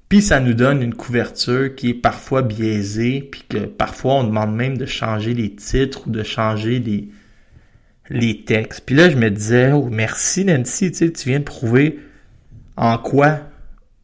puis 0.09 0.21
ça 0.21 0.39
nous 0.39 0.53
donne 0.53 0.81
une 0.81 0.93
couverture 0.93 1.75
qui 1.75 1.89
est 1.89 1.93
parfois 1.93 2.41
biaisée, 2.41 3.21
puis 3.21 3.43
que 3.47 3.65
parfois 3.65 4.15
on 4.15 4.23
demande 4.23 4.55
même 4.55 4.77
de 4.77 4.85
changer 4.85 5.33
les 5.33 5.53
titres 5.53 6.07
ou 6.07 6.11
de 6.11 6.23
changer 6.23 6.79
les, 6.79 7.09
les 8.09 8.43
textes. 8.43 8.83
Puis 8.85 8.95
là, 8.95 9.09
je 9.09 9.17
me 9.17 9.29
disais, 9.29 9.71
oh, 9.73 9.89
merci 9.91 10.45
Nancy, 10.45 10.91
tu, 10.91 10.97
sais, 10.97 11.11
tu 11.11 11.29
viens 11.29 11.39
de 11.39 11.43
prouver 11.43 11.99
en 12.77 12.97
quoi 12.97 13.41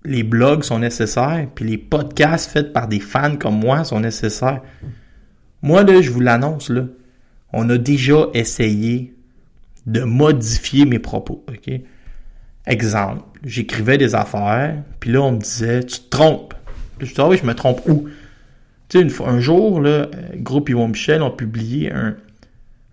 les 0.06 0.24
blogs 0.24 0.64
sont 0.64 0.80
nécessaires, 0.80 1.48
puis 1.56 1.66
les 1.66 1.78
podcasts 1.78 2.52
faits 2.52 2.74
par 2.74 2.90
des 2.90 3.00
fans 3.00 3.38
comme 3.38 3.58
moi 3.58 3.86
sont 3.86 4.02
nécessaires. 4.02 4.62
Moi, 5.62 5.84
là, 5.84 6.02
je 6.02 6.10
vous 6.10 6.20
l'annonce, 6.20 6.70
là, 6.70 6.86
on 7.54 7.70
a 7.70 7.78
déjà 7.78 8.28
essayé 8.34 9.14
de 9.86 10.02
modifier 10.02 10.86
mes 10.86 11.00
propos, 11.00 11.46
ok? 11.48 11.80
Exemple, 12.66 13.24
j'écrivais 13.44 13.98
des 13.98 14.16
affaires, 14.16 14.76
puis 15.00 15.12
là, 15.12 15.22
on 15.22 15.34
me 15.34 15.40
disait, 15.40 15.84
tu 15.84 16.00
te 16.00 16.10
trompes. 16.10 16.54
Je 17.00 17.08
disais, 17.08 17.22
ah 17.22 17.28
oui, 17.28 17.38
je 17.38 17.46
me 17.46 17.54
trompe 17.54 17.82
où? 17.88 18.08
Tu 18.88 18.98
sais, 18.98 19.04
une 19.04 19.10
fois, 19.10 19.30
un 19.30 19.40
jour, 19.40 19.82
euh, 19.84 20.06
Groupe 20.36 20.70
Yvon 20.70 20.88
Michel 20.88 21.22
ont 21.22 21.32
publié 21.32 21.92
un, 21.92 22.16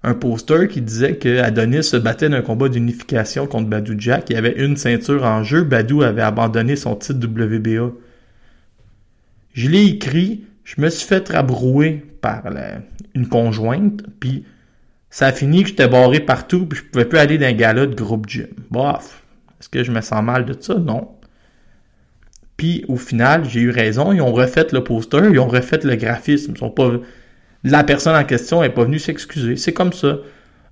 un 0.02 0.14
poster 0.14 0.68
qui 0.68 0.80
disait 0.80 1.16
que 1.16 1.40
Adonis 1.40 1.84
se 1.84 1.96
battait 1.96 2.28
d'un 2.28 2.42
combat 2.42 2.68
d'unification 2.68 3.46
contre 3.46 3.68
Badou 3.68 3.94
Jack. 3.98 4.30
Il 4.30 4.34
y 4.34 4.36
avait 4.36 4.54
une 4.56 4.76
ceinture 4.76 5.24
en 5.24 5.44
jeu. 5.44 5.62
Badou 5.62 6.02
avait 6.02 6.22
abandonné 6.22 6.76
son 6.76 6.96
titre 6.96 7.26
WBA. 7.26 7.92
Je 9.52 9.68
l'ai 9.68 9.84
écrit. 9.84 10.44
Je 10.64 10.80
me 10.80 10.88
suis 10.88 11.06
fait 11.06 11.28
rabrouer 11.28 12.04
par 12.20 12.44
une 13.14 13.28
conjointe. 13.28 14.02
Puis 14.20 14.44
ça 15.10 15.26
a 15.26 15.32
fini 15.32 15.62
que 15.62 15.70
j'étais 15.70 15.88
barré 15.88 16.20
partout. 16.20 16.64
Puis 16.64 16.78
je 16.78 16.84
pouvais 16.84 17.04
plus 17.04 17.18
aller 17.18 17.36
d'un 17.36 17.52
gala 17.52 17.86
de 17.86 17.94
groupe 17.94 18.26
gym. 18.26 18.46
Bof. 18.70 19.19
Est-ce 19.60 19.68
que 19.68 19.84
je 19.84 19.92
me 19.92 20.00
sens 20.00 20.22
mal 20.22 20.44
de 20.44 20.56
ça? 20.58 20.74
Non. 20.74 21.08
Puis 22.56 22.84
au 22.88 22.96
final, 22.96 23.44
j'ai 23.48 23.60
eu 23.60 23.70
raison. 23.70 24.12
Ils 24.12 24.20
ont 24.20 24.32
refait 24.32 24.66
le 24.72 24.82
poster. 24.82 25.28
Ils 25.30 25.38
ont 25.38 25.48
refait 25.48 25.80
le 25.84 25.96
graphisme. 25.96 26.52
Ils 26.54 26.58
sont 26.58 26.70
pas 26.70 26.90
la 27.64 27.84
personne 27.84 28.16
en 28.16 28.24
question 28.24 28.62
n'est 28.62 28.70
pas 28.70 28.84
venue 28.84 28.98
s'excuser. 28.98 29.56
C'est 29.56 29.72
comme 29.72 29.92
ça. 29.92 30.18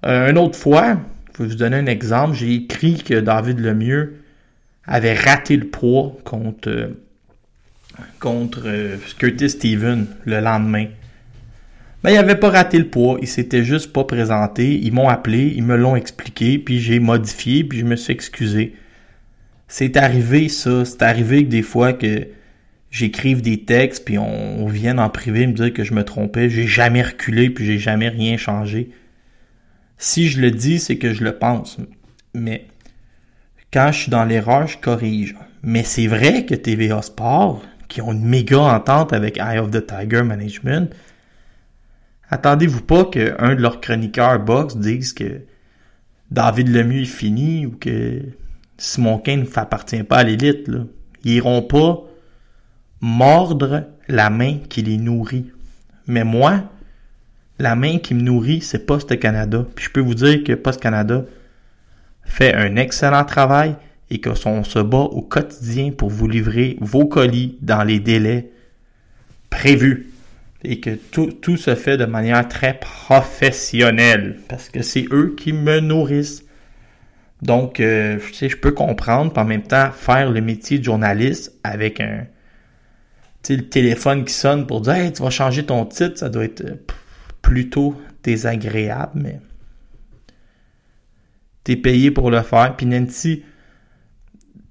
Euh, 0.07 0.31
une 0.31 0.39
autre 0.39 0.59
fois, 0.59 0.99
je 1.37 1.43
vais 1.43 1.49
vous 1.51 1.55
donner 1.57 1.77
un 1.77 1.87
exemple, 1.87 2.35
j'ai 2.35 2.55
écrit 2.55 3.03
que 3.03 3.15
David 3.15 3.61
Lemieux 3.61 4.23
avait 4.87 5.15
raté 5.15 5.57
le 5.57 5.67
poids 5.67 6.17
contre, 6.25 6.69
euh, 6.69 6.89
contre 8.21 8.63
euh, 8.65 8.97
Curtis 9.19 9.51
Steven 9.51 10.07
le 10.25 10.41
lendemain. 10.41 10.87
Ben, 12.05 12.11
il 12.11 12.17
avait 12.17 12.37
pas 12.37 12.51
raté 12.51 12.79
le 12.79 12.89
poids, 12.89 13.19
il 13.21 13.27
s'était 13.27 13.65
juste 13.65 13.93
pas 13.93 14.05
présenté. 14.05 14.79
Ils 14.79 14.93
m'ont 14.93 15.09
appelé, 15.09 15.53
ils 15.57 15.65
me 15.65 15.77
l'ont 15.77 15.97
expliqué, 15.97 16.59
puis 16.59 16.79
j'ai 16.79 17.01
modifié, 17.01 17.65
puis 17.65 17.81
je 17.81 17.85
me 17.85 17.97
suis 17.97 18.13
excusé. 18.13 18.75
C'est 19.67 19.97
arrivé 19.97 20.49
ça, 20.49 20.85
c'est 20.85 21.03
arrivé 21.03 21.45
que 21.45 21.51
des 21.51 21.63
fois 21.63 21.93
que 21.93 22.29
j'écrive 22.91 23.43
des 23.43 23.65
textes, 23.65 24.05
puis 24.05 24.17
on, 24.17 24.67
vient 24.69 24.99
en 24.99 25.11
privé 25.11 25.47
me 25.47 25.53
dire 25.53 25.73
que 25.73 25.85
je 25.85 25.93
me 25.93 26.05
trompais. 26.05 26.49
J'ai 26.49 26.67
jamais 26.67 27.03
reculé, 27.03 27.51
puis 27.51 27.67
j'ai 27.67 27.79
jamais 27.79 28.09
rien 28.09 28.37
changé. 28.37 28.91
Si 29.99 30.29
je 30.29 30.41
le 30.41 30.53
dis, 30.53 30.79
c'est 30.79 30.97
que 30.99 31.13
je 31.13 31.25
le 31.25 31.37
pense. 31.37 31.79
Mais 32.33 32.69
quand 33.73 33.91
je 33.93 34.03
suis 34.03 34.11
dans 34.11 34.25
l'erreur, 34.25 34.69
je 34.69 34.79
corrige. 34.79 35.35
Mais 35.63 35.83
c'est 35.83 36.07
vrai 36.07 36.47
que 36.47 36.55
TVA 36.55 37.03
Sport, 37.03 37.63
qui 37.89 38.01
ont 38.01 38.13
une 38.13 38.25
méga 38.25 38.61
entente 38.61 39.13
avec 39.13 39.39
Eye 39.39 39.59
of 39.59 39.71
the 39.71 39.85
Tiger 39.85 40.23
Management, 40.23 40.95
attendez-vous 42.31 42.83
pas 42.83 43.05
qu'un 43.05 43.55
de 43.55 43.61
leurs 43.61 43.81
chroniqueurs 43.81 44.41
box 44.41 44.77
dise 44.77 45.13
que 45.13 45.43
David 46.31 46.69
Lemieux 46.69 47.03
est 47.03 47.07
fini 47.07 47.67
ou 47.67 47.71
que 47.73 48.23
Simon 48.77 49.19
Kane 49.19 49.41
ne 49.41 49.59
appartient 49.59 50.03
pas 50.03 50.19
à 50.19 50.25
l'élite. 50.25 50.71
Ils 51.25 51.35
iront 51.35 51.63
pas 51.63 52.05
mordre 53.01 53.85
la 54.09 54.31
main 54.31 54.59
qui 54.69 54.83
les 54.83 54.99
nourrit. 54.99 55.51
Mais 56.07 56.25
moi, 56.25 56.65
la 57.59 57.75
main 57.75 57.99
qui 57.99 58.15
me 58.15 58.23
nourrit, 58.23 58.61
c'est 58.61 58.87
Poste 58.87 59.19
Canada. 59.19 59.67
Puis 59.75 59.87
je 59.87 59.91
peux 59.91 60.01
vous 60.01 60.15
dire 60.15 60.45
que 60.45 60.53
Poste 60.53 60.81
Canada 60.81 61.25
fait 62.25 62.55
un 62.55 62.77
excellent 62.77 63.25
travail 63.25 63.77
et 64.11 64.21
que 64.21 64.35
son 64.35 64.65
se 64.65 64.79
bat 64.79 64.99
au 64.99 65.23
quotidien 65.23 65.91
pour 65.91 66.11
vous 66.11 66.29
livrer 66.29 66.77
vos 66.81 67.07
colis 67.07 67.59
dans 67.63 67.83
les 67.83 68.01
délais 68.01 68.51
prévus. 69.51 70.09
Et 70.65 70.81
que 70.81 70.91
tout, 70.91 71.27
tout 71.27 71.57
se 71.57 71.75
fait 71.75 71.97
de 71.97 72.05
manière 72.05 72.47
très 72.49 72.79
professionnelle. 72.79 74.41
Parce 74.49 74.69
que 74.69 74.83
c'est 74.83 75.07
eux 75.13 75.35
qui 75.37 75.53
me 75.53 75.81
nourrissent. 75.81 76.45
Donc, 77.43 77.79
euh, 77.79 78.19
je 78.19 78.57
peux 78.57 78.73
comprendre, 78.73 79.37
en 79.39 79.45
même 79.45 79.63
temps, 79.63 79.91
faire 79.93 80.31
le 80.31 80.41
métier 80.41 80.81
de 80.81 80.85
journaliste 80.85 81.53
avec 81.63 82.01
un, 82.01 82.27
le 83.49 83.69
téléphone 83.69 84.25
qui 84.25 84.35
sonne 84.35 84.67
pour 84.67 84.81
dire 84.81 84.95
hey, 84.95 85.13
tu 85.13 85.23
vas 85.23 85.31
changer 85.31 85.65
ton 85.65 85.85
titre, 85.87 86.19
ça 86.19 86.29
doit 86.29 86.45
être 86.45 86.65
euh, 86.65 86.75
plutôt 87.43 88.01
désagréable, 88.23 89.13
mais 89.15 89.41
t'es 91.65 91.77
payé 91.77 92.11
pour 92.11 92.31
le 92.31 92.43
faire. 92.43 92.75
Puis 92.77 92.87
Nancy, 92.87 93.45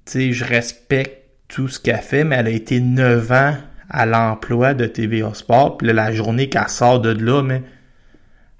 tu 0.04 0.32
je 0.32 0.44
respecte 0.44 1.22
tout 1.48 1.68
ce 1.68 1.80
qu'elle 1.80 1.98
fait, 1.98 2.24
mais 2.24 2.36
elle 2.36 2.46
a 2.46 2.50
été 2.50 2.80
9 2.80 3.32
ans 3.32 3.56
à 3.88 4.06
l'emploi 4.06 4.74
de 4.74 4.86
TVA 4.86 5.34
Sport. 5.34 5.78
Puis 5.78 5.92
la 5.92 6.12
journée 6.12 6.48
qu'elle 6.48 6.68
sort 6.68 7.00
de 7.00 7.10
là, 7.10 7.42
mais 7.42 7.62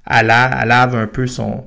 elle, 0.08 0.26
lave 0.26 0.94
un 0.94 1.06
peu 1.06 1.26
son, 1.26 1.64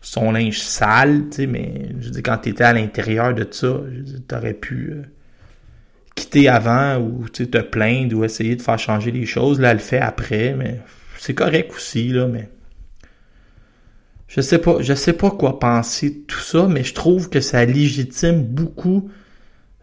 son 0.00 0.32
linge 0.32 0.60
sale, 0.60 1.28
tu 1.30 1.36
sais, 1.36 1.46
mais 1.46 1.90
je 2.00 2.10
dis 2.10 2.22
quand 2.22 2.38
t'étais 2.38 2.64
à 2.64 2.72
l'intérieur 2.72 3.34
de 3.34 3.46
ça, 3.50 3.80
je 3.94 4.00
dis, 4.00 4.22
t'aurais 4.22 4.54
pu 4.54 4.90
euh, 4.92 5.02
quitter 6.14 6.48
avant 6.48 6.98
ou 6.98 7.28
tu 7.28 7.48
te 7.48 7.58
plaindre 7.58 8.16
ou 8.16 8.24
essayer 8.24 8.56
de 8.56 8.62
faire 8.62 8.78
changer 8.78 9.10
les 9.10 9.26
choses. 9.26 9.60
Là, 9.60 9.70
elle 9.70 9.76
le 9.76 9.82
fait 9.82 10.00
après, 10.00 10.54
mais 10.56 10.80
c'est 11.18 11.34
correct 11.34 11.72
aussi, 11.74 12.08
là, 12.08 12.26
mais 12.26 12.48
je 14.28 14.40
sais 14.40 14.58
pas, 14.58 14.78
je 14.80 14.94
sais 14.94 15.12
pas 15.12 15.30
quoi 15.30 15.58
penser 15.58 16.10
de 16.10 16.18
tout 16.26 16.40
ça, 16.40 16.66
mais 16.66 16.84
je 16.84 16.94
trouve 16.94 17.28
que 17.28 17.40
ça 17.40 17.66
légitime 17.66 18.42
beaucoup 18.42 19.10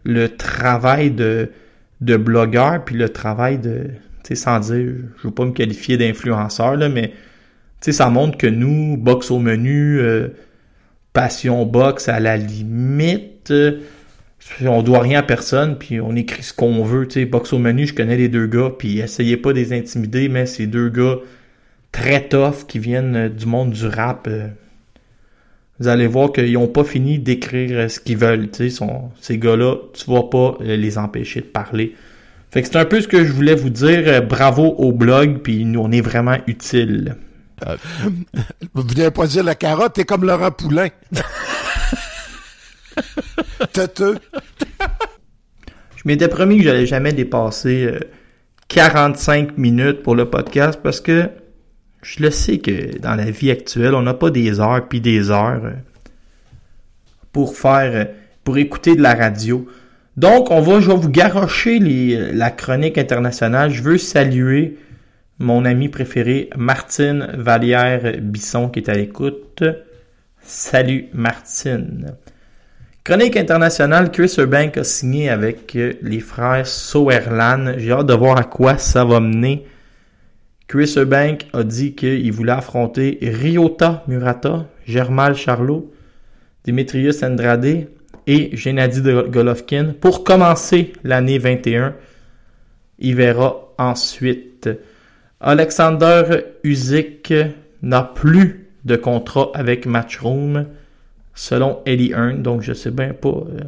le 0.02 0.28
travail 0.36 1.12
de, 1.12 1.52
de 2.00 2.16
blogueur, 2.16 2.84
puis 2.84 2.96
le 2.96 3.08
travail 3.08 3.58
de, 3.58 3.88
tu 4.24 4.28
sais, 4.28 4.34
sans 4.34 4.58
dire, 4.60 4.92
je 5.18 5.22
veux 5.22 5.34
pas 5.34 5.44
me 5.44 5.52
qualifier 5.52 5.96
d'influenceur, 5.96 6.76
là, 6.76 6.88
mais, 6.88 7.08
tu 7.08 7.14
sais, 7.80 7.92
ça 7.92 8.10
montre 8.10 8.38
que 8.38 8.46
nous, 8.46 8.96
boxe 8.96 9.30
au 9.30 9.38
menu, 9.38 9.98
euh, 9.98 10.28
passion 11.12 11.66
boxe 11.66 12.08
à 12.08 12.20
la 12.20 12.36
limite, 12.36 13.50
euh, 13.50 13.80
on 14.62 14.82
doit 14.82 15.00
rien 15.00 15.20
à 15.20 15.22
personne, 15.22 15.76
puis 15.78 16.00
on 16.00 16.14
écrit 16.16 16.42
ce 16.42 16.52
qu'on 16.52 16.82
veut, 16.84 17.06
tu 17.06 17.20
sais, 17.20 17.26
boxe 17.26 17.52
au 17.52 17.58
menu, 17.58 17.86
je 17.86 17.94
connais 17.94 18.16
les 18.16 18.28
deux 18.28 18.46
gars, 18.46 18.70
puis 18.78 19.00
essayez 19.00 19.36
pas 19.36 19.52
de 19.52 19.58
les 19.58 19.72
intimider, 19.72 20.28
mais 20.28 20.46
ces 20.46 20.66
deux 20.66 20.88
gars 20.88 21.16
très 21.92 22.28
tough 22.28 22.66
qui 22.66 22.78
viennent 22.78 23.16
euh, 23.16 23.28
du 23.28 23.46
monde 23.46 23.70
du 23.70 23.86
rap, 23.86 24.26
euh, 24.28 24.48
vous 25.80 25.88
allez 25.88 26.06
voir 26.06 26.30
qu'ils 26.32 26.52
n'ont 26.52 26.68
pas 26.68 26.84
fini 26.84 27.18
d'écrire 27.18 27.70
euh, 27.72 27.88
ce 27.88 27.98
qu'ils 28.00 28.18
veulent. 28.18 28.48
Sont- 28.70 29.10
ces 29.20 29.38
gars-là, 29.38 29.76
tu 29.94 30.10
vas 30.10 30.22
pas 30.24 30.58
euh, 30.60 30.76
les 30.76 30.98
empêcher 30.98 31.40
de 31.40 31.46
parler. 31.46 31.96
Fait 32.50 32.62
que 32.62 32.68
c'est 32.68 32.76
un 32.76 32.84
peu 32.84 33.00
ce 33.00 33.08
que 33.08 33.24
je 33.24 33.32
voulais 33.32 33.54
vous 33.54 33.70
dire. 33.70 34.02
Euh, 34.06 34.20
Bravo 34.20 34.74
au 34.78 34.92
blog, 34.92 35.38
puis 35.42 35.64
nous, 35.64 35.80
on 35.80 35.90
est 35.90 36.00
vraiment 36.02 36.36
utile. 36.46 37.16
Vous 38.74 38.82
venez 38.82 39.10
pas 39.10 39.26
dire 39.26 39.44
la 39.44 39.54
carotte, 39.54 39.94
t'es 39.94 40.04
comme 40.04 40.24
Laurent 40.24 40.50
Poulain. 40.50 40.88
Teuteux. 43.72 44.18
Je 45.96 46.02
m'étais 46.06 46.28
promis 46.28 46.58
que 46.58 46.64
j'allais 46.64 46.86
jamais 46.86 47.12
dépasser 47.12 47.84
euh, 47.84 48.00
45 48.68 49.58
minutes 49.58 50.02
pour 50.02 50.14
le 50.14 50.28
podcast 50.30 50.80
parce 50.82 51.00
que 51.00 51.28
je 52.02 52.22
le 52.22 52.30
sais 52.30 52.58
que 52.58 52.98
dans 52.98 53.14
la 53.14 53.30
vie 53.30 53.50
actuelle, 53.50 53.94
on 53.94 54.02
n'a 54.02 54.14
pas 54.14 54.30
des 54.30 54.60
heures 54.60 54.86
puis 54.88 55.00
des 55.00 55.30
heures 55.30 55.64
euh, 55.64 55.72
pour 57.32 57.56
faire 57.56 57.92
euh, 57.94 58.04
pour 58.42 58.56
écouter 58.58 58.96
de 58.96 59.02
la 59.02 59.14
radio. 59.14 59.68
Donc, 60.16 60.50
on 60.50 60.60
va, 60.60 60.80
je 60.80 60.90
vais 60.90 60.96
vous 60.96 61.10
garrocher 61.10 61.78
les, 61.78 62.14
euh, 62.14 62.30
la 62.32 62.50
chronique 62.50 62.96
internationale. 62.96 63.70
Je 63.70 63.82
veux 63.82 63.98
saluer 63.98 64.78
mon 65.38 65.64
ami 65.64 65.88
préféré, 65.88 66.50
Martine 66.56 67.28
Vallière-Bisson, 67.34 68.68
qui 68.68 68.80
est 68.80 68.88
à 68.88 68.94
l'écoute. 68.94 69.62
Salut, 70.42 71.06
Martine. 71.12 72.14
Chronique 73.04 73.36
internationale, 73.36 74.10
Chris 74.10 74.34
Eubank 74.38 74.76
a 74.76 74.84
signé 74.84 75.30
avec 75.30 75.72
les 75.74 76.20
frères 76.20 76.66
Sauerland. 76.66 77.74
J'ai 77.78 77.92
hâte 77.92 78.06
de 78.06 78.14
voir 78.14 78.36
à 78.36 78.44
quoi 78.44 78.76
ça 78.76 79.04
va 79.04 79.20
mener. 79.20 79.64
Chris 80.70 80.94
Eubank 80.96 81.48
a 81.52 81.64
dit 81.64 81.96
qu'il 81.96 82.30
voulait 82.30 82.52
affronter 82.52 83.18
Ryota 83.20 84.04
Murata, 84.06 84.68
Germal 84.86 85.34
Charlot, 85.34 85.92
Dimitrius 86.62 87.24
Andrade 87.24 87.88
et 88.28 88.56
Gennady 88.56 89.02
Golovkin 89.02 89.94
pour 90.00 90.22
commencer 90.22 90.92
l'année 91.02 91.38
21. 91.38 91.96
Il 93.00 93.16
verra 93.16 93.72
ensuite. 93.78 94.70
Alexander 95.40 96.22
Usyk 96.62 97.34
n'a 97.82 98.04
plus 98.04 98.68
de 98.84 98.94
contrat 98.94 99.50
avec 99.54 99.86
Matchroom 99.86 100.66
selon 101.34 101.80
Eddie 101.84 102.12
Hearn. 102.12 102.42
Donc, 102.42 102.62
je 102.62 102.74
sais 102.74 102.92
bien 102.92 103.12
pas 103.12 103.28
euh, 103.30 103.64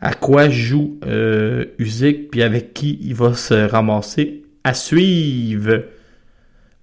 à 0.00 0.14
quoi 0.14 0.48
joue 0.48 1.00
euh, 1.04 1.64
Usyk 1.80 2.30
puis 2.30 2.44
avec 2.44 2.74
qui 2.74 3.00
il 3.02 3.16
va 3.16 3.34
se 3.34 3.54
ramasser. 3.54 4.44
À 4.68 4.74
suivre. 4.74 5.84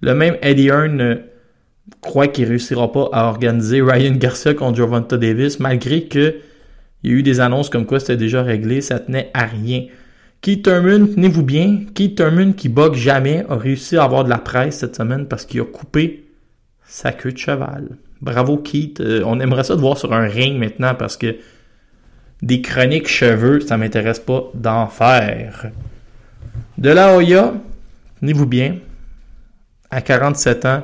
Le 0.00 0.14
même 0.14 0.36
Eddie 0.42 0.66
Hearn 0.66 1.00
euh, 1.00 1.14
croit 2.00 2.26
qu'il 2.26 2.48
réussira 2.48 2.90
pas 2.90 3.08
à 3.12 3.26
organiser 3.26 3.80
Ryan 3.80 4.16
Garcia 4.16 4.54
contre 4.54 4.78
Gervonta 4.78 5.16
Davis 5.16 5.60
malgré 5.60 6.02
que 6.02 6.34
il 7.04 7.10
y 7.12 7.14
a 7.14 7.16
eu 7.18 7.22
des 7.22 7.38
annonces 7.38 7.70
comme 7.70 7.86
quoi 7.86 8.00
c'était 8.00 8.16
déjà 8.16 8.42
réglé, 8.42 8.80
ça 8.80 8.98
tenait 8.98 9.30
à 9.34 9.44
rien. 9.44 9.84
Keith 10.40 10.64
Thurman, 10.64 11.14
tenez-vous 11.14 11.44
bien, 11.44 11.82
Keith 11.94 12.16
Thurman 12.16 12.54
qui 12.54 12.68
bug 12.68 12.94
jamais 12.94 13.44
a 13.48 13.54
réussi 13.54 13.96
à 13.96 14.02
avoir 14.02 14.24
de 14.24 14.30
la 14.30 14.38
presse 14.38 14.78
cette 14.78 14.96
semaine 14.96 15.28
parce 15.28 15.44
qu'il 15.44 15.60
a 15.60 15.64
coupé 15.64 16.24
sa 16.88 17.12
queue 17.12 17.30
de 17.30 17.38
cheval. 17.38 17.90
Bravo 18.20 18.56
Keith. 18.56 19.00
Euh, 19.00 19.22
on 19.24 19.38
aimerait 19.38 19.62
ça 19.62 19.76
de 19.76 19.80
voir 19.80 19.96
sur 19.96 20.12
un 20.12 20.26
ring 20.26 20.58
maintenant 20.58 20.96
parce 20.96 21.16
que 21.16 21.36
des 22.42 22.62
chroniques 22.62 23.06
cheveux, 23.06 23.60
ça 23.60 23.76
m'intéresse 23.76 24.18
pas 24.18 24.50
d'en 24.54 24.88
faire. 24.88 25.70
De 26.78 26.90
la 26.90 27.16
Hoya, 27.16 27.54
tenez-vous 28.20 28.46
bien, 28.46 28.78
à 29.90 30.00
47 30.00 30.64
ans, 30.64 30.82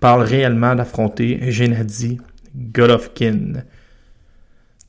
parle 0.00 0.22
réellement 0.22 0.74
d'affronter 0.74 1.40
Gennady 1.50 2.18
Golovkin. 2.54 3.64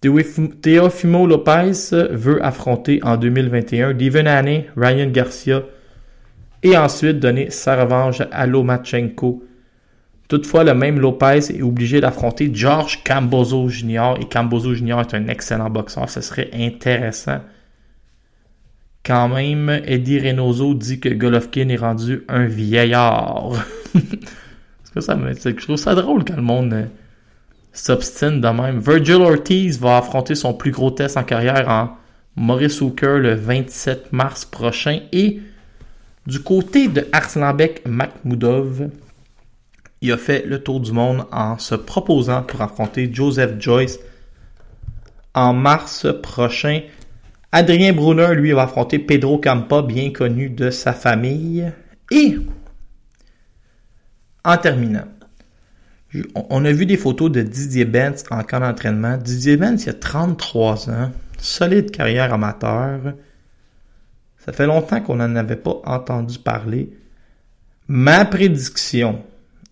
Teofimo- 0.02 1.26
Lopez 1.28 1.72
veut 2.12 2.44
affronter 2.46 3.00
en 3.04 3.18
2021 3.18 3.94
Devin 3.94 4.26
Haney, 4.28 4.68
Ryan 4.78 5.10
Garcia 5.10 5.64
et 6.62 6.78
ensuite 6.78 7.20
donner 7.20 7.50
sa 7.50 7.82
revanche 7.82 8.22
à 8.32 8.46
Lomachenko. 8.46 9.44
Toutefois, 10.28 10.64
le 10.64 10.74
même 10.74 11.00
Lopez 11.00 11.52
est 11.56 11.62
obligé 11.62 12.02
d'affronter 12.02 12.50
George 12.54 13.04
Cambozo 13.04 13.70
Jr. 13.70 14.16
Et 14.20 14.26
Cambozo 14.26 14.74
Jr. 14.74 15.00
est 15.02 15.14
un 15.14 15.28
excellent 15.28 15.70
boxeur. 15.70 16.10
Ce 16.10 16.22
serait 16.22 16.50
intéressant. 16.54 17.40
Quand 19.06 19.30
même, 19.30 19.70
Eddie 19.86 20.20
Reynoso 20.20 20.74
dit 20.74 21.00
que 21.00 21.10
Golovkin 21.10 21.70
est 21.70 21.76
rendu 21.78 22.24
un 22.28 22.46
vieillard. 22.46 23.52
Que 24.96 25.02
ça 25.02 25.18
je 25.18 25.50
trouve 25.50 25.76
ça 25.76 25.94
drôle 25.94 26.24
quand 26.24 26.38
le 26.38 26.42
monde 26.42 26.72
euh, 26.72 26.86
s'obstine 27.74 28.40
de 28.40 28.48
même. 28.48 28.80
Virgil 28.80 29.16
Ortiz 29.16 29.78
va 29.78 29.98
affronter 29.98 30.36
son 30.36 30.54
plus 30.54 30.72
gros 30.72 30.90
test 30.90 31.18
en 31.18 31.26
carrière 31.26 31.68
en 31.68 31.98
Maurice 32.38 32.82
Hooker 32.82 33.20
le 33.20 33.36
27 33.36 34.14
mars 34.14 34.46
prochain. 34.46 35.02
Et 35.12 35.42
du 36.26 36.40
côté 36.40 36.88
de 36.88 37.06
Arslanbek 37.12 37.86
Makhmoudov, 37.86 38.90
il 40.00 40.14
a 40.14 40.18
fait 40.18 40.46
le 40.46 40.64
tour 40.64 40.80
du 40.80 40.94
monde 40.94 41.26
en 41.30 41.58
se 41.58 41.76
proposant 41.76 42.44
pour 42.44 42.62
affronter 42.62 43.10
Joseph 43.14 43.60
Joyce 43.60 44.00
en 45.34 45.52
mars 45.52 46.08
prochain. 46.24 46.84
Adrien 47.58 47.94
Brunner, 47.94 48.36
lui, 48.36 48.52
va 48.52 48.64
affronter 48.64 49.00
Pedro 49.00 49.38
Campa, 49.38 49.82
bien 49.82 50.12
connu 50.12 50.50
de 50.50 50.70
sa 50.72 50.92
famille. 50.92 51.72
Et, 52.12 52.36
en 54.44 54.58
terminant, 54.58 55.08
on- 56.50 56.66
a 56.66 56.72
vu 56.74 56.86
des 56.86 56.98
photos 56.98 57.32
de 57.32 57.42
Didier 57.42 57.86
Benz 57.86 58.26
en 58.30 58.44
camp 58.44 58.60
d'entraînement. 58.60 59.16
Didier 59.16 59.56
Benz, 59.56 59.86
il 59.86 59.90
a 59.90 59.94
33 59.94 60.90
ans, 60.90 61.14
solide 61.38 61.92
carrière 61.92 62.34
amateur. 62.34 63.14
Ça 64.38 64.52
fait 64.52 64.66
longtemps 64.68 65.00
qu'on 65.00 65.16
n'en 65.16 65.34
avait 65.38 65.56
pas 65.56 65.82
entendu 65.86 66.40
parler. 66.40 66.90
Ma 67.88 68.26
prédiction, 68.26 69.24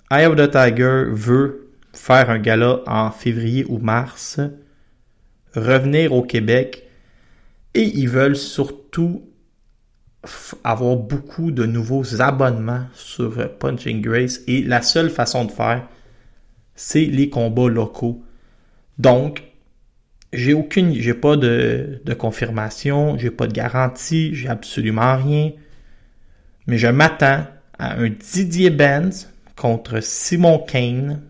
Eye 0.10 0.26
of 0.26 0.38
Tiger 0.38 1.04
veut 1.12 1.68
faire 1.92 2.30
un 2.30 2.40
gala 2.40 2.80
en 2.88 3.12
février 3.12 3.66
ou 3.68 3.78
mars, 3.80 4.40
revenir 5.54 6.14
au 6.14 6.22
Québec 6.22 6.88
et 7.74 7.84
ils 7.84 8.10
veulent 8.10 8.36
surtout 8.36 9.24
avoir 10.64 10.96
beaucoup 10.96 11.52
de 11.52 11.66
nouveaux 11.66 12.22
abonnements 12.22 12.86
sur 12.94 13.40
euh, 13.40 13.48
Punching 13.48 14.02
Grace 14.02 14.40
et 14.48 14.62
la 14.64 14.82
seule 14.82 15.10
façon 15.10 15.46
de 15.46 15.52
faire, 15.52 15.88
c'est 16.76 17.06
les 17.06 17.30
combats 17.30 17.68
locaux. 17.70 18.24
Donc, 18.98 19.44
j'ai 20.32 20.54
aucune, 20.54 20.94
j'ai 20.94 21.14
pas 21.14 21.36
de, 21.36 22.02
de 22.04 22.14
confirmation, 22.14 23.18
j'ai 23.18 23.32
pas 23.32 23.48
de 23.48 23.54
garantie, 23.54 24.34
j'ai 24.34 24.48
absolument 24.48 25.18
rien. 25.18 25.52
Mais 26.68 26.78
je 26.78 26.88
m'attends 26.88 27.46
à 27.78 27.96
un 27.96 28.10
Didier 28.10 28.70
Benz 28.70 29.30
contre 29.56 30.02
Simon 30.02 30.60
Kane 30.60 31.22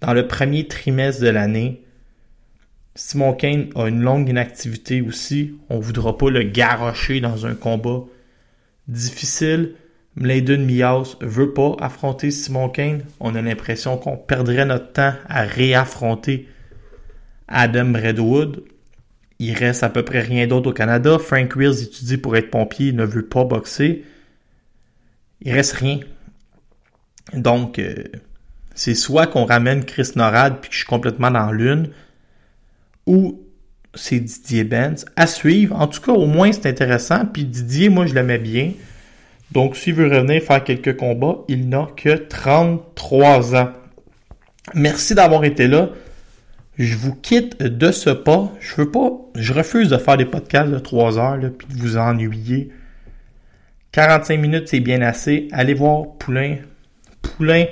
dans 0.00 0.12
le 0.12 0.28
premier 0.28 0.68
trimestre 0.68 1.22
de 1.22 1.28
l'année. 1.28 1.83
Simon 2.94 3.32
Kane 3.32 3.70
a 3.74 3.88
une 3.88 4.02
longue 4.02 4.28
inactivité 4.28 5.02
aussi. 5.02 5.58
On 5.68 5.80
voudra 5.80 6.16
pas 6.16 6.30
le 6.30 6.42
garrocher 6.42 7.20
dans 7.20 7.46
un 7.46 7.54
combat 7.54 8.04
difficile. 8.86 9.74
Mladen 10.16 10.64
Mias 10.64 11.16
veut 11.20 11.52
pas 11.52 11.76
affronter 11.80 12.30
Simon 12.30 12.68
Kane. 12.68 13.02
On 13.18 13.34
a 13.34 13.42
l'impression 13.42 13.96
qu'on 13.98 14.16
perdrait 14.16 14.64
notre 14.64 14.92
temps 14.92 15.14
à 15.28 15.42
réaffronter 15.42 16.48
Adam 17.48 17.92
Redwood. 17.94 18.62
Il 19.40 19.54
reste 19.54 19.82
à 19.82 19.88
peu 19.88 20.04
près 20.04 20.20
rien 20.20 20.46
d'autre 20.46 20.70
au 20.70 20.72
Canada. 20.72 21.18
Frank 21.18 21.56
Wills 21.56 21.82
étudie 21.82 22.16
pour 22.16 22.36
être 22.36 22.50
pompier, 22.50 22.88
il 22.88 22.96
ne 22.96 23.04
veut 23.04 23.26
pas 23.26 23.44
boxer. 23.44 24.04
Il 25.42 25.52
reste 25.52 25.72
rien. 25.72 25.98
Donc, 27.32 27.80
euh, 27.80 28.04
c'est 28.74 28.94
soit 28.94 29.26
qu'on 29.26 29.44
ramène 29.44 29.84
Chris 29.84 30.12
Norad 30.14 30.60
puis 30.60 30.68
que 30.68 30.74
je 30.74 30.80
suis 30.80 30.88
complètement 30.88 31.32
dans 31.32 31.50
l'une, 31.50 31.90
ou 33.06 33.40
c'est 33.94 34.20
Didier 34.20 34.64
Benz. 34.64 35.04
À 35.16 35.26
suivre. 35.26 35.76
En 35.76 35.86
tout 35.86 36.00
cas, 36.00 36.12
au 36.12 36.26
moins, 36.26 36.52
c'est 36.52 36.66
intéressant. 36.66 37.26
Puis 37.26 37.44
Didier, 37.44 37.88
moi, 37.88 38.06
je 38.06 38.14
l'aimais 38.14 38.38
bien. 38.38 38.72
Donc, 39.52 39.76
s'il 39.76 39.94
veut 39.94 40.08
revenir 40.08 40.42
faire 40.42 40.64
quelques 40.64 40.96
combats, 40.96 41.38
il 41.48 41.68
n'a 41.68 41.88
que 41.96 42.16
33 42.16 43.54
ans. 43.54 43.72
Merci 44.74 45.14
d'avoir 45.14 45.44
été 45.44 45.68
là. 45.68 45.90
Je 46.76 46.96
vous 46.96 47.14
quitte 47.14 47.62
de 47.62 47.92
ce 47.92 48.10
pas. 48.10 48.50
Je 48.58 48.74
veux 48.76 48.90
pas, 48.90 49.12
je 49.36 49.52
refuse 49.52 49.90
de 49.90 49.96
faire 49.96 50.16
des 50.16 50.24
podcasts 50.24 50.72
de 50.72 50.78
3 50.78 51.18
heures, 51.18 51.36
là, 51.36 51.50
puis 51.50 51.68
de 51.68 51.80
vous 51.80 51.96
ennuyer. 51.96 52.70
45 53.92 54.40
minutes, 54.40 54.68
c'est 54.68 54.80
bien 54.80 55.02
assez. 55.02 55.46
Allez 55.52 55.74
voir 55.74 56.16
Poulain. 56.18 56.56
Poulain, 57.22 57.66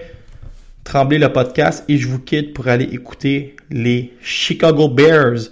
tremblez 0.84 1.18
le 1.18 1.32
podcast 1.32 1.84
et 1.88 1.96
je 1.96 2.06
vous 2.06 2.20
quitte 2.20 2.54
pour 2.54 2.68
aller 2.68 2.84
écouter 2.84 3.56
les 3.72 4.14
Chicago 4.22 4.88
Bears 4.88 5.50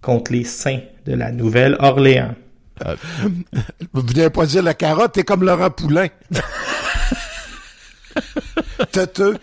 contre 0.00 0.32
les 0.32 0.44
Saints 0.44 0.80
de 1.06 1.14
la 1.14 1.32
Nouvelle-Orléans. 1.32 2.34
Vous 3.92 4.02
venez 4.02 4.30
pas 4.30 4.46
dire 4.46 4.62
la 4.62 4.74
carotte, 4.74 5.12
t'es 5.12 5.24
comme 5.24 5.44
Laurent 5.44 5.70
Poulain. 5.70 6.08
Têteux. 8.92 9.36